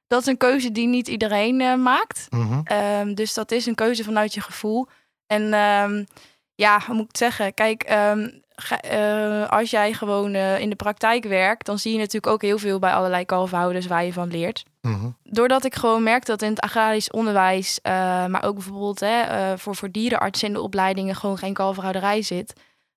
Dat 0.07 0.21
is 0.21 0.27
een 0.27 0.37
keuze 0.37 0.71
die 0.71 0.87
niet 0.87 1.07
iedereen 1.07 1.81
maakt. 1.81 2.27
Mm 2.29 2.47
-hmm. 2.47 2.77
um, 2.77 3.15
dus 3.15 3.33
dat 3.33 3.51
is 3.51 3.65
een 3.65 3.75
keuze 3.75 4.03
vanuit 4.03 4.33
je 4.33 4.41
gevoel. 4.41 4.87
En 5.27 5.49
ja, 6.61 6.81
hoe 6.85 6.95
moet 6.95 7.03
ik 7.03 7.07
het 7.07 7.17
zeggen? 7.17 7.53
Kijk, 7.53 7.83
ehm, 7.83 8.29
eh, 8.81 9.49
als 9.49 9.69
jij 9.69 9.93
gewoon 9.93 10.33
uh, 10.33 10.59
in 10.59 10.69
de 10.69 10.75
praktijk 10.75 11.23
werkt, 11.23 11.65
dan 11.65 11.79
zie 11.79 11.91
je 11.91 11.97
natuurlijk 11.97 12.33
ook 12.33 12.41
heel 12.41 12.57
veel 12.57 12.79
bij 12.79 12.93
allerlei 12.93 13.25
kalfhouders 13.25 13.87
waar 13.87 14.05
je 14.05 14.13
van 14.13 14.31
leert. 14.31 14.63
Mhm. 14.81 15.09
Doordat 15.23 15.65
ik 15.65 15.75
gewoon 15.75 16.03
merk 16.03 16.25
dat 16.25 16.41
in 16.41 16.49
het 16.49 16.59
agrarisch 16.59 17.11
onderwijs, 17.11 17.79
uh, 17.83 17.91
maar 18.25 18.43
ook 18.43 18.53
bijvoorbeeld 18.53 18.99
hè, 18.99 19.57
voor, 19.57 19.75
voor 19.75 19.91
dierenartsen 19.91 20.47
in 20.47 20.53
de 20.53 20.61
opleidingen 20.61 21.15
gewoon 21.15 21.37
geen 21.37 21.53
kalverhouderij 21.53 22.21
zit, 22.21 22.53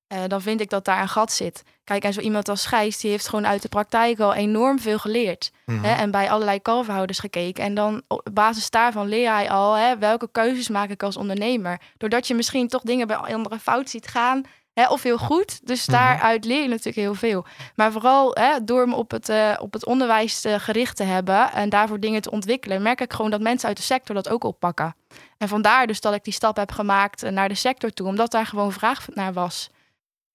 uh, 0.08 0.18
dan 0.26 0.42
vind 0.42 0.60
ik 0.60 0.70
dat 0.70 0.84
daar 0.84 1.00
een 1.00 1.08
gat 1.08 1.32
zit. 1.32 1.62
Kijk, 1.84 2.04
en 2.04 2.12
zo 2.12 2.20
iemand 2.20 2.48
als 2.48 2.66
Gijs, 2.66 2.98
die 2.98 3.10
heeft 3.10 3.28
gewoon 3.28 3.46
uit 3.46 3.62
de 3.62 3.68
praktijk 3.68 4.20
al 4.20 4.34
enorm 4.34 4.78
veel 4.78 4.98
geleerd. 4.98 5.50
Mhm. 5.64 5.84
hè, 5.84 5.94
en 5.94 6.10
bij 6.10 6.30
allerlei 6.30 6.60
kalverhouders 6.60 7.18
gekeken. 7.18 7.64
En 7.64 7.74
dan 7.74 8.02
op 8.08 8.28
basis 8.32 8.70
daarvan 8.70 9.08
leer 9.08 9.32
hij 9.32 9.50
al 9.50 9.74
hè, 9.74 9.98
welke 9.98 10.28
keuzes 10.32 10.68
maak 10.68 10.90
ik 10.90 11.02
als 11.02 11.16
ondernemer. 11.16 11.80
Doordat 11.96 12.26
je 12.26 12.34
misschien 12.34 12.68
toch 12.68 12.82
dingen 12.82 13.06
bij 13.06 13.16
anderen 13.16 13.60
fout 13.60 13.90
ziet 13.90 14.06
gaan. 14.06 14.44
Hè, 14.74 14.86
of 14.88 15.02
heel 15.02 15.18
goed. 15.18 15.66
Dus 15.66 15.86
mhm. 15.86 15.96
daaruit 15.96 16.44
leer 16.44 16.62
je 16.62 16.68
natuurlijk 16.68 16.96
heel 16.96 17.14
veel. 17.14 17.44
Maar 17.74 17.92
vooral 17.92 18.30
hè, 18.34 18.64
door 18.64 18.88
me 18.88 18.94
op 18.94 19.10
het, 19.10 19.28
uh, 19.28 19.54
op 19.60 19.72
het 19.72 19.84
onderwijs 19.84 20.44
uh, 20.44 20.54
gericht 20.58 20.96
te 20.96 21.04
hebben 21.04 21.52
en 21.52 21.68
daarvoor 21.68 22.00
dingen 22.00 22.22
te 22.22 22.30
ontwikkelen, 22.30 22.82
merk 22.82 23.00
ik 23.00 23.12
gewoon 23.12 23.30
dat 23.30 23.40
mensen 23.40 23.68
uit 23.68 23.76
de 23.76 23.82
sector 23.82 24.14
dat 24.14 24.28
ook 24.28 24.44
oppakken. 24.44 24.96
En 25.38 25.48
vandaar 25.48 25.86
dus 25.86 26.00
dat 26.00 26.14
ik 26.14 26.24
die 26.24 26.32
stap 26.32 26.56
heb 26.56 26.72
gemaakt 26.72 27.30
naar 27.30 27.48
de 27.48 27.54
sector 27.54 27.90
toe, 27.90 28.06
omdat 28.06 28.30
daar 28.30 28.46
gewoon 28.46 28.72
vraag 28.72 29.06
naar 29.14 29.32
was. 29.32 29.70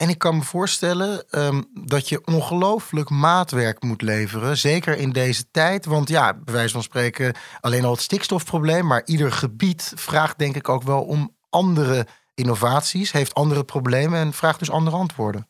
En 0.02 0.10
ik 0.10 0.18
kan 0.18 0.38
me 0.38 0.44
voorstellen 0.44 1.26
um, 1.32 1.70
dat 1.74 2.10
je 2.10 2.26
ongelooflijk 2.26 3.10
maatwerk 3.10 3.84
moet 3.84 4.02
leveren. 4.02 4.58
Zeker 4.58 4.98
in 4.98 5.12
deze 5.12 5.52
tijd. 5.52 5.86
Want 5.86 6.10
ja, 6.10 6.34
bij 6.34 6.54
wijze 6.54 6.74
van 6.74 6.84
spreken 6.84 7.36
alleen 7.60 7.86
al 7.86 7.92
het 7.92 8.02
stikstofprobleem. 8.02 8.88
Maar 8.88 9.02
ieder 9.06 9.32
gebied 9.32 9.92
vraagt 9.96 10.38
denk 10.38 10.56
ik 10.56 10.70
ook 10.70 10.84
wel 10.84 11.04
om 11.04 11.36
andere 11.50 12.08
innovaties. 12.36 13.12
Heeft 13.12 13.34
andere 13.34 13.64
problemen 13.64 14.20
en 14.20 14.34
vraagt 14.34 14.60
dus 14.60 14.72
andere 14.72 14.98
antwoorden. 14.98 15.48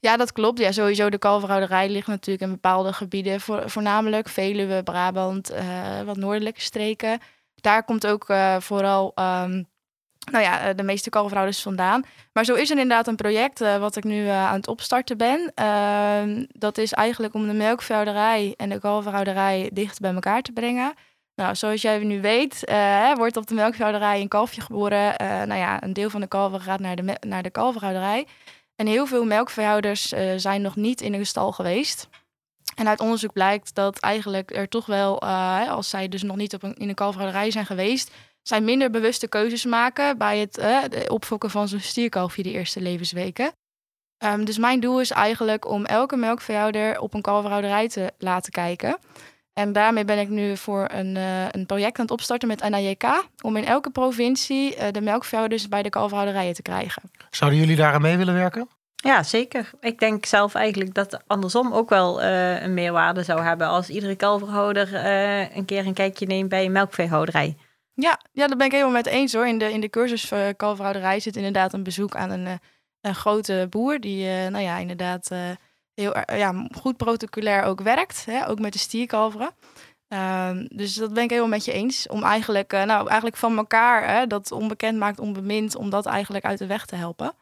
Ja, 0.00 0.16
dat 0.16 0.32
klopt. 0.32 0.58
Ja, 0.58 0.72
sowieso 0.72 1.10
de 1.10 1.18
kalverhouderij 1.18 1.88
ligt 1.88 2.06
natuurlijk 2.06 2.44
in 2.44 2.50
bepaalde 2.50 2.92
gebieden. 2.92 3.40
voornamelijk 3.40 4.28
Veluwe, 4.28 4.82
Brabant, 4.82 5.52
uh, 5.52 6.00
wat 6.02 6.16
noordelijke 6.16 6.60
streken. 6.60 7.20
Daar 7.54 7.84
komt 7.84 8.06
ook 8.06 8.28
uh, 8.28 8.56
vooral... 8.60 9.12
Um, 9.14 9.72
nou 10.30 10.44
ja, 10.44 10.60
eh, 10.60 10.76
de 10.76 10.82
meeste 10.82 11.10
kalverhouders 11.10 11.62
vandaan. 11.62 12.04
Maar 12.32 12.44
zo 12.44 12.54
is 12.54 12.70
er 12.70 12.78
inderdaad 12.78 13.06
een 13.06 13.16
project 13.16 13.60
uh, 13.60 13.76
wat 13.76 13.96
ik 13.96 14.04
nu 14.04 14.22
uh, 14.24 14.46
aan 14.46 14.56
het 14.56 14.68
opstarten 14.68 15.16
ben. 15.16 15.52
Uh, 15.60 16.44
dat 16.48 16.78
is 16.78 16.92
eigenlijk 16.92 17.34
om 17.34 17.46
de 17.46 17.52
melkveehouderij 17.52 18.54
en 18.56 18.68
de 18.68 18.78
kalverhouderij 18.78 19.70
dicht 19.72 20.00
bij 20.00 20.14
elkaar 20.14 20.42
te 20.42 20.52
brengen. 20.52 20.94
Nou, 21.34 21.54
zoals 21.54 21.82
jij 21.82 21.98
nu 21.98 22.20
weet, 22.20 22.72
wordt 23.14 23.36
op 23.36 23.46
de 23.46 23.54
melkveehouderij 23.54 24.20
een 24.20 24.28
kalfje 24.28 24.60
geboren. 24.60 25.14
nou 25.18 25.54
ja, 25.54 25.82
een 25.82 25.92
deel 25.92 26.10
van 26.10 26.20
de 26.20 26.26
kalver 26.26 26.60
gaat 26.60 26.80
naar 26.80 26.96
de, 26.96 27.16
naar 27.26 27.42
de 27.42 27.50
kalverhouderij. 27.50 28.26
En 28.76 28.86
heel 28.86 29.06
veel 29.06 29.24
melkveehouders 29.24 30.12
zijn 30.36 30.62
nog 30.62 30.76
niet 30.76 31.00
in 31.00 31.14
een 31.14 31.26
stal 31.26 31.52
geweest. 31.52 32.08
En 32.74 32.88
uit 32.88 33.00
onderzoek 33.00 33.32
blijkt 33.32 33.74
dat 33.74 33.98
eigenlijk 33.98 34.50
er 34.50 34.68
toch 34.68 34.86
wel, 34.86 35.20
als 35.68 35.90
zij 35.90 36.08
dus 36.08 36.22
nog 36.22 36.36
niet 36.36 36.54
op 36.54 36.62
een, 36.62 36.74
in 36.74 36.88
een 36.88 36.94
kalverhouderij 36.94 37.50
zijn 37.50 37.66
geweest 37.66 38.10
zijn 38.48 38.64
minder 38.64 38.90
bewuste 38.90 39.28
keuzes 39.28 39.64
maken 39.64 40.18
bij 40.18 40.38
het 40.38 40.58
uh, 40.58 40.78
opfokken 41.08 41.50
van 41.50 41.68
zo'n 41.68 41.80
stierkalfje 41.80 42.42
de 42.42 42.50
eerste 42.50 42.80
levensweken. 42.80 43.52
Um, 44.24 44.44
dus 44.44 44.58
mijn 44.58 44.80
doel 44.80 45.00
is 45.00 45.10
eigenlijk 45.10 45.68
om 45.68 45.84
elke 45.84 46.16
melkveehouder 46.16 47.00
op 47.00 47.14
een 47.14 47.22
kalverhouderij 47.22 47.88
te 47.88 48.12
laten 48.18 48.52
kijken. 48.52 48.98
En 49.52 49.72
daarmee 49.72 50.04
ben 50.04 50.18
ik 50.18 50.28
nu 50.28 50.56
voor 50.56 50.88
een, 50.92 51.16
uh, 51.16 51.48
een 51.50 51.66
project 51.66 51.98
aan 51.98 52.04
het 52.04 52.14
opstarten 52.14 52.48
met 52.48 52.68
NAJK. 52.68 53.24
Om 53.42 53.56
in 53.56 53.64
elke 53.64 53.90
provincie 53.90 54.76
uh, 54.76 54.82
de 54.90 55.00
melkveehouders 55.00 55.68
bij 55.68 55.82
de 55.82 55.88
kalverhouderijen 55.88 56.54
te 56.54 56.62
krijgen. 56.62 57.02
Zouden 57.30 57.60
jullie 57.60 57.76
daar 57.76 57.94
aan 57.94 58.02
mee 58.02 58.16
willen 58.16 58.34
werken? 58.34 58.68
Ja, 58.94 59.22
zeker. 59.22 59.70
Ik 59.80 59.98
denk 59.98 60.26
zelf 60.26 60.54
eigenlijk 60.54 60.94
dat 60.94 61.22
andersom 61.26 61.72
ook 61.72 61.88
wel 61.88 62.22
uh, 62.22 62.62
een 62.62 62.74
meerwaarde 62.74 63.22
zou 63.22 63.42
hebben. 63.42 63.66
Als 63.66 63.88
iedere 63.88 64.14
kalverhouder 64.16 64.94
een 65.56 65.64
keer 65.64 65.86
een 65.86 65.94
kijkje 65.94 66.26
neemt 66.26 66.48
bij 66.48 66.64
een 66.64 66.72
melkveehouderij. 66.72 67.56
Ja, 67.94 68.20
ja, 68.32 68.46
daar 68.46 68.56
ben 68.56 68.66
ik 68.66 68.72
helemaal 68.72 68.92
met 68.92 69.06
eens 69.06 69.32
hoor. 69.32 69.46
In 69.46 69.58
de, 69.58 69.72
in 69.72 69.80
de 69.80 69.90
cursus 69.90 70.32
uh, 70.32 70.48
kalverhouderij 70.56 71.20
zit 71.20 71.36
inderdaad 71.36 71.72
een 71.72 71.82
bezoek 71.82 72.16
aan 72.16 72.30
een, 72.30 72.60
een 73.00 73.14
grote 73.14 73.66
boer. 73.70 74.00
Die 74.00 74.26
nou 74.26 74.64
ja, 74.64 74.76
inderdaad 74.76 75.30
heel 75.94 76.14
ja, 76.36 76.66
goed 76.78 76.96
protocolair 76.96 77.62
ook 77.62 77.80
werkt. 77.80 78.24
Hè? 78.24 78.48
Ook 78.48 78.58
met 78.58 78.72
de 78.72 78.78
stierkalveren. 78.78 79.50
Uh, 80.08 80.50
dus 80.68 80.94
dat 80.94 81.14
ben 81.14 81.22
ik 81.22 81.30
helemaal 81.30 81.50
met 81.50 81.64
je 81.64 81.72
eens. 81.72 82.08
Om 82.08 82.22
eigenlijk, 82.22 82.72
nou, 82.72 83.06
eigenlijk 83.06 83.36
van 83.36 83.56
elkaar, 83.56 84.08
hè, 84.08 84.26
dat 84.26 84.52
onbekend 84.52 84.98
maakt 84.98 85.18
onbemind, 85.18 85.76
om 85.76 85.90
dat 85.90 86.06
eigenlijk 86.06 86.44
uit 86.44 86.58
de 86.58 86.66
weg 86.66 86.86
te 86.86 86.96
helpen. 86.96 87.32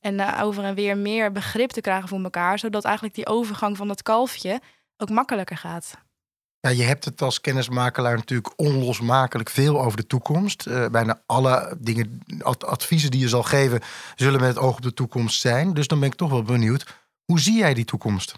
En 0.00 0.40
over 0.40 0.64
en 0.64 0.74
weer 0.74 0.96
meer 0.96 1.32
begrip 1.32 1.70
te 1.70 1.80
krijgen 1.80 2.08
voor 2.08 2.22
elkaar, 2.22 2.58
zodat 2.58 2.84
eigenlijk 2.84 3.14
die 3.14 3.26
overgang 3.26 3.76
van 3.76 3.88
dat 3.88 4.02
kalfje 4.02 4.60
ook 4.96 5.10
makkelijker 5.10 5.56
gaat. 5.56 5.94
Ja, 6.62 6.70
je 6.70 6.82
hebt 6.82 7.04
het 7.04 7.22
als 7.22 7.40
kennismakelaar 7.40 8.16
natuurlijk 8.16 8.52
onlosmakelijk 8.56 9.50
veel 9.50 9.80
over 9.82 9.96
de 9.96 10.06
toekomst. 10.06 10.66
Uh, 10.66 10.86
bijna 10.86 11.22
alle 11.26 11.76
dingen, 11.78 12.22
adviezen 12.58 13.10
die 13.10 13.20
je 13.20 13.28
zal 13.28 13.42
geven, 13.42 13.80
zullen 14.14 14.40
met 14.40 14.48
het 14.48 14.58
oog 14.58 14.76
op 14.76 14.82
de 14.82 14.94
toekomst 14.94 15.40
zijn. 15.40 15.74
Dus 15.74 15.86
dan 15.86 16.00
ben 16.00 16.08
ik 16.08 16.14
toch 16.14 16.30
wel 16.30 16.42
benieuwd 16.42 16.86
hoe 17.24 17.40
zie 17.40 17.58
jij 17.58 17.74
die 17.74 17.84
toekomst? 17.84 18.34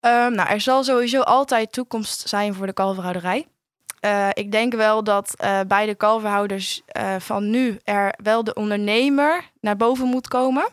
Um, 0.00 0.34
nou, 0.34 0.48
er 0.48 0.60
zal 0.60 0.84
sowieso 0.84 1.20
altijd 1.20 1.72
toekomst 1.72 2.28
zijn 2.28 2.54
voor 2.54 2.66
de 2.66 2.72
kalverhouderij. 2.72 3.46
Uh, 4.04 4.28
ik 4.32 4.52
denk 4.52 4.74
wel 4.74 5.04
dat 5.04 5.34
uh, 5.44 5.60
bij 5.66 5.86
de 5.86 5.94
kalverhouders 5.94 6.82
van 7.18 7.50
nu 7.50 7.78
er 7.84 8.14
wel 8.22 8.44
de 8.44 8.54
ondernemer 8.54 9.50
naar 9.60 9.76
boven 9.76 10.06
moet 10.06 10.28
komen. 10.28 10.68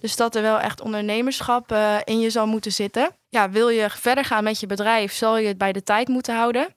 Dus 0.00 0.16
dat 0.16 0.34
er 0.34 0.42
wel 0.42 0.60
echt 0.60 0.80
ondernemerschap 0.80 1.72
in 2.04 2.20
je 2.20 2.30
zal 2.30 2.46
moeten 2.46 2.72
zitten. 2.72 3.10
Ja, 3.28 3.50
wil 3.50 3.68
je 3.68 3.90
verder 3.90 4.24
gaan 4.24 4.44
met 4.44 4.60
je 4.60 4.66
bedrijf, 4.66 5.12
zal 5.12 5.38
je 5.38 5.48
het 5.48 5.58
bij 5.58 5.72
de 5.72 5.82
tijd 5.82 6.08
moeten 6.08 6.34
houden. 6.34 6.74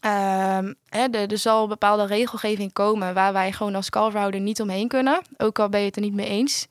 Ehm, 0.00 0.72
hè, 0.88 1.06
er, 1.10 1.38
zal 1.38 1.66
bepaalde 1.66 2.06
regelgeving 2.06 2.72
komen 2.72 3.14
waar 3.14 3.32
wij 3.32 3.52
gewoon 3.52 3.74
als 3.74 3.90
kalverhouder 3.90 4.40
niet 4.40 4.60
omheen 4.60 4.88
kunnen. 4.88 5.22
Ook 5.36 5.58
al 5.58 5.68
ben 5.68 5.80
je 5.80 5.86
het 5.86 5.96
er 5.96 6.02
niet 6.02 6.14
mee 6.14 6.28
eens. 6.28 6.66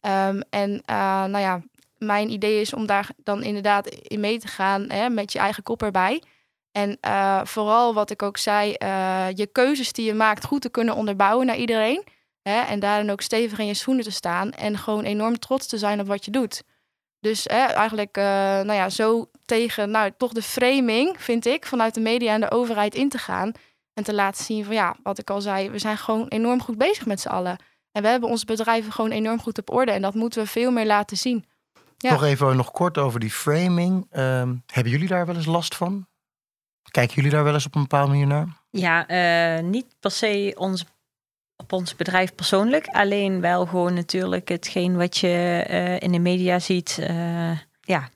Um, 0.00 0.42
en 0.50 0.82
nou 1.30 1.38
ja, 1.38 1.62
mijn 1.98 2.30
idee 2.30 2.60
is 2.60 2.74
om 2.74 2.86
daar 2.86 3.08
dan 3.16 3.42
inderdaad 3.42 3.86
in 3.88 4.20
mee 4.20 4.38
te 4.38 4.48
gaan 4.48 4.90
hè, 4.90 5.08
met 5.08 5.32
je 5.32 5.38
eigen 5.38 5.62
kop 5.62 5.82
erbij. 5.82 6.22
En 6.72 6.98
uh, 7.06 7.40
vooral 7.44 7.94
wat 7.94 8.10
ik 8.10 8.22
ook 8.22 8.36
zei, 8.36 8.70
je 9.34 9.48
keuzes 9.52 9.92
die 9.92 10.04
je 10.04 10.14
maakt 10.14 10.44
goed 10.44 10.60
te 10.60 10.68
kunnen 10.68 10.94
onderbouwen 10.94 11.46
naar 11.46 11.56
iedereen. 11.56 12.04
Hè, 12.48 12.60
en 12.60 12.80
daarin 12.80 13.10
ook 13.10 13.20
stevig 13.20 13.58
in 13.58 13.66
je 13.66 13.74
schoenen 13.74 14.04
te 14.04 14.10
staan 14.10 14.52
en 14.52 14.78
gewoon 14.78 15.04
enorm 15.04 15.38
trots 15.38 15.66
te 15.66 15.78
zijn 15.78 16.00
op 16.00 16.06
wat 16.06 16.24
je 16.24 16.30
doet. 16.30 16.62
Dus 17.20 17.44
hè, 17.44 17.64
eigenlijk, 17.64 18.16
uh, 18.16 18.24
nou 18.24 18.72
ja, 18.72 18.88
zo 18.88 19.30
tegen, 19.44 19.90
nou, 19.90 20.10
toch 20.16 20.32
de 20.32 20.42
framing, 20.42 21.22
vind 21.22 21.46
ik, 21.46 21.66
vanuit 21.66 21.94
de 21.94 22.00
media 22.00 22.34
en 22.34 22.40
de 22.40 22.50
overheid 22.50 22.94
in 22.94 23.08
te 23.08 23.18
gaan. 23.18 23.52
En 23.94 24.04
te 24.04 24.14
laten 24.14 24.44
zien 24.44 24.64
van, 24.64 24.74
ja, 24.74 24.96
wat 25.02 25.18
ik 25.18 25.30
al 25.30 25.40
zei, 25.40 25.70
we 25.70 25.78
zijn 25.78 25.98
gewoon 25.98 26.28
enorm 26.28 26.62
goed 26.62 26.78
bezig 26.78 27.06
met 27.06 27.20
z'n 27.20 27.28
allen. 27.28 27.56
En 27.92 28.02
we 28.02 28.08
hebben 28.08 28.28
onze 28.28 28.44
bedrijven 28.44 28.92
gewoon 28.92 29.10
enorm 29.10 29.40
goed 29.40 29.58
op 29.58 29.70
orde. 29.70 29.92
En 29.92 30.02
dat 30.02 30.14
moeten 30.14 30.42
we 30.42 30.48
veel 30.48 30.70
meer 30.70 30.86
laten 30.86 31.16
zien. 31.16 31.44
Ja. 31.98 32.10
Nog 32.10 32.24
even 32.24 32.56
nog 32.56 32.70
kort 32.70 32.98
over 32.98 33.20
die 33.20 33.30
framing. 33.30 34.06
Um, 34.16 34.62
hebben 34.66 34.92
jullie 34.92 35.08
daar 35.08 35.26
wel 35.26 35.34
eens 35.34 35.46
last 35.46 35.74
van? 35.74 36.06
Kijken 36.90 37.14
jullie 37.14 37.30
daar 37.30 37.44
wel 37.44 37.54
eens 37.54 37.66
op 37.66 37.74
een 37.74 37.80
bepaalde 37.80 38.10
manier 38.10 38.26
naar? 38.26 38.48
Ja, 38.70 39.10
uh, 39.58 39.64
niet 39.64 39.86
per 40.00 40.10
se 40.10 40.52
op 40.56 40.84
ons 41.74 41.96
bedrijf 41.96 42.34
persoonlijk. 42.34 42.86
Alleen 42.86 43.40
wel 43.40 43.66
gewoon 43.66 43.94
natuurlijk 43.94 44.48
hetgeen 44.48 44.96
wat 44.96 45.16
je 45.16 45.66
uh, 45.70 46.00
in 46.00 46.12
de 46.12 46.18
media 46.18 46.58
ziet. 46.58 46.98
Uh, 47.00 47.58
ja, 47.80 48.08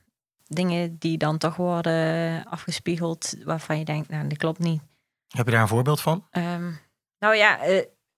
dingen 0.47 0.97
die 0.97 1.17
dan 1.17 1.37
toch 1.37 1.55
worden 1.55 2.43
afgespiegeld 2.45 3.35
waarvan 3.43 3.77
je 3.77 3.85
denkt, 3.85 4.09
nou, 4.09 4.27
dat 4.27 4.37
klopt 4.37 4.59
niet. 4.59 4.81
Heb 5.27 5.45
je 5.45 5.51
daar 5.51 5.61
een 5.61 5.67
voorbeeld 5.67 6.01
van? 6.01 6.25
Um, 6.31 6.79
nou 7.19 7.35
ja, 7.35 7.59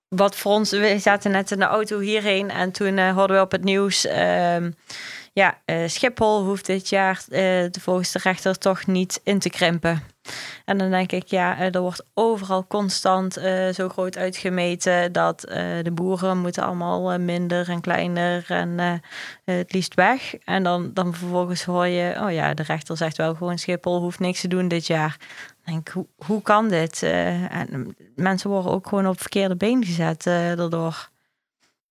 wat 0.07 0.35
voor 0.35 0.51
ons, 0.51 0.71
we 0.71 0.99
zaten 0.99 1.31
net 1.31 1.51
in 1.51 1.59
de 1.59 1.65
auto 1.65 1.99
hierheen 1.99 2.49
en 2.49 2.71
toen 2.71 2.99
hoorden 2.99 3.37
we 3.37 3.43
op 3.43 3.51
het 3.51 3.63
nieuws... 3.63 4.07
Um, 4.07 4.75
ja, 5.33 5.61
Schiphol 5.87 6.43
hoeft 6.43 6.65
dit 6.65 6.89
jaar 6.89 7.23
volgens 7.79 8.11
de 8.11 8.19
rechter 8.23 8.57
toch 8.57 8.85
niet 8.85 9.21
in 9.23 9.39
te 9.39 9.49
krimpen. 9.49 10.03
En 10.65 10.77
dan 10.77 10.89
denk 10.89 11.11
ik, 11.11 11.27
ja, 11.27 11.59
uh, 11.59 11.75
er 11.75 11.81
wordt 11.81 12.05
overal 12.13 12.67
constant 12.67 13.33
zo 13.73 13.89
groot 13.89 14.17
uitgemeten 14.17 15.11
dat 15.11 15.39
de 15.83 15.91
boeren 15.93 16.37
moeten 16.37 16.63
allemaal 16.63 17.19
minder 17.19 17.69
en 17.69 17.81
kleiner 17.81 18.45
en 18.47 19.01
het 19.43 19.73
liefst 19.73 19.93
weg. 19.93 20.35
En 20.35 20.63
dan, 20.63 20.93
dan 20.93 21.13
vervolgens 21.13 21.63
hoor 21.63 21.87
je, 21.87 22.21
oh 22.21 22.31
ja, 22.31 22.53
de 22.53 22.63
rechter 22.63 22.97
zegt 22.97 23.17
wel 23.17 23.35
gewoon 23.35 23.57
Schiphol 23.57 23.99
hoeft 23.99 24.19
niks 24.19 24.41
te 24.41 24.47
doen 24.47 24.67
dit 24.67 24.87
jaar. 24.87 25.17
Dan 25.63 25.73
denk 25.73 25.87
ik, 25.87 25.93
hoe, 25.93 26.07
hoe 26.25 26.41
kan 26.41 26.69
dit? 26.69 27.03
en 27.03 27.95
mensen 28.15 28.49
worden 28.49 28.71
ook 28.71 28.87
gewoon 28.87 29.07
op 29.07 29.21
verkeerde 29.21 29.55
been 29.55 29.85
gezet 29.85 30.23
daardoor. 30.23 31.09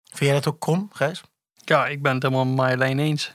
Vind 0.04 0.30
jij 0.30 0.32
dat 0.32 0.48
ook 0.48 0.60
krom, 0.60 0.88
Gijs? 0.92 1.22
Ja, 1.64 1.86
ik 1.86 2.02
ben 2.02 2.14
het 2.14 2.22
helemaal 2.22 2.44
met 2.44 2.56
Marjolein 2.56 2.98
eens. 2.98 3.32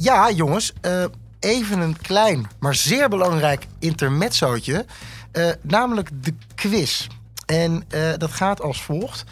Ja, 0.00 0.30
jongens, 0.30 0.72
uh, 0.86 1.04
even 1.40 1.80
een 1.80 1.96
klein, 2.00 2.46
maar 2.58 2.74
zeer 2.74 3.08
belangrijk 3.08 3.66
intermezzootje. 3.78 4.84
Uh, 5.32 5.50
namelijk 5.62 6.10
de 6.22 6.34
quiz. 6.54 7.06
En 7.46 7.84
uh, 7.94 8.12
dat 8.16 8.30
gaat 8.30 8.60
als 8.62 8.82
volgt. 8.82 9.24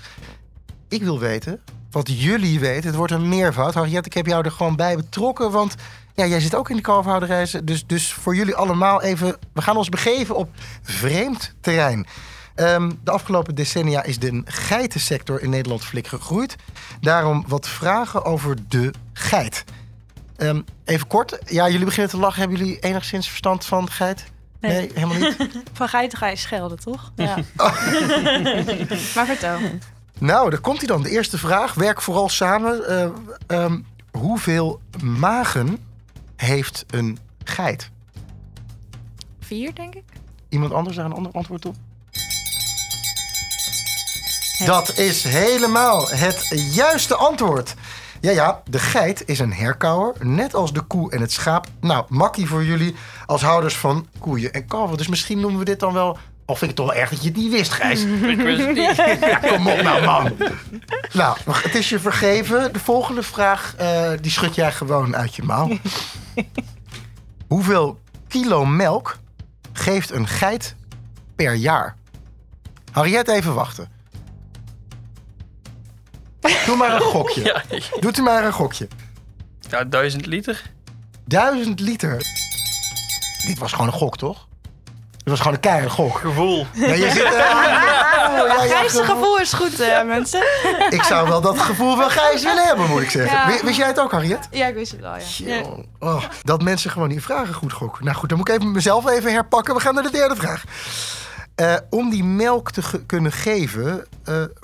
Ik 0.89 1.03
wil 1.03 1.19
weten 1.19 1.61
wat 1.91 2.21
jullie 2.21 2.61
weten. 2.61 2.87
Het 2.87 2.97
wordt 2.97 3.13
een 3.13 3.29
meervoud. 3.29 3.75
Harriet, 3.75 4.07
ik 4.07 4.15
heb 4.15 4.27
jou 4.27 4.45
er 4.45 4.51
gewoon 4.51 4.77
bij 4.77 4.97
betrokken, 4.97 5.51
want 5.51 5.75
ja, 6.15 6.27
jij 6.27 6.41
zit 6.41 6.55
ook 6.55 6.71
in 6.71 6.77
de 6.77 6.83
kalfhouderij. 6.83 7.49
Dus, 7.65 7.87
dus 7.87 8.13
voor 8.13 8.37
jullie 8.37 8.55
allemaal 8.55 9.03
even... 9.03 9.37
We 9.53 9.63
gaan 9.63 9.77
ons 9.77 9.89
begeven 9.89 10.37
op 10.37 10.49
vreemd 10.83 11.55
terrein. 11.61 12.07
Um, 12.57 12.99
de 13.05 13.11
afgelopen 13.11 13.55
decennia 13.55 14.03
is 14.03 14.19
de 14.19 14.43
geitensector 14.45 15.43
in 15.43 15.51
Nederland 15.51 15.85
flink 15.85 16.07
gegroeid. 16.07 16.57
Daarom 17.01 17.45
wat 17.47 17.69
vragen 17.69 18.25
over 18.25 18.57
de 18.69 18.91
geit. 19.13 19.65
Um, 20.39 20.65
even 20.85 21.07
kort. 21.07 21.39
Ja, 21.47 21.69
jullie 21.69 21.85
beginnen 21.85 22.11
te 22.11 22.17
lachen. 22.17 22.41
Hebben 22.41 22.59
jullie 22.59 22.79
enigszins 22.79 23.29
verstand 23.29 23.65
van 23.65 23.91
geit? 23.91 24.25
Nee, 24.61 24.73
nee 24.73 24.91
helemaal 24.95 25.17
niet. 25.17 25.37
van 25.73 25.89
geiten 25.89 26.19
ga 26.19 26.27
je 26.27 26.37
schelden, 26.37 26.79
toch? 26.79 27.13
Ja. 27.17 27.37
maar 29.15 29.27
vertel. 29.27 29.59
Nou, 30.19 30.51
daar 30.51 30.61
komt 30.61 30.79
hij 30.79 30.87
dan. 30.87 31.03
De 31.03 31.11
eerste 31.11 31.39
vraag. 31.39 31.75
Werk 31.75 32.03
vooral 32.03 32.29
samen. 32.29 32.83
Uh, 33.49 33.63
um, 33.63 33.87
hoeveel 34.11 34.81
magen 35.03 35.79
heeft 36.37 36.85
een 36.91 37.19
geit? 37.45 37.91
Vier, 39.41 39.75
denk 39.75 39.95
ik. 39.95 40.05
Iemand 40.49 40.73
anders 40.73 40.97
daar 40.97 41.05
een 41.05 41.13
ander 41.13 41.33
antwoord 41.33 41.67
op? 41.67 41.77
Dat 44.65 44.99
is 44.99 45.23
helemaal 45.23 46.09
het 46.09 46.69
juiste 46.73 47.15
antwoord. 47.15 47.75
Ja, 48.27 48.33
ja, 48.33 48.63
de 48.71 48.79
geit 48.79 49.23
is 49.27 49.39
een 49.39 49.53
herkauwer, 49.53 50.15
net 50.27 50.55
als 50.55 50.73
de 50.73 50.81
koe 50.81 51.11
en 51.11 51.21
het 51.21 51.33
schaap. 51.33 51.67
Nou, 51.81 52.05
makkie 52.09 52.47
voor 52.47 52.65
jullie 52.65 52.95
als 53.27 53.43
houders 53.43 53.77
van 53.77 54.07
koeien 54.19 54.53
en 54.53 54.67
kalveren. 54.67 54.97
Dus 54.97 55.09
misschien 55.09 55.41
noemen 55.41 55.59
we 55.59 55.65
dit 55.65 55.81
dan 55.81 55.93
wel... 55.93 56.19
Of 56.45 56.59
vind 56.59 56.71
ik 56.71 56.77
het 56.77 56.87
toch 56.87 56.87
wel 56.87 57.03
erg 57.03 57.11
dat 57.11 57.23
je 57.23 57.29
het 57.29 57.37
niet 57.37 57.51
wist, 57.51 57.73
Gijs? 57.73 58.05
Ik 58.35 58.37
wist 58.37 58.67
het 58.67 58.77
niet. 58.77 58.97
Ja, 59.21 59.37
kom 59.37 59.69
op 59.69 59.83
nou, 59.83 60.05
man. 60.05 60.33
Nou, 61.13 61.37
het 61.47 61.75
is 61.75 61.89
je 61.89 61.99
vergeven. 61.99 62.73
De 62.73 62.79
volgende 62.79 63.23
vraag, 63.23 63.75
uh, 63.81 64.11
die 64.21 64.31
schud 64.31 64.55
jij 64.55 64.73
gewoon 64.73 65.17
uit 65.17 65.35
je 65.35 65.43
mouw. 65.43 65.79
Hoeveel 67.49 68.01
kilo 68.29 68.65
melk 68.65 69.17
geeft 69.73 70.11
een 70.11 70.27
geit 70.27 70.75
per 71.37 71.55
jaar? 71.55 71.97
Harriet, 72.93 73.29
even 73.29 73.55
wachten. 73.55 73.96
Doe 76.67 76.77
maar 76.77 76.95
een 76.95 77.01
gokje. 77.17 77.43
Ja. 77.43 77.63
Doet 78.01 78.19
u 78.19 78.23
maar 78.23 78.45
een 78.45 78.53
gokje. 78.53 78.89
Ja, 79.71 79.85
duizend 79.85 80.27
liter. 80.27 80.63
Duizend 81.25 81.81
liter? 81.81 82.23
Dit 83.47 83.59
was 83.59 83.73
gewoon 83.73 83.87
een 83.87 83.93
gok, 83.93 84.17
toch? 84.17 84.47
Het 85.19 85.29
was 85.35 85.39
gewoon 85.39 85.55
een 85.55 85.61
keiharde 85.61 85.91
gok. 85.91 86.19
Gevoel. 86.19 86.67
Ja, 86.73 86.93
je 86.93 87.11
zit, 87.11 87.23
uh, 87.23 87.31
ja, 87.39 88.65
ja, 88.65 88.77
Gijs' 88.77 88.99
gevoel 88.99 89.39
is 89.39 89.53
goed, 89.53 89.81
uh, 89.81 90.03
mensen. 90.03 90.43
Ik 90.89 91.03
zou 91.03 91.29
wel 91.29 91.41
dat 91.41 91.59
gevoel 91.61 91.97
van 91.97 92.11
Gijs 92.11 92.43
willen 92.43 92.67
hebben, 92.67 92.89
moet 92.89 93.03
ik 93.03 93.11
zeggen. 93.11 93.53
Ja. 93.53 93.65
Wist 93.65 93.77
jij 93.77 93.87
het 93.87 94.01
ook, 94.01 94.11
Harriet? 94.11 94.49
Ja, 94.51 94.67
ik 94.67 94.75
wist 94.75 94.93
het 94.93 95.01
wel, 95.01 95.15
ja. 95.39 95.63
Oh, 95.99 96.25
dat 96.43 96.63
mensen 96.63 96.91
gewoon 96.91 97.09
die 97.09 97.23
vragen 97.23 97.55
goed 97.55 97.73
gokken. 97.73 98.05
Nou 98.05 98.17
goed, 98.17 98.29
dan 98.29 98.39
moet 98.39 98.49
ik 98.49 98.55
even 98.55 98.71
mezelf 98.73 99.09
even 99.09 99.33
herpakken. 99.33 99.75
We 99.75 99.81
gaan 99.81 99.95
naar 99.95 100.03
de 100.03 100.11
derde 100.11 100.37
vraag. 100.37 100.65
Uh, 101.61 101.75
om 101.91 102.11
die 102.11 102.25
melk 102.25 102.71
te 102.71 102.83
ge 102.83 103.07
kunnen 103.07 103.33
geven, 103.33 104.07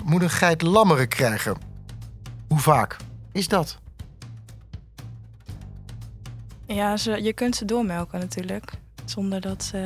moet 0.05 0.23
een 0.23 0.31
geit 0.31 0.63
lammeren 0.63 1.09
krijgen. 1.09 1.57
Hoe 2.53 2.61
vaak 2.61 2.97
is 3.33 3.49
dat? 3.49 3.79
Ja, 6.67 6.97
ze, 6.97 7.23
je 7.23 7.33
kunt 7.33 7.57
ze 7.57 7.65
doormelken 7.65 8.19
natuurlijk. 8.19 8.73
Zonder 9.05 9.41
dat 9.41 9.65
ze... 9.65 9.79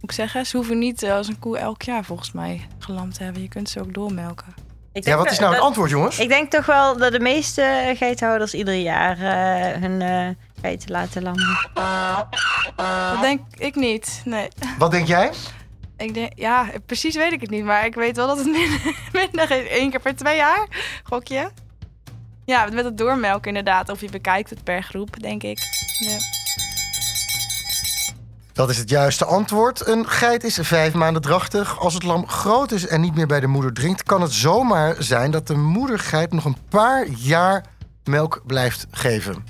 Moet 0.00 0.10
ik 0.10 0.12
zeggen, 0.12 0.46
ze 0.46 0.56
hoeven 0.56 0.78
niet 0.78 1.02
eh, 1.02 1.14
als 1.14 1.28
een 1.28 1.38
koe 1.38 1.58
elk 1.58 1.82
jaar 1.82 2.04
volgens 2.04 2.32
mij 2.32 2.66
gelamd 2.78 3.14
te 3.14 3.22
hebben. 3.22 3.42
Je 3.42 3.48
kunt 3.48 3.68
ze 3.68 3.80
ook 3.80 3.94
doormelken. 3.94 4.54
Ik 4.92 5.04
Ja, 5.04 5.16
wat 5.16 5.30
is 5.30 5.38
nou 5.38 5.52
het 5.52 5.62
antwoord, 5.62 5.90
jongens? 5.90 6.18
Ik 6.18 6.28
denk 6.28 6.50
toch 6.50 6.66
wel 6.66 6.96
dat 6.96 7.12
de 7.12 7.20
meeste 7.20 7.94
geitenhouders 7.96 8.54
ieder 8.54 8.74
jaar 8.74 9.18
eh, 9.18 9.80
hun 9.80 10.02
eh 10.02 10.28
geiten 10.60 10.90
laten 10.90 11.22
lammen. 11.22 11.68
Dat 12.76 13.20
denk 13.20 13.40
ik 13.58 13.74
niet. 13.74 14.22
Nee. 14.24 14.48
Wat 14.78 14.90
denk 14.90 15.06
jij? 15.06 15.30
Ik 16.02 16.14
denk, 16.14 16.32
ja, 16.34 16.70
precies 16.86 17.16
weet 17.16 17.32
ik 17.32 17.40
het 17.40 17.50
niet. 17.50 17.64
Maar 17.64 17.86
ik 17.86 17.94
weet 17.94 18.16
wel 18.16 18.26
dat 18.26 18.38
het 18.38 18.46
minder, 18.58 18.80
minder 19.12 19.46
keer 19.46 20.00
per 20.00 20.16
twee 20.16 20.36
jaar. 20.36 20.66
Gokje. 21.02 21.50
Ja, 22.44 22.68
met 22.72 22.84
het 22.84 22.98
doormelken 22.98 23.48
inderdaad. 23.48 23.88
Of 23.88 24.00
je 24.00 24.10
bekijkt 24.10 24.50
het 24.50 24.64
per 24.64 24.82
groep, 24.82 25.20
denk 25.20 25.42
ik. 25.42 25.58
Ja. 25.98 26.18
Dat 28.52 28.70
is 28.70 28.78
het 28.78 28.88
juiste 28.88 29.24
antwoord. 29.24 29.86
Een 29.86 30.08
geit 30.08 30.44
is 30.44 30.58
vijf 30.62 30.94
maanden 30.94 31.22
drachtig. 31.22 31.78
Als 31.78 31.94
het 31.94 32.02
lam 32.02 32.28
groot 32.28 32.72
is 32.72 32.86
en 32.86 33.00
niet 33.00 33.14
meer 33.14 33.26
bij 33.26 33.40
de 33.40 33.46
moeder 33.46 33.72
drinkt, 33.72 34.02
kan 34.02 34.22
het 34.22 34.32
zomaar 34.32 34.96
zijn 34.98 35.30
dat 35.30 35.46
de 35.46 35.56
moedergeit 35.56 36.32
nog 36.32 36.44
een 36.44 36.56
paar 36.68 37.06
jaar 37.08 37.64
melk 38.04 38.42
blijft 38.46 38.86
geven. 38.90 39.46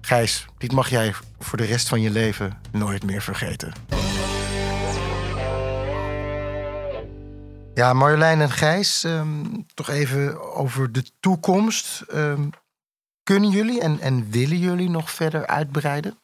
Gijs, 0.00 0.46
dit 0.58 0.72
mag 0.72 0.88
jij 0.88 1.14
voor 1.38 1.58
de 1.58 1.64
rest 1.64 1.88
van 1.88 2.00
je 2.00 2.10
leven 2.10 2.58
nooit 2.72 3.04
meer 3.04 3.22
vergeten. 3.22 3.72
Ja, 7.78 7.92
Marjolein 7.92 8.40
en 8.40 8.50
Gijs, 8.50 9.04
ehm, 9.04 9.44
toch 9.74 9.88
even 9.88 10.54
over 10.54 10.92
de 10.92 11.04
toekomst. 11.20 12.00
Ehm, 12.00 12.48
kunnen 13.22 13.50
jullie 13.50 13.80
en, 13.80 14.00
en 14.00 14.30
willen 14.30 14.58
jullie 14.58 14.90
nog 14.90 15.10
verder 15.10 15.46
uitbreiden? 15.46 16.18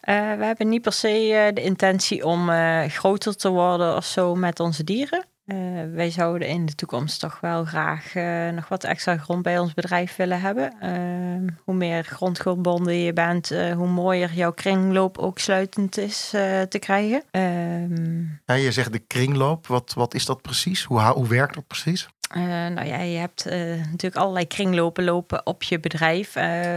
Eh, 0.00 0.36
we 0.36 0.44
hebben 0.44 0.68
niet 0.68 0.82
per 0.82 0.92
se 0.92 1.34
eh, 1.34 1.54
de 1.54 1.62
intentie 1.62 2.24
om 2.24 2.50
eh, 2.50 2.84
groter 2.88 3.36
te 3.36 3.48
worden 3.48 3.96
of 3.96 4.04
zo 4.04 4.34
met 4.34 4.60
onze 4.60 4.84
dieren. 4.84 5.26
Eh, 5.44 5.56
wij 5.92 6.10
zouden 6.10 6.48
in 6.48 6.66
de 6.66 6.74
toekomst 6.74 7.20
toch 7.20 7.40
wel 7.40 7.64
graag 7.64 8.14
eh, 8.14 8.48
nog 8.48 8.68
wat 8.68 8.84
extra 8.84 9.16
grond 9.16 9.42
bij 9.42 9.58
ons 9.58 9.74
bedrijf 9.74 10.16
willen 10.16 10.40
hebben. 10.40 10.80
Ehm, 10.80 11.48
hoe 11.64 11.74
meer 11.74 12.04
grondgebonden 12.04 12.94
je 12.94 13.12
bent, 13.12 13.50
eh, 13.50 13.72
hoe 13.72 13.88
mooier 13.88 14.32
jouw 14.32 14.52
kringloop 14.52 15.18
ook 15.18 15.38
sluitend 15.38 15.98
is 15.98 16.28
te 16.68 16.78
krijgen. 16.78 17.22
Ehm, 17.30 18.22
Ja, 18.46 18.54
je 18.54 18.72
zegt 18.72 18.92
de 18.92 18.98
kringloop. 18.98 19.66
Wat, 19.66 19.92
wat 19.94 20.14
is 20.14 20.24
dat 20.24 20.42
precies? 20.42 20.84
Hoe, 20.84 21.00
hoe 21.00 21.28
werkt 21.28 21.54
dat 21.54 21.66
precies? 21.66 22.08
Nou 22.34 22.84
ja, 22.84 22.98
je 22.98 23.18
hebt 23.18 23.44
natuurlijk 23.44 24.16
allerlei 24.16 24.46
kringlopen 24.46 25.04
lopen 25.04 25.46
op 25.46 25.62
je 25.62 25.80
bedrijf. 25.80 26.32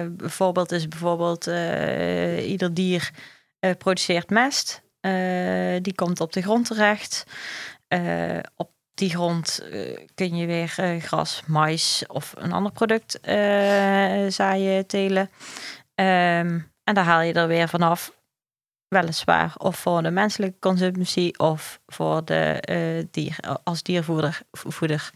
Bijvoorbeeld 0.10 0.72
is 0.72 0.88
bijvoorbeeld 0.88 1.46
ieder 2.46 2.74
dier 2.74 3.12
produceert 3.78 4.30
mest. 4.30 4.82
Die 5.82 5.96
komt 5.96 6.22
op 6.22 6.34
de 6.34 6.42
grond 6.42 6.66
terecht. 6.66 7.26
Eh, 7.88 8.40
op 8.56 8.72
die 8.94 9.10
grond 9.10 9.60
eh, 9.72 9.98
kun 10.16 10.36
je 10.36 10.46
weer 10.46 10.74
eh, 10.78 11.02
gras, 11.02 11.44
mais 11.46 12.04
of 12.08 12.34
een 12.38 12.52
ander 12.52 12.72
product 12.72 13.20
zaaien, 14.34 14.88
telen. 14.88 15.30
Ehm, 15.96 16.60
en 16.84 16.94
daar 16.94 17.04
haal 17.04 17.22
je 17.22 17.34
er 17.34 17.48
weer 17.48 17.70
vanaf. 17.70 18.16
Weliswaar 18.88 19.54
of 19.58 19.80
voor 19.80 20.04
de 20.04 20.12
menselijke 20.12 20.60
consumptie 20.60 21.40
of 21.40 21.80
voor 21.86 22.26
de 22.26 23.58
als 23.64 23.84
diervoeder. 23.84 24.42
voeder. 24.52 25.12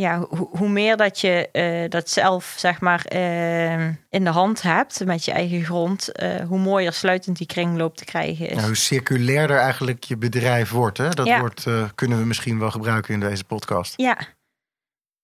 Ja, 0.00 0.18
hoe, 0.28 0.48
hoe 0.50 0.68
meer 0.68 0.96
dat 0.96 1.20
je 1.20 1.48
eh, 1.50 1.90
dat 1.90 2.10
zelf 2.10 2.54
zeg 2.58 2.80
maar 2.80 3.04
eh, 3.04 3.86
in 3.88 4.24
de 4.24 4.30
hand 4.30 4.62
hebt 4.62 5.04
met 5.04 5.24
je 5.24 5.32
eigen 5.32 5.64
grond, 5.64 6.12
eh, 6.12 6.44
hoe 6.46 6.58
mooier 6.58 6.92
sluitend 6.92 7.36
die 7.38 7.46
kringloop 7.46 7.96
te 7.96 8.04
krijgen 8.04 8.48
is. 8.48 8.54
Nou, 8.54 8.66
hoe 8.66 8.76
circulairder 8.76 9.56
eigenlijk 9.58 10.04
je 10.04 10.16
bedrijf 10.16 10.70
wordt. 10.70 10.98
Hè? 10.98 11.08
Dat 11.08 11.26
Ja. 11.26 11.38
woord 11.40 11.66
eh, 11.66 11.88
kunnen 11.94 12.18
we 12.18 12.24
misschien 12.24 12.58
wel 12.58 12.70
gebruiken 12.70 13.14
in 13.14 13.20
deze 13.20 13.44
podcast. 13.44 13.92
Ja, 13.96 14.18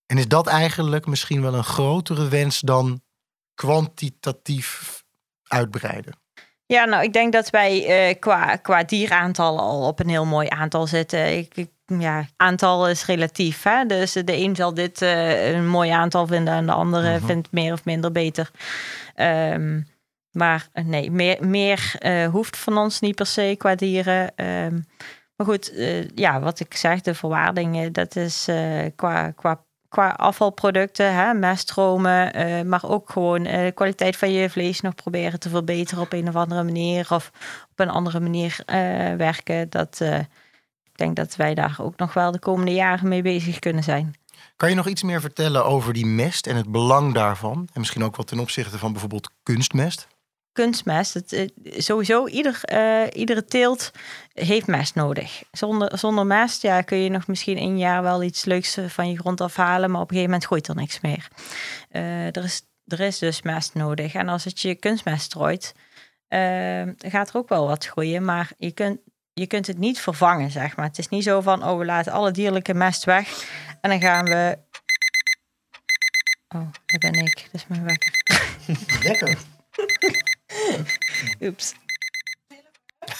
En 0.05 0.17
is 0.17 0.27
dat 0.27 0.47
eigenlijk 0.47 1.05
misschien 1.05 1.41
wel 1.41 1.53
een 1.53 1.63
grotere 1.63 2.27
wens 2.27 2.59
dan 2.59 3.01
kwantitatief 3.55 5.03
uitbreiden? 5.47 6.13
Ja, 6.65 6.85
nou, 6.85 7.03
ik 7.03 7.13
denk 7.13 7.33
dat 7.33 7.49
wij 7.49 8.15
qua, 8.19 8.55
qua 8.55 8.83
dieraantal 8.83 9.59
al 9.59 9.87
op 9.87 9.99
een 9.99 10.09
heel 10.09 10.25
mooi 10.25 10.47
aantal 10.49 10.87
zitten. 10.87 11.37
Ik, 11.37 11.55
ik- 11.55 11.71
ja, 11.85 12.25
aantal 12.37 12.89
is 12.89 13.05
relatief. 13.05 13.63
Hè? 13.63 13.85
Dus 13.85 14.11
de 14.11 14.37
een 14.37 14.55
zal 14.55 14.73
dit 14.73 15.01
eh, 15.01 15.51
een 15.53 15.67
mooi 15.67 15.89
aantal 15.89 16.27
vinden 16.27 16.53
en 16.53 16.65
de 16.65 16.71
andere 16.71 17.17
Mhm. 17.17 17.25
vindt 17.25 17.51
meer 17.51 17.73
of 17.73 17.85
minder 17.85 18.11
beter. 18.11 18.51
Ehm, 19.15 19.81
maar 20.31 20.67
eh, 20.73 20.83
nee, 20.85 21.11
meer, 21.11 21.47
meer 21.47 21.95
eh, 21.99 22.27
hoeft 22.27 22.57
van 22.57 22.77
ons 22.77 22.99
niet 22.99 23.15
per 23.15 23.25
se 23.25 23.55
qua 23.57 23.75
dieren. 23.75 24.35
Ehm, 24.35 24.79
maar 25.35 25.47
goed, 25.47 25.73
ja, 26.15 26.39
wat 26.39 26.59
ik 26.59 26.75
zeg, 26.75 27.01
de 27.01 27.13
verwaardingen, 27.13 27.93
dat 27.93 28.15
is 28.15 28.47
qua, 28.95 29.31
qua, 29.31 29.63
qua 29.89 30.09
afvalproducten, 30.09 31.13
hè, 31.13 31.33
meststromen, 31.33 32.31
maar 32.67 32.89
ook 32.89 33.09
gewoon 33.09 33.43
de 33.43 33.71
kwaliteit 33.75 34.17
van 34.17 34.31
je 34.31 34.49
vlees 34.49 34.81
nog 34.81 34.95
proberen 34.95 35.39
te 35.39 35.49
verbeteren 35.49 36.03
op 36.03 36.13
een 36.13 36.27
of 36.27 36.35
andere 36.35 36.63
manier 36.63 37.07
of 37.09 37.31
op 37.71 37.79
een 37.79 37.89
andere 37.89 38.19
manier 38.19 38.63
werken. 39.17 39.69
Dat, 39.69 40.01
ik 40.93 40.99
denk 40.99 41.15
dat 41.15 41.35
wij 41.35 41.53
daar 41.53 41.75
ook 41.79 41.97
nog 41.97 42.13
wel 42.13 42.31
de 42.31 42.39
komende 42.39 42.73
jaren 42.73 43.07
mee 43.07 43.21
bezig 43.21 43.59
kunnen 43.59 43.83
zijn. 43.83 44.13
Kan 44.55 44.69
je 44.69 44.75
nog 44.75 44.87
iets 44.87 45.03
meer 45.03 45.21
vertellen 45.21 45.65
over 45.65 45.93
die 45.93 46.05
mest 46.05 46.47
en 46.47 46.55
het 46.55 46.71
belang 46.71 47.13
daarvan? 47.13 47.57
En 47.57 47.79
misschien 47.79 48.03
ook 48.03 48.15
wat 48.15 48.27
ten 48.27 48.39
opzichte 48.39 48.77
van 48.77 48.91
bijvoorbeeld 48.91 49.29
kunstmest? 49.43 50.07
kunstmest. 50.53 51.13
Het, 51.13 51.33
eh, 51.33 51.47
sowieso, 51.63 52.27
ieder, 52.27 52.59
eh, 52.63 53.03
iedere 53.13 53.45
teelt 53.45 53.91
heeft 54.33 54.67
mest 54.67 54.95
nodig. 54.95 55.43
Zonder, 55.51 55.97
zonder 55.97 56.25
mest 56.25 56.61
ja, 56.61 56.81
kun 56.81 56.97
je 56.97 57.09
nog 57.09 57.27
misschien 57.27 57.57
een 57.57 57.77
jaar 57.77 58.03
wel 58.03 58.23
iets 58.23 58.45
leuks 58.45 58.77
eh, 58.77 58.85
van 58.85 59.09
je 59.09 59.17
grond 59.17 59.41
afhalen, 59.41 59.91
maar 59.91 60.01
op 60.01 60.09
een 60.09 60.15
gegeven 60.15 60.31
moment 60.31 60.47
gooit 60.47 60.67
er 60.67 60.75
niks 60.75 61.01
meer. 61.01 61.27
Er, 62.31 62.43
is, 62.43 62.61
er 62.85 62.99
is 62.99 63.19
dus 63.19 63.41
mest 63.41 63.73
nodig. 63.73 64.13
En 64.13 64.29
als 64.29 64.43
het 64.43 64.59
je 64.59 64.75
kunstmest 64.75 65.23
strooit, 65.23 65.73
gaat 66.97 67.29
er 67.29 67.37
ook 67.37 67.49
wel 67.49 67.67
wat 67.67 67.85
groeien, 67.85 68.25
maar 68.25 68.51
je 68.57 68.71
kunt, 68.71 68.99
je 69.33 69.47
kunt 69.47 69.67
het 69.67 69.77
niet 69.77 69.99
vervangen, 69.99 70.51
zeg 70.51 70.75
maar. 70.75 70.85
Het 70.85 70.97
is 70.97 71.09
niet 71.09 71.23
zo 71.23 71.41
van, 71.41 71.63
oh, 71.63 71.77
we 71.77 71.85
laten 71.85 72.11
alle 72.11 72.31
dierlijke 72.31 72.73
mest 72.73 73.03
weg 73.03 73.45
en 73.81 73.89
dan 73.89 74.01
gaan 74.01 74.25
we... 74.25 74.57
Oh, 76.55 76.67
dat 76.85 76.99
ben 76.99 77.13
ik. 77.13 77.49
Dat 77.51 77.61
is 77.61 77.67
mijn 77.67 77.83
wekker. 77.83 78.13
Lekker. 79.03 79.37
Oeps. 81.47 81.75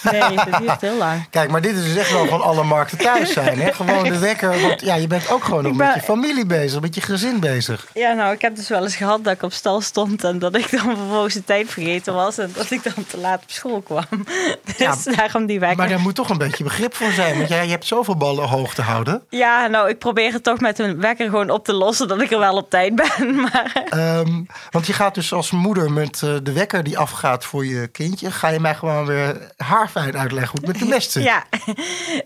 Nee, 0.02 0.20
dat 0.20 0.60
duurt 0.60 0.80
heel 0.80 0.96
lang. 0.96 1.26
Kijk, 1.30 1.50
maar 1.50 1.60
dit 1.60 1.76
is 1.76 1.84
dus 1.84 1.96
echt 1.96 2.12
wel 2.12 2.26
van 2.26 2.40
alle 2.42 2.64
markten 2.64 2.98
thuis 2.98 3.32
zijn. 3.32 3.60
Hè? 3.60 3.72
Gewoon 3.72 4.04
de 4.04 4.18
wekker. 4.18 4.60
Want 4.60 4.80
ja, 4.80 4.94
je 4.94 5.06
bent 5.06 5.30
ook 5.30 5.44
gewoon 5.44 5.62
nog 5.62 5.76
met 5.76 5.94
je 5.94 6.00
familie 6.00 6.46
bezig, 6.46 6.80
met 6.80 6.94
je 6.94 7.00
gezin 7.00 7.40
bezig. 7.40 7.86
Ja, 7.94 8.12
nou, 8.12 8.32
ik 8.34 8.40
heb 8.40 8.56
dus 8.56 8.68
wel 8.68 8.82
eens 8.82 8.96
gehad 8.96 9.24
dat 9.24 9.32
ik 9.32 9.42
op 9.42 9.52
stal 9.52 9.80
stond 9.80 10.24
en 10.24 10.38
dat 10.38 10.56
ik 10.56 10.70
dan 10.70 10.96
vervolgens 10.96 11.34
de 11.34 11.44
tijd 11.44 11.70
vergeten 11.70 12.14
was 12.14 12.38
en 12.38 12.50
dat 12.54 12.70
ik 12.70 12.82
dan 12.94 13.06
te 13.06 13.18
laat 13.18 13.42
op 13.42 13.50
school 13.50 13.80
kwam. 13.80 14.04
Dus 14.64 14.76
Ja, 14.76 14.96
daarom 15.16 15.46
die 15.46 15.60
wekker. 15.60 15.78
Maar 15.78 15.88
daar 15.88 16.00
moet 16.00 16.14
toch 16.14 16.28
een 16.28 16.38
beetje 16.38 16.64
begrip 16.64 16.94
voor 16.94 17.10
zijn. 17.10 17.36
Want 17.36 17.48
jij 17.48 17.64
je 17.64 17.70
hebt 17.70 17.86
zoveel 17.86 18.16
ballen 18.16 18.48
hoog 18.48 18.74
te 18.74 18.82
houden. 18.82 19.22
Ja, 19.30 19.66
nou, 19.66 19.88
ik 19.88 19.98
probeer 19.98 20.32
het 20.32 20.42
toch 20.42 20.60
met 20.60 20.78
een 20.78 21.00
wekker 21.00 21.24
gewoon 21.30 21.50
op 21.50 21.64
te 21.64 21.72
lossen 21.72 22.08
dat 22.08 22.20
ik 22.20 22.30
er 22.30 22.38
wel 22.38 22.56
op 22.56 22.70
tijd 22.70 22.94
ben. 22.94 23.34
Maar 23.52 23.82
Ehm, 23.88 24.42
want 24.70 24.86
je 24.86 24.92
gaat 24.92 25.14
dus 25.14 25.32
als 25.32 25.50
moeder 25.50 25.92
met 25.92 26.22
eh, 26.22 26.34
de 26.42 26.52
wekker 26.52 26.84
die 26.84 26.98
afgaat 26.98 27.44
voor 27.44 27.66
je 27.66 27.86
kindje. 27.86 28.30
Ga 28.30 28.48
je 28.48 28.60
mij 28.60 28.74
gewoon 28.74 29.06
weer 29.06 29.52
haarfijn 29.74 30.16
uitleggen 30.16 30.58
hoe 30.58 30.68
met 30.68 30.78
de 30.78 30.86
mest 30.86 31.14
ja, 31.32 31.44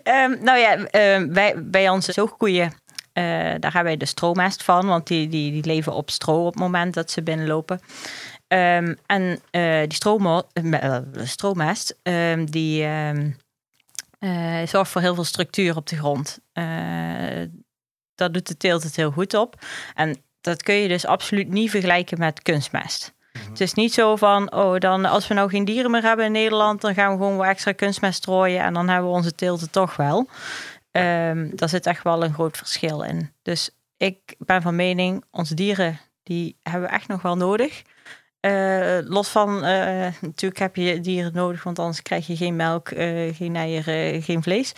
Ehm, 0.02 0.44
nou 0.44 0.58
ja, 0.58 0.76
ehm, 0.76 1.32
wij, 1.32 1.64
bij 1.64 1.88
onze 1.88 2.12
zoogkoeien, 2.12 2.72
eh, 3.12 3.24
daar 3.34 3.72
hebben 3.72 3.82
wij 3.82 3.96
de 3.96 4.06
stroomest 4.06 4.62
van, 4.62 4.86
want 4.86 5.06
die, 5.06 5.28
die, 5.28 5.52
die 5.52 5.64
leven 5.64 5.92
op 5.92 6.10
stro 6.10 6.46
op 6.46 6.52
het 6.52 6.62
moment 6.62 6.94
dat 6.94 7.10
ze 7.10 7.22
binnenlopen. 7.22 7.80
Ehm, 8.46 8.94
en 9.06 9.40
eh, 9.50 9.88
die 9.88 9.98
eh, 10.52 11.00
stroomest, 11.24 11.98
ehm, 12.02 12.44
die 12.44 12.86
zorgt 14.64 14.90
voor 14.90 15.00
heel 15.00 15.14
veel 15.14 15.24
structuur 15.24 15.76
op 15.76 15.86
de 15.86 15.96
grond. 15.96 16.38
Daar 18.14 18.32
doet 18.32 18.46
de 18.46 18.56
teelt 18.56 18.82
het 18.82 18.96
heel 18.96 19.10
goed 19.10 19.34
op. 19.34 19.64
En 19.94 20.22
dat 20.40 20.62
kun 20.62 20.74
je 20.74 20.88
dus 20.88 21.06
absoluut 21.06 21.48
niet 21.48 21.70
vergelijken 21.70 22.18
met 22.18 22.42
kunstmest. 22.42 23.14
Het 23.50 23.60
is 23.60 23.74
niet 23.74 23.92
zo 23.92 24.16
van, 24.16 24.52
oh, 24.52 24.78
dan 24.78 25.04
als 25.04 25.28
we 25.28 25.34
nou 25.34 25.50
geen 25.50 25.64
dieren 25.64 25.90
meer 25.90 26.02
hebben 26.02 26.24
in 26.24 26.32
Nederland, 26.32 26.80
dan 26.80 26.94
gaan 26.94 27.10
we 27.10 27.16
gewoon 27.16 27.36
wat 27.36 27.46
extra 27.46 27.72
kunstmest 27.72 28.16
strooien 28.16 28.62
en 28.62 28.74
dan 28.74 28.88
hebben 28.88 29.10
we 29.10 29.16
onze 29.16 29.34
teelten 29.34 29.70
toch 29.70 29.96
wel. 29.96 30.28
Ehm 30.90 31.50
daar 31.54 31.68
zit 31.68 31.86
echt 31.86 32.02
wel 32.02 32.24
een 32.24 32.34
groot 32.34 32.56
verschil 32.56 33.02
in. 33.02 33.32
Dus 33.42 33.70
ik 33.96 34.34
ben 34.38 34.62
van 34.62 34.76
mening, 34.76 35.24
onze 35.30 35.54
dieren, 35.54 36.00
die 36.22 36.56
hebben 36.62 36.88
we 36.88 36.94
echt 36.94 37.08
nog 37.08 37.22
wel 37.22 37.36
nodig. 37.36 37.82
Eh, 38.40 38.98
los 39.04 39.28
van, 39.28 39.64
eh, 39.64 40.12
natuurlijk 40.20 40.58
heb 40.58 40.76
je 40.76 41.00
dieren 41.00 41.32
nodig, 41.34 41.62
want 41.62 41.78
anders 41.78 42.02
krijg 42.02 42.26
je 42.26 42.36
geen 42.36 42.56
melk, 42.56 42.88
eh, 42.88 43.34
geen 43.34 43.56
eieren, 43.56 44.22
geen 44.22 44.42
vlees. 44.42 44.72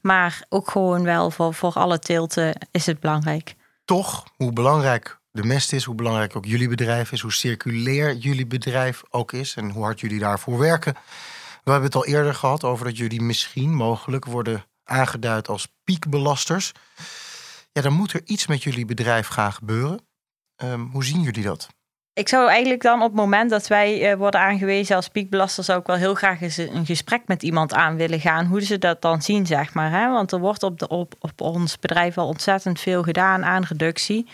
Maar 0.00 0.44
ook 0.48 0.70
gewoon 0.70 1.02
wel 1.02 1.30
voor, 1.30 1.54
voor 1.54 1.72
alle 1.72 1.98
teelten 1.98 2.54
is 2.70 2.86
het 2.86 3.00
belangrijk. 3.00 3.54
Toch, 3.84 4.24
hoe 4.36 4.52
belangrijk 4.52 5.18
de 5.36 5.44
mest 5.44 5.72
is, 5.72 5.84
hoe 5.84 5.94
belangrijk 5.94 6.36
ook 6.36 6.44
jullie 6.44 6.68
bedrijf 6.68 7.12
is, 7.12 7.20
hoe 7.20 7.32
circulair 7.32 8.14
jullie 8.14 8.46
bedrijf 8.46 9.02
ook 9.10 9.32
is 9.32 9.54
en 9.56 9.70
hoe 9.70 9.82
hard 9.82 10.00
jullie 10.00 10.18
daarvoor 10.18 10.58
werken. 10.58 10.94
We 11.64 11.70
hebben 11.70 11.90
het 11.90 11.94
al 11.94 12.06
eerder 12.06 12.34
gehad 12.34 12.64
over 12.64 12.84
dat 12.84 12.96
jullie 12.96 13.22
misschien 13.22 13.74
mogelijk 13.74 14.24
worden 14.24 14.64
aangeduid 14.84 15.48
als 15.48 15.68
piekbelasters. 15.84 16.72
Ja, 17.72 17.82
dan 17.82 17.92
moet 17.92 18.12
er 18.12 18.20
iets 18.24 18.46
met 18.46 18.62
jullie 18.62 18.84
bedrijf 18.84 19.26
gaan 19.26 19.52
gebeuren. 19.52 20.06
Ehm, 20.56 20.80
hoe 20.80 21.04
zien 21.04 21.22
jullie 21.22 21.42
dat? 21.42 21.68
Ik 22.16 22.28
zou 22.28 22.48
eigenlijk 22.48 22.82
dan 22.82 23.02
op 23.02 23.06
het 23.06 23.16
moment 23.16 23.50
dat 23.50 23.66
wij 23.66 24.12
uh, 24.12 24.18
worden 24.18 24.40
aangewezen 24.40 24.96
als 24.96 25.08
piekbelaster, 25.08 25.64
zou 25.64 25.80
ik 25.80 25.86
wel 25.86 25.96
heel 25.96 26.14
graag 26.14 26.40
eens 26.40 26.56
een 26.56 26.86
gesprek 26.86 27.22
met 27.26 27.42
iemand 27.42 27.74
aan 27.74 27.96
willen 27.96 28.20
gaan. 28.20 28.46
Hoe 28.46 28.60
ze 28.62 28.78
dat 28.78 29.02
dan 29.02 29.22
zien, 29.22 29.46
zeg 29.46 29.74
maar. 29.74 29.90
Hè? 29.90 30.10
Want 30.10 30.32
er 30.32 30.38
wordt 30.38 30.62
op, 30.62 30.78
de, 30.78 30.88
op, 30.88 31.40
ons 31.40 31.78
bedrijf 31.78 32.18
al 32.18 32.26
ontzettend 32.26 32.80
veel 32.80 33.02
gedaan 33.02 33.44
aan 33.44 33.62
reductie. 33.62 34.26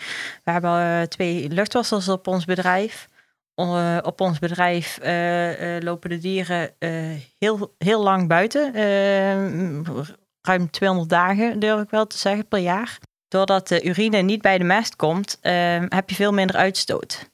We 0.43 0.51
hebben 0.51 0.79
uh, 0.79 1.01
twee 1.01 1.49
luchtwassers 1.49 2.09
op 2.09 2.27
ons 2.27 2.45
bedrijf. 2.45 3.09
Uh, 3.55 3.97
op 4.01 4.21
ons 4.21 4.39
bedrijf 4.39 4.99
lopen 5.79 6.09
de 6.09 6.17
dieren 6.17 6.71
heel, 7.37 7.75
heel 7.77 8.03
lang 8.03 8.27
buiten. 8.27 8.73
ruim 10.41 10.69
200 10.69 11.09
dagen, 11.09 11.59
durf 11.59 11.81
ik 11.81 11.89
wel 11.89 12.07
te 12.07 12.17
zeggen, 12.17 12.47
per 12.47 12.59
jaar. 12.59 12.97
Doordat 13.27 13.67
de 13.67 13.83
urine 13.83 14.21
niet 14.21 14.41
bij 14.41 14.57
de 14.57 14.63
mest 14.63 14.95
komt, 14.95 15.37
heb 15.89 16.09
je 16.09 16.15
veel 16.15 16.33
minder 16.33 16.55
uitstoot. 16.55 17.31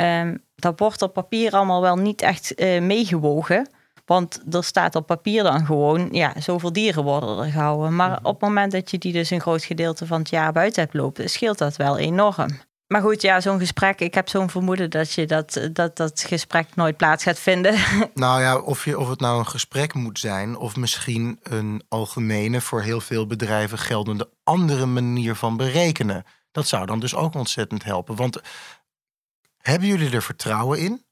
Um, 0.00 0.44
dat 0.54 0.78
wordt 0.78 1.02
op 1.02 1.12
papier 1.12 1.52
allemaal 1.52 1.80
wel 1.80 1.96
niet 1.96 2.22
echt 2.22 2.60
uh, 2.60 2.80
meegewogen. 2.80 3.70
Want 4.04 4.42
er 4.50 4.64
staat 4.64 4.94
op 4.94 5.06
papier 5.06 5.42
dan 5.42 5.66
gewoon, 5.66 6.08
ja, 6.12 6.32
zoveel 6.38 6.72
dieren 6.72 7.04
worden 7.04 7.38
er 7.38 7.50
gehouden. 7.50 7.96
Maar 7.96 8.10
mhm. 8.10 8.26
op 8.26 8.32
het 8.32 8.48
moment 8.48 8.72
dat 8.72 8.90
je 8.90 8.98
die 8.98 9.12
dus 9.12 9.30
een 9.30 9.40
groot 9.40 9.64
gedeelte 9.64 10.06
van 10.06 10.18
het 10.18 10.30
jaar 10.30 10.52
buiten 10.52 10.82
hebt 10.82 10.94
lopen, 10.94 11.30
scheelt 11.30 11.58
dat 11.58 11.76
wel 11.76 11.98
enorm. 11.98 12.48
Maar 12.86 13.02
goed, 13.02 13.22
ja, 13.22 13.40
zo'n 13.40 13.58
gesprek, 13.58 14.00
ik 14.00 14.14
heb 14.14 14.28
zo'n 14.28 14.50
vermoeden 14.50 14.90
dat, 14.90 15.12
je 15.12 15.26
dat, 15.26 15.68
dat 15.72 15.96
dat 15.96 16.24
gesprek 16.26 16.66
nooit 16.74 16.96
plaats 16.96 17.22
gaat 17.22 17.38
vinden. 17.38 17.74
Nou 18.14 18.40
ja, 18.40 18.58
of, 18.58 18.84
je, 18.84 18.98
of 18.98 19.08
het 19.08 19.20
nou 19.20 19.38
een 19.38 19.46
gesprek 19.46 19.94
moet 19.94 20.18
zijn, 20.18 20.56
of 20.56 20.76
misschien 20.76 21.38
een 21.42 21.82
algemene, 21.88 22.60
voor 22.60 22.82
heel 22.82 23.00
veel 23.00 23.26
bedrijven 23.26 23.78
geldende 23.78 24.30
andere 24.44 24.86
manier 24.86 25.34
van 25.34 25.56
berekenen. 25.56 26.24
Dat 26.52 26.66
zou 26.66 26.86
dan 26.86 27.00
dus 27.00 27.14
ook 27.14 27.34
ontzettend 27.34 27.84
helpen. 27.84 28.16
Want 28.16 28.40
hebben 29.62 29.88
jullie 29.88 30.10
er 30.10 30.22
vertrouwen 30.22 30.78
in 30.78 31.04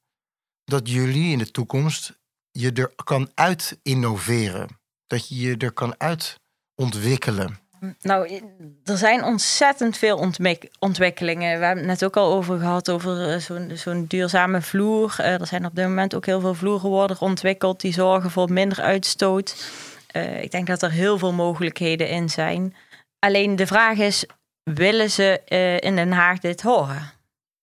dat 0.63 0.89
jullie 0.89 1.31
in 1.31 1.37
de 1.37 1.51
toekomst 1.51 2.19
je 2.51 2.71
er 2.71 2.91
kan 3.03 3.31
uit 3.33 3.79
innoveren? 3.83 4.79
Dat 5.07 5.27
je 5.27 5.35
je 5.35 5.57
er 5.57 5.71
kan 5.71 5.95
uit 5.97 6.39
ontwikkelen? 6.75 7.59
Nou, 8.01 8.41
er 8.83 8.97
zijn 8.97 9.23
ontzettend 9.23 9.97
veel 9.97 10.31
ontwikkelingen. 10.79 11.59
We 11.59 11.65
hebben 11.65 11.89
het 11.89 11.99
net 11.99 12.05
ook 12.05 12.17
al 12.17 12.33
over 12.33 12.59
gehad, 12.59 12.89
over 12.89 13.33
eh, 13.33 13.75
zo'n 13.75 14.05
duurzame 14.07 14.61
vloer. 14.61 15.15
Eh, 15.17 15.39
er 15.39 15.47
zijn 15.47 15.65
op 15.65 15.75
dit 15.75 15.85
moment 15.85 16.15
ook 16.15 16.25
heel 16.25 16.39
veel 16.39 16.53
vloeren 16.53 16.89
worden 16.89 17.21
ontwikkeld 17.21 17.81
die 17.81 17.93
zorgen 17.93 18.31
voor 18.31 18.51
minder 18.51 18.81
uitstoot. 18.81 19.71
Uh, 20.15 20.41
ik 20.41 20.51
denk 20.51 20.67
dat 20.67 20.81
er 20.81 20.91
heel 20.91 21.17
veel 21.17 21.33
mogelijkheden 21.33 22.09
in 22.09 22.29
zijn. 22.29 22.75
Alleen 23.19 23.55
de 23.55 23.67
vraag 23.67 23.97
is, 23.97 24.25
willen 24.63 25.09
ze 25.09 25.41
in 25.79 25.95
Den 25.95 26.11
Haag 26.11 26.39
dit 26.39 26.61
horen? 26.61 27.18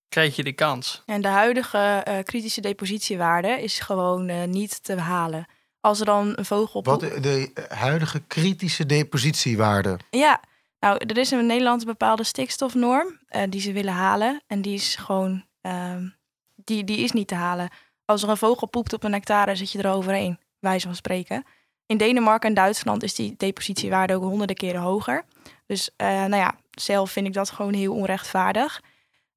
Krijg 0.09 0.37
je 0.37 0.45
de 0.45 0.53
kans. 0.53 1.03
En 1.07 1.23
de 1.23 1.29
huidige 1.29 2.05
uh, 2.09 2.19
kritische 2.23 2.61
depositiewaarde 2.61 3.63
is 3.63 3.79
gewoon 3.79 4.29
uh, 4.29 4.45
niet 4.45 4.85
te 4.85 4.97
halen. 4.97 5.47
Als 5.81 6.01
er 6.01 6.07
dan 6.07 6.33
een 6.37 6.45
vogel... 6.45 6.83
Wat 6.83 7.01
de 7.01 7.67
huidige 7.69 8.21
kritische 8.21 8.87
depositiewaarde? 8.87 9.99
Ja, 10.11 10.41
nou, 10.81 10.99
er 11.07 11.19
is 11.19 11.33
in 11.33 11.47
Nederland 11.47 11.81
een 11.81 11.87
bepaalde 11.87 12.25
stikstofnorm 12.25 13.21
uh, 13.31 13.43
die 13.49 13.61
ze 13.61 13.73
willen 13.73 13.93
halen. 13.93 14.43
En 14.47 14.63
die 14.63 14.75
is 14.75 14.97
gewoon... 14.97 15.45
Ehm, 15.61 16.09
die, 16.55 16.85
die 16.85 16.99
is 16.99 17.13
niet 17.13 17.29
te 17.29 17.35
halen. 17.35 17.69
Als 18.05 18.23
er 18.23 18.29
een 18.29 18.37
vogel 18.37 18.67
poept 18.67 18.93
op 18.93 19.05
een 19.05 19.13
hectare, 19.13 19.57
zit 19.57 19.73
je 19.73 19.79
er 19.79 19.91
overheen. 19.91 20.39
Wijze 20.59 20.87
van 20.87 20.97
spreken. 20.97 21.45
In 21.87 21.97
Denemarken 21.97 22.49
en 22.49 22.55
Duitsland 22.55 23.03
is 23.03 23.15
die 23.15 23.35
depositiewaarde 23.37 24.15
ook 24.15 24.23
honderden 24.23 24.57
keren 24.57 24.81
hoger. 24.81 25.25
Dus 25.67 25.91
nou 25.97 26.37
ja, 26.37 26.55
zelf 26.71 27.11
vind 27.11 27.27
ik 27.27 27.33
dat 27.33 27.51
gewoon 27.51 27.75
heel 27.75 27.95
onrechtvaardig. 27.95 28.81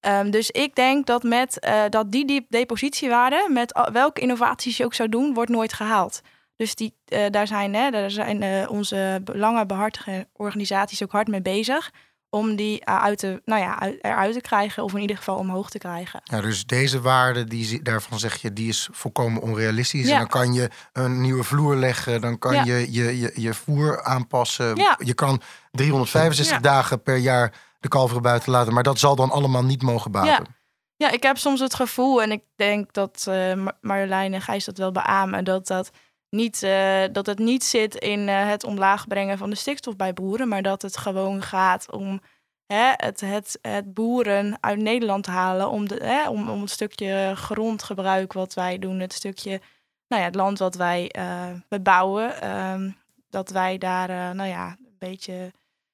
Um, 0.08 0.32
dus 0.32 0.52
ik 0.52 0.76
denk 0.76 1.06
dat, 1.06 1.24
met, 1.24 1.58
uh, 1.68 1.84
dat 1.90 2.12
die 2.12 2.46
depositiewaarde, 2.50 3.48
met 3.50 3.90
welke 3.92 4.22
innovaties 4.22 4.78
je 4.78 4.86
ook 4.86 4.94
zou 4.94 5.10
doen, 5.10 5.34
wordt 5.34 5.52
nooit 5.52 5.74
gehaald. 5.74 6.22
Dus 6.56 6.76
die, 6.76 6.96
uh, 7.14 7.26
daar 7.30 7.48
zijn, 7.48 7.74
hè, 7.74 7.92
daar 7.92 8.12
zijn 8.12 8.42
uh, 8.42 8.72
onze 8.72 9.22
belangenbehartige 9.24 10.28
organisaties 10.34 11.04
ook 11.04 11.12
hard 11.12 11.28
mee 11.28 11.42
bezig. 11.42 11.92
Om 12.30 12.56
die 12.56 12.86
uit 12.86 13.18
te, 13.18 13.42
nou 13.46 13.62
ja, 13.62 13.80
uit, 13.80 14.04
eruit 14.04 14.34
te 14.34 14.42
krijgen 14.42 14.84
of 14.84 14.94
in 14.94 15.02
ieder 15.02 15.18
geval 15.18 15.36
omhoog 15.36 15.70
te 15.70 15.78
krijgen. 15.78 16.22
Ja, 16.24 16.42
dus 16.42 16.66
deze 16.66 17.02
waarde, 17.02 17.44
die, 17.44 17.82
daarvan 17.82 18.20
zeg 18.20 18.42
je, 18.42 18.54
die 18.54 18.68
is 18.68 18.90
volkomen 18.92 19.42
onrealistisch. 19.42 20.08
Ja. 20.08 20.14
En 20.14 20.20
dan 20.20 20.28
kan 20.28 20.54
je 20.54 20.70
een 20.94 21.22
nieuwe 21.22 21.44
vloer 21.44 21.76
leggen, 21.76 22.22
dan 22.22 22.38
kan 22.38 22.54
ja. 22.54 22.64
je, 22.64 22.92
je, 22.92 23.20
je 23.20 23.32
je 23.36 23.54
voer 23.54 24.04
aanpassen. 24.04 24.76
Ja. 24.76 25.00
Je 25.04 25.14
kan 25.14 25.42
365 25.72 26.60
dagen 26.60 27.02
per 27.02 27.18
jaar 27.18 27.54
de 27.80 27.88
kalveren 27.88 28.22
buiten 28.22 28.52
laten. 28.52 28.74
Maar 28.74 28.84
dat 28.84 29.00
zal 29.00 29.16
dan 29.16 29.32
allemaal 29.32 29.64
niet 29.64 29.82
mogen 29.82 30.12
baten. 30.12 30.30
Ja. 30.30 30.58
Ja, 30.96 31.12
ik 31.12 31.24
heb 31.24 31.38
soms 31.38 31.60
het 31.60 31.74
gevoel, 31.74 32.22
en 32.22 32.32
ik 32.32 32.44
denk 32.56 32.94
dat 32.94 33.26
uh, 33.30 33.68
Marjolein 33.82 34.34
en 34.34 34.42
Gijs 34.42 34.66
dat 34.66 34.78
wel 34.78 34.92
beamen, 34.92 35.44
dat, 35.44 35.68
dat, 35.68 35.90
niet, 36.30 36.64
uh, 36.64 37.04
dat 37.12 37.26
het 37.26 37.40
niet 37.40 37.64
zit 37.64 37.96
in 37.96 38.28
uh, 38.28 38.48
het 38.48 38.64
omlaag 38.64 39.08
brengen 39.08 39.38
van 39.38 39.50
de 39.50 39.56
stikstof 39.56 39.96
bij 39.96 40.14
boeren, 40.14 40.48
maar 40.48 40.62
dat 40.62 40.82
het 40.82 40.98
gewoon 40.98 41.42
gaat 41.42 41.92
om 41.92 42.22
hè, 42.66 42.92
het, 42.96 43.22
het, 43.22 43.60
het 43.62 43.94
boeren 43.94 44.58
uit 44.60 44.80
Nederland 44.80 45.26
halen, 45.26 45.70
om, 45.70 45.88
de, 45.88 45.96
hè, 45.96 46.30
om, 46.30 46.50
om 46.50 46.62
het 46.62 46.70
stukje 46.70 47.34
grondgebruik 47.36 48.34
wat 48.34 48.54
wij 48.54 48.80
doen, 48.80 49.00
het 49.00 49.14
stukje, 49.14 49.62
nou 50.08 50.22
ja, 50.22 50.28
het 50.28 50.36
land 50.36 50.60
wat 50.60 50.76
wij 50.76 51.12
bebouwen, 51.68 52.42
ehm, 52.42 52.92
dat 53.30 53.50
wij 53.50 53.78
daar, 53.78 54.36
nou 54.36 54.50
ja, 54.50 54.68
een 54.68 54.96
beetje, 55.00 55.54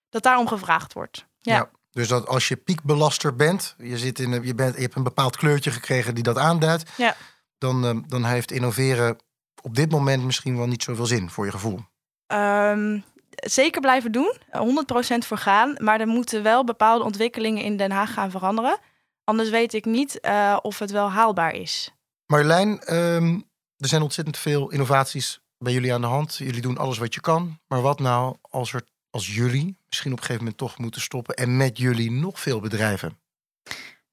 dat 0.09 0.23
daarom 0.23 0.47
gevraagd 0.47 0.93
wordt. 0.93 1.25
Ja. 1.39 1.69
Dus 1.91 2.07
dat 2.07 2.27
als 2.27 2.47
je 2.47 2.55
piekbelaster 2.55 3.35
bent, 3.35 3.75
je, 3.77 3.97
zit 3.97 4.19
in, 4.19 4.43
je, 4.43 4.55
bent, 4.55 4.75
je 4.75 4.81
hebt 4.81 4.95
een 4.95 5.03
bepaald 5.03 5.37
kleurtje 5.37 5.71
gekregen 5.71 6.15
die 6.15 6.23
dat 6.23 6.37
aanduidt, 6.37 6.91
ja. 6.97 7.15
dan, 7.57 7.85
uh, 7.85 8.01
dan 8.07 8.25
heeft 8.25 8.51
innoveren 8.51 9.17
op 9.65 9.75
dit 9.75 9.91
moment 9.91 10.23
misschien 10.23 10.57
wel 10.57 10.67
niet 10.67 10.83
zoveel 10.83 11.05
zin 11.05 11.29
voor 11.29 11.45
je 11.45 11.51
gevoel. 11.51 11.79
Um, 12.27 13.03
zeker 13.35 13.81
blijven 13.81 14.11
doen, 14.11 14.37
100% 14.51 15.17
voor 15.17 15.37
gaan, 15.37 15.75
maar 15.77 15.99
er 15.99 16.07
moeten 16.07 16.43
wel 16.43 16.63
bepaalde 16.63 17.03
ontwikkelingen 17.03 17.63
in 17.63 17.77
Den 17.77 17.91
Haag 17.91 18.13
gaan 18.13 18.31
veranderen. 18.31 18.77
Anders 19.23 19.49
weet 19.49 19.73
ik 19.73 19.85
niet 19.85 20.19
uh, 20.21 20.57
of 20.61 20.79
het 20.79 20.91
wel 20.91 21.11
haalbaar 21.11 21.53
is. 21.53 21.93
Marjolein, 22.25 22.93
um, 22.93 23.43
er 23.77 23.87
zijn 23.87 24.01
ontzettend 24.01 24.37
veel 24.37 24.71
innovaties 24.71 25.39
bij 25.57 25.73
jullie 25.73 25.93
aan 25.93 26.01
de 26.01 26.07
hand. 26.07 26.35
Jullie 26.35 26.61
doen 26.61 26.77
alles 26.77 26.97
wat 26.97 27.13
je 27.13 27.21
kan. 27.21 27.59
Maar 27.67 27.81
wat 27.81 27.99
nou 27.99 28.35
als 28.41 28.73
er 28.73 28.83
als 29.09 29.35
jullie 29.35 29.77
misschien 29.85 30.11
op 30.11 30.17
een 30.17 30.23
gegeven 30.23 30.43
moment 30.43 30.61
toch 30.61 30.77
moeten 30.77 31.01
stoppen 31.01 31.35
en 31.35 31.57
met 31.57 31.77
jullie 31.77 32.11
nog 32.11 32.39
veel 32.39 32.59
bedrijven? 32.59 33.17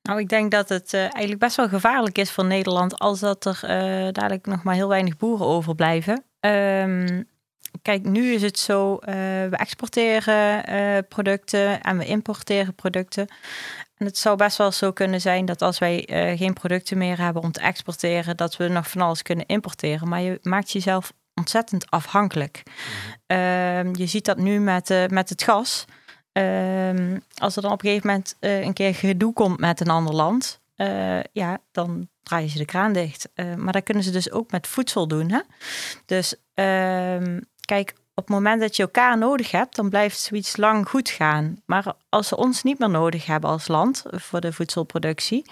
Nou, 0.02 0.20
ik 0.20 0.28
denk 0.28 0.50
dat 0.50 0.68
het 0.68 0.92
uh, 0.92 1.00
eigenlijk 1.00 1.38
best 1.38 1.56
wel 1.56 1.68
gevaarlijk 1.68 2.18
is 2.18 2.30
voor 2.30 2.44
Nederland 2.44 2.98
als 2.98 3.20
dat 3.20 3.44
er 3.44 3.60
uh, 3.62 4.08
dadelijk 4.12 4.46
nog 4.46 4.62
maar 4.62 4.74
heel 4.74 4.88
weinig 4.88 5.16
boeren 5.16 5.46
overblijven. 5.46 6.24
Um, 6.40 7.28
kijk, 7.82 8.04
nu 8.04 8.32
is 8.32 8.42
het 8.42 8.58
zo, 8.58 8.92
uh, 8.92 8.98
we 9.48 9.56
exporteren 9.56 11.06
producten 11.08 11.80
en 11.80 11.98
we 11.98 12.06
importeren 12.06 12.74
producten. 12.74 13.26
En 13.96 14.06
het 14.06 14.18
zou 14.18 14.36
best 14.36 14.56
wel 14.56 14.72
zo 14.72 14.92
kunnen 14.92 15.20
zijn 15.20 15.44
dat 15.44 15.62
als 15.62 15.78
wij 15.78 16.04
geen 16.36 16.52
producten 16.52 16.98
meer 16.98 17.18
hebben 17.18 17.42
om 17.42 17.52
te 17.52 17.60
exporteren, 17.60 18.36
dat 18.36 18.56
we 18.56 18.68
nog 18.68 18.90
van 18.90 19.00
alles 19.00 19.22
kunnen 19.22 19.46
importeren. 19.46 20.08
Maar 20.08 20.20
je 20.20 20.38
maakt 20.42 20.70
jezelf 20.70 21.12
ontzettend 21.34 21.90
afhankelijk. 21.90 22.62
Mm 23.26 23.94
je 23.94 24.06
ziet 24.06 24.24
dat 24.24 24.36
nu 24.36 24.60
met, 24.60 25.08
met 25.08 25.28
het 25.28 25.42
gas. 25.42 25.84
Uh, 26.32 27.16
als 27.36 27.56
er 27.56 27.62
dan 27.62 27.72
op 27.72 27.82
een 27.82 27.88
gegeven 27.88 28.06
moment 28.06 28.36
uh, 28.40 28.60
een 28.60 28.72
keer 28.72 28.94
gedoe 28.94 29.32
komt 29.32 29.60
met 29.60 29.80
een 29.80 29.90
ander 29.90 30.14
land, 30.14 30.60
uh, 30.76 31.22
ja, 31.32 31.58
dan 31.72 32.08
draaien 32.22 32.48
ze 32.48 32.58
de 32.58 32.64
kraan 32.64 32.92
dicht. 32.92 33.28
maar 33.56 33.72
dat 33.72 33.82
kunnen 33.82 34.02
ze 34.02 34.10
dus 34.10 34.30
ook 34.30 34.50
met 34.50 34.66
voedsel 34.66 35.08
doen. 35.08 35.30
Hè? 35.30 35.40
Dus 36.06 36.34
ehm, 36.54 37.40
kijk, 37.60 37.94
op 38.14 38.24
het 38.24 38.28
moment 38.28 38.60
dat 38.60 38.76
je 38.76 38.82
elkaar 38.82 39.18
nodig 39.18 39.50
hebt, 39.50 39.76
dan 39.76 39.88
blijft 39.88 40.18
zoiets 40.18 40.56
lang 40.56 40.88
goed 40.88 41.08
gaan. 41.08 41.62
Maar 41.66 41.94
als 42.08 42.28
ze 42.28 42.36
ons 42.36 42.62
niet 42.62 42.78
meer 42.78 42.90
nodig 42.90 43.26
hebben 43.26 43.50
als 43.50 43.68
land 43.68 44.02
voor 44.10 44.40
de 44.40 44.52
voedselproductie, 44.52 45.50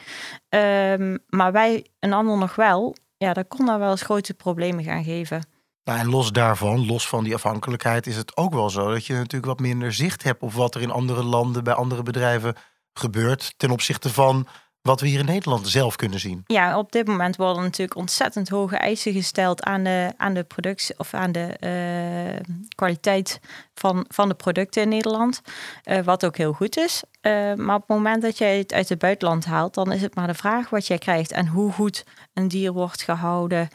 ehm, 0.49 1.17
maar 1.29 1.53
wij 1.53 1.87
een 1.99 2.13
ander 2.13 2.39
nog 2.39 2.55
wel, 2.55 2.95
ja, 3.17 3.33
dan 3.33 3.49
kon 3.49 3.67
daar 3.67 3.79
wel 3.79 3.91
eens 3.91 4.03
grote 4.03 4.35
problemen 4.35 4.85
gaan 4.85 5.05
geven. 5.05 5.43
Nou, 5.85 5.99
en 5.99 6.09
los 6.09 6.33
daarvan, 6.33 6.87
los 6.87 7.09
van 7.09 7.25
die 7.25 7.35
afhankelijkheid, 7.35 8.07
is 8.07 8.17
het 8.17 8.37
ook 8.37 8.53
wel 8.55 8.71
zo 8.71 8.91
dat 8.91 9.07
je 9.07 9.13
natuurlijk 9.13 9.47
wat 9.47 9.61
minder 9.61 9.93
zicht 9.93 10.23
hebt 10.23 10.43
op 10.43 10.53
wat 10.53 10.75
er 10.75 10.81
in 10.81 10.91
andere 10.91 11.23
landen 11.23 11.65
bij 11.65 11.75
andere 11.75 12.03
bedrijven 12.03 12.55
gebeurt 12.93 13.55
ten 13.57 13.71
opzichte 13.71 14.13
van 14.13 14.47
wat 14.83 15.01
we 15.01 15.07
hier 15.07 15.19
in 15.19 15.25
Nederland 15.25 15.69
zelf 15.69 15.97
kunnen 15.97 16.21
zien? 16.21 16.43
Ja, 16.47 16.79
op 16.79 16.93
dit 16.93 17.07
moment 17.07 17.37
worden 17.37 17.63
natuurlijk 17.63 17.97
ontzettend 17.97 18.49
hoge 18.49 18.77
eisen 18.77 19.13
gesteld 19.13 19.63
aan 19.63 19.83
de, 19.83 20.13
aan 20.17 20.35
de 20.35 20.45
productie 20.45 20.99
of 20.99 21.15
aan 21.15 21.33
de 21.33 21.57
uh, 21.61 22.55
kwaliteit 22.75 23.41
van, 23.75 24.05
van 24.09 24.29
de 24.29 24.35
producten 24.35 24.83
in 24.83 24.89
Nederland. 24.89 25.41
Uh, 25.85 26.01
wat 26.01 26.25
ook 26.25 26.37
heel 26.37 26.53
goed 26.53 26.77
is. 26.77 27.03
Uh, 27.23 27.55
maar 27.55 27.77
op 27.77 27.81
het 27.81 27.97
moment 27.97 28.23
dat 28.23 28.39
jij 28.39 28.59
het 28.59 28.73
uit 28.73 28.89
het 28.89 28.99
buitenland 28.99 29.45
haalt, 29.45 29.75
dan 29.75 29.93
is 29.93 30.03
het 30.03 30.15
maar 30.15 30.27
de 30.27 30.35
vraag 30.35 30.71
wat 30.71 30.87
jij 30.87 30.99
krijgt 30.99 31.33
en 31.33 31.47
hoe 31.47 31.73
goed 31.73 32.05
een 32.33 32.49
dier 32.49 32.73
wordt 32.73 33.03
gehouden. 33.03 33.69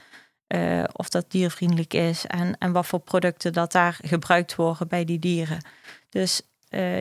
Of 0.91 1.09
dat 1.09 1.25
diervriendelijk 1.31 1.93
is 1.93 2.25
en, 2.25 2.57
en 2.57 2.71
wat 2.71 2.85
voor 2.85 2.99
producten 2.99 3.53
dat 3.53 3.71
daar 3.71 3.97
gebruikt 4.01 4.55
worden 4.55 4.87
bij 4.87 5.05
die 5.05 5.19
dieren. 5.19 5.65
Dus 6.09 6.41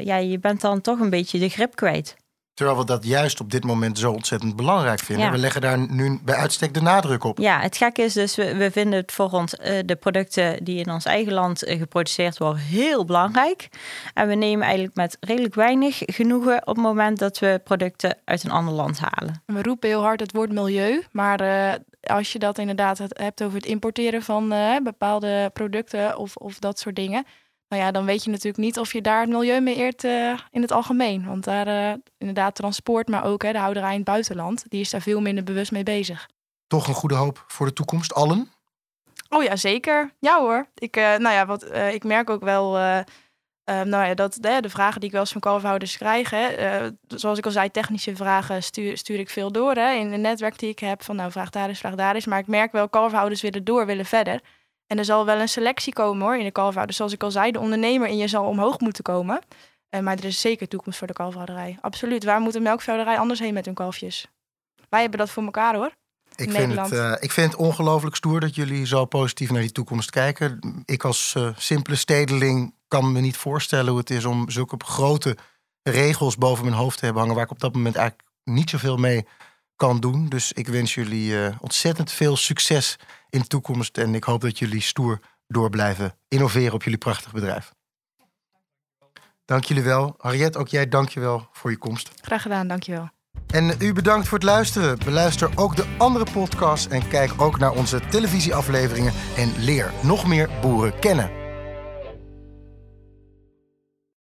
ja, 0.03 0.17
je 0.17 0.39
bent 0.39 0.61
dan 0.61 0.81
toch 0.81 1.01
een 1.01 1.11
beetje 1.11 1.39
de 1.39 1.49
grip 1.49 1.77
kwijt. 1.77 2.17
Terwijl 2.55 2.79
we 2.79 2.85
dat 2.85 3.05
juist 3.05 3.41
op 3.41 3.51
dit 3.51 3.65
moment 3.65 3.99
zo 3.99 4.13
ontzettend 4.13 4.57
belangrijk 4.57 5.01
vinden. 5.01 5.31
We 5.31 5.39
leggen 5.39 5.61
daar 5.61 5.79
nu 5.79 6.21
bij 6.25 6.35
uitstek 6.35 6.75
de 6.75 6.81
nadruk 6.81 7.25
op. 7.25 7.39
Ja, 7.39 7.61
het 7.61 7.77
gekke 7.77 8.03
is 8.03 8.13
dus, 8.13 8.37
we, 8.37 8.57
we 8.57 8.71
vinden 8.71 8.99
het 8.99 9.13
voor 9.13 9.31
ons, 9.31 9.55
uh, 9.55 9.79
de 9.85 9.97
producten 9.97 10.65
die 10.65 10.79
in 10.79 10.91
ons 10.91 11.05
eigen 11.05 11.33
land 11.33 11.65
uh, 11.65 11.79
geproduceerd 11.79 12.39
worden, 12.39 12.63
heel 12.63 13.05
belangrijk. 13.05 13.69
En 14.15 14.29
we 14.29 14.35
nemen 14.35 14.65
eigenlijk 14.65 14.95
met 14.95 15.17
redelijk 15.21 15.55
weinig 15.55 16.03
genoegen 16.07 16.61
op 16.61 16.75
het 16.75 16.85
moment 16.85 17.19
dat 17.19 17.39
we 17.39 17.61
producten 17.65 18.19
uit 18.25 18.45
een 18.45 18.51
ander 18.51 18.75
land 18.75 18.99
halen. 18.99 19.43
We 19.47 19.63
roepen 19.63 19.89
heel 19.89 20.03
hard 20.03 20.21
het 20.21 20.33
woord 20.33 20.53
milieu, 20.53 21.05
maar 21.13 21.43
uh, 21.43 21.73
als 22.07 22.33
je 22.33 22.39
dat 22.39 22.59
inderdaad 22.59 22.99
hebt 22.99 23.43
over 23.43 23.57
het 23.57 23.67
importeren 23.67 24.23
van 24.23 24.55
bepaalde 24.83 25.51
producten 25.53 26.19
of, 26.19 26.37
of 26.37 26.59
dat 26.59 26.79
soort 26.79 26.97
dingen 26.97 27.25
nou 27.75 27.83
ja, 27.87 27.93
dan 27.93 28.05
weet 28.05 28.25
je 28.25 28.31
natuurlijk 28.31 28.65
niet 28.65 28.79
of 28.79 28.93
je 28.93 29.03
daar 29.03 29.21
het 29.21 29.31
milieu 29.31 29.61
mee 29.61 29.75
eert 29.75 30.05
uh, 30.05 30.39
in 30.51 30.63
het 30.63 30.73
algemeen. 30.73 31.27
Want 31.27 31.45
daar 31.45 31.69
uh, 31.69 31.93
inderdaad 32.19 32.55
transport, 32.55 33.09
maar 33.09 33.25
ook 33.25 33.43
hè, 33.43 33.53
de 33.53 33.59
houderij 33.59 33.91
in 33.91 33.97
het 33.97 34.05
buitenland, 34.05 34.65
die 34.69 34.81
is 34.81 34.91
daar 34.91 35.01
veel 35.01 35.21
minder 35.21 35.45
bewust 35.45 35.73
mee 35.73 35.83
bezig. 35.83 36.29
Toch 36.67 36.89
een 36.89 36.95
goede 36.95 37.15
hoop 37.15 37.45
voor 37.47 37.67
de 37.67 37.73
toekomst, 37.73 38.15
allen? 38.15 38.51
Oh 39.29 39.43
ja, 39.43 39.57
zeker. 39.57 40.13
Ja 40.19 40.41
hoor. 40.41 40.67
Ik, 40.75 40.97
uh, 40.97 41.03
nou 41.05 41.35
ja, 41.35 41.47
wat, 41.47 41.75
ik 41.75 42.05
merk 42.05 42.31
ook 42.31 42.43
wel 42.43 42.79
nou 43.65 44.05
ja, 44.07 44.15
dat 44.15 44.39
de, 44.41 44.69
vragen 44.69 44.99
die 44.99 45.09
ik 45.09 45.13
wel 45.13 45.21
eens 45.21 45.33
van 45.33 45.41
kalverhouders 45.41 45.97
krijg, 45.97 46.31
hè, 46.31 46.49
zoals 47.07 47.39
ik 47.39 47.45
al 47.45 47.51
zei, 47.51 47.71
technische 47.71 48.17
vragen 48.17 48.63
stuur, 48.63 48.97
stuur 48.97 49.19
ik 49.19 49.31
veel 49.31 49.53
door 49.53 49.75
hè, 49.75 49.93
in 49.93 50.13
het 50.13 50.21
netwerk 50.21 50.59
die 50.59 50.71
ik 50.71 50.79
heb. 50.79 51.03
Van 51.03 51.17
nou, 51.17 51.31
vraag 51.31 51.51
daar 51.51 51.69
eens, 51.69 51.79
vraag 51.79 51.95
daar 51.95 52.15
eens. 52.15 52.27
Maar 52.27 52.39
ik 52.39 52.47
merk 52.47 52.73
wel, 52.73 52.89
kalverhouders 52.89 53.43
willen 53.43 53.65
door, 53.65 53.87
willen 53.87 54.05
verder. 54.05 54.41
En 54.87 54.99
er 54.99 55.05
zal 55.05 55.25
wel 55.25 55.41
een 55.41 55.49
selectie 55.49 55.93
komen 55.93 56.27
hoor 56.27 56.37
in 56.37 56.45
de 56.45 56.51
kalverhouder. 56.51 56.87
Dus 56.87 56.97
zoals 56.97 57.13
ik 57.13 57.23
al 57.23 57.31
zei, 57.31 57.53
de 57.53 57.61
ondernemer 57.61 58.09
in 58.09 58.17
je 58.17 58.29
zal 58.29 58.45
omhoog 58.45 58.81
moeten 58.81 59.05
komen. 59.05 59.41
Uh, 59.91 60.01
maar 60.01 60.17
er 60.17 60.25
is 60.25 60.41
zeker 60.41 60.69
toekomst 60.69 60.99
voor 60.99 61.07
de 61.07 61.13
kalverhouderij. 61.13 61.79
Absoluut. 61.81 62.25
Waar 62.25 62.41
moet 62.41 62.55
een 62.55 62.63
melkveehouderij 62.63 63.19
anders 63.19 63.41
heen 63.41 63.55
met 63.55 63.65
hun 63.65 63.75
kalfjes? 63.75 64.27
Wij 64.89 65.01
hebben 65.01 65.19
dat 65.19 65.31
voor 65.31 65.45
elkaar 65.45 65.75
hoor. 65.75 65.93
Ik 66.37 66.51
vind, 66.51 66.75
het, 66.75 66.93
uh, 66.93 67.13
ik 67.21 67.33
vind 67.33 67.53
het 67.53 67.61
ongelooflijk 67.61 68.17
stoer 68.17 68.41
dat 68.41 68.55
jullie 68.55 68.87
zo 68.87 69.05
positief 69.05 69.51
naar 69.51 69.61
die 69.61 69.73
toekomst 69.73 70.11
kijken. 70.11 70.61
Ik 70.85 71.05
als 71.05 71.35
uh, 71.37 71.49
simpele 71.57 71.97
stedeling 71.97 72.75
kan 72.89 73.13
me 73.13 73.21
niet 73.21 73.37
voorstellen 73.37 73.91
hoe 73.91 73.99
het 73.99 74.11
is 74.11 74.25
om 74.25 74.51
zulke 74.51 74.77
grote 74.79 75.37
regels 75.83 76.37
boven 76.37 76.65
mijn 76.65 76.77
hoofd 76.77 76.99
te 76.99 77.05
hebben 77.05 77.23
hangen, 77.23 77.37
waar 77.37 77.47
ik 77.47 77.53
op 77.53 77.61
dat 77.61 77.75
moment 77.75 77.97
eigenlijk 77.97 78.29
niet 78.45 78.71
zoveel 78.71 78.97
mee 78.97 79.27
kan 79.77 80.01
doen. 80.01 80.29
Dus 80.29 80.53
ik 80.53 80.69
wens 80.69 80.95
jullie 80.95 81.31
uh, 81.31 81.57
ontzettend 81.61 82.13
veel 82.13 82.37
succes 82.37 82.99
in 83.31 83.41
de 83.41 83.47
toekomst. 83.47 83.99
En 83.99 84.15
ik 84.15 84.25
hoop 84.25 84.41
dat 84.41 84.59
jullie 84.59 84.81
stoer 84.81 85.21
door 85.47 85.71
blijven 85.71 86.19
innoveren 86.29 86.73
op 86.73 86.83
jullie 86.83 86.99
prachtig 86.99 87.33
bedrijf. 87.33 87.73
Dank 89.45 89.65
jullie 89.65 89.83
wel. 89.83 90.15
Harriet, 90.19 90.57
ook 90.57 90.69
jij 90.69 90.89
dank 90.89 91.09
je 91.09 91.21
wel 91.21 91.49
voor 91.53 91.71
je 91.71 91.77
komst. 91.77 92.11
Graag 92.21 92.43
gedaan, 92.43 92.69
dank 92.69 92.83
je 92.83 92.93
wel. 92.93 93.09
En 93.47 93.75
u 93.79 93.93
bedankt 93.93 94.29
voor 94.29 94.39
het 94.39 94.47
luisteren. 94.47 94.99
Beluister 95.05 95.51
ook 95.55 95.77
de 95.77 95.85
andere 95.99 96.27
podcasts 96.33 96.89
en 96.89 97.09
kijk 97.09 97.33
ook 97.37 97.59
naar 97.59 97.73
onze 97.73 98.01
televisieafleveringen 98.11 99.13
en 99.37 99.53
leer 99.59 99.93
nog 100.03 100.27
meer 100.27 100.49
boeren 100.61 100.99
kennen. 100.99 101.44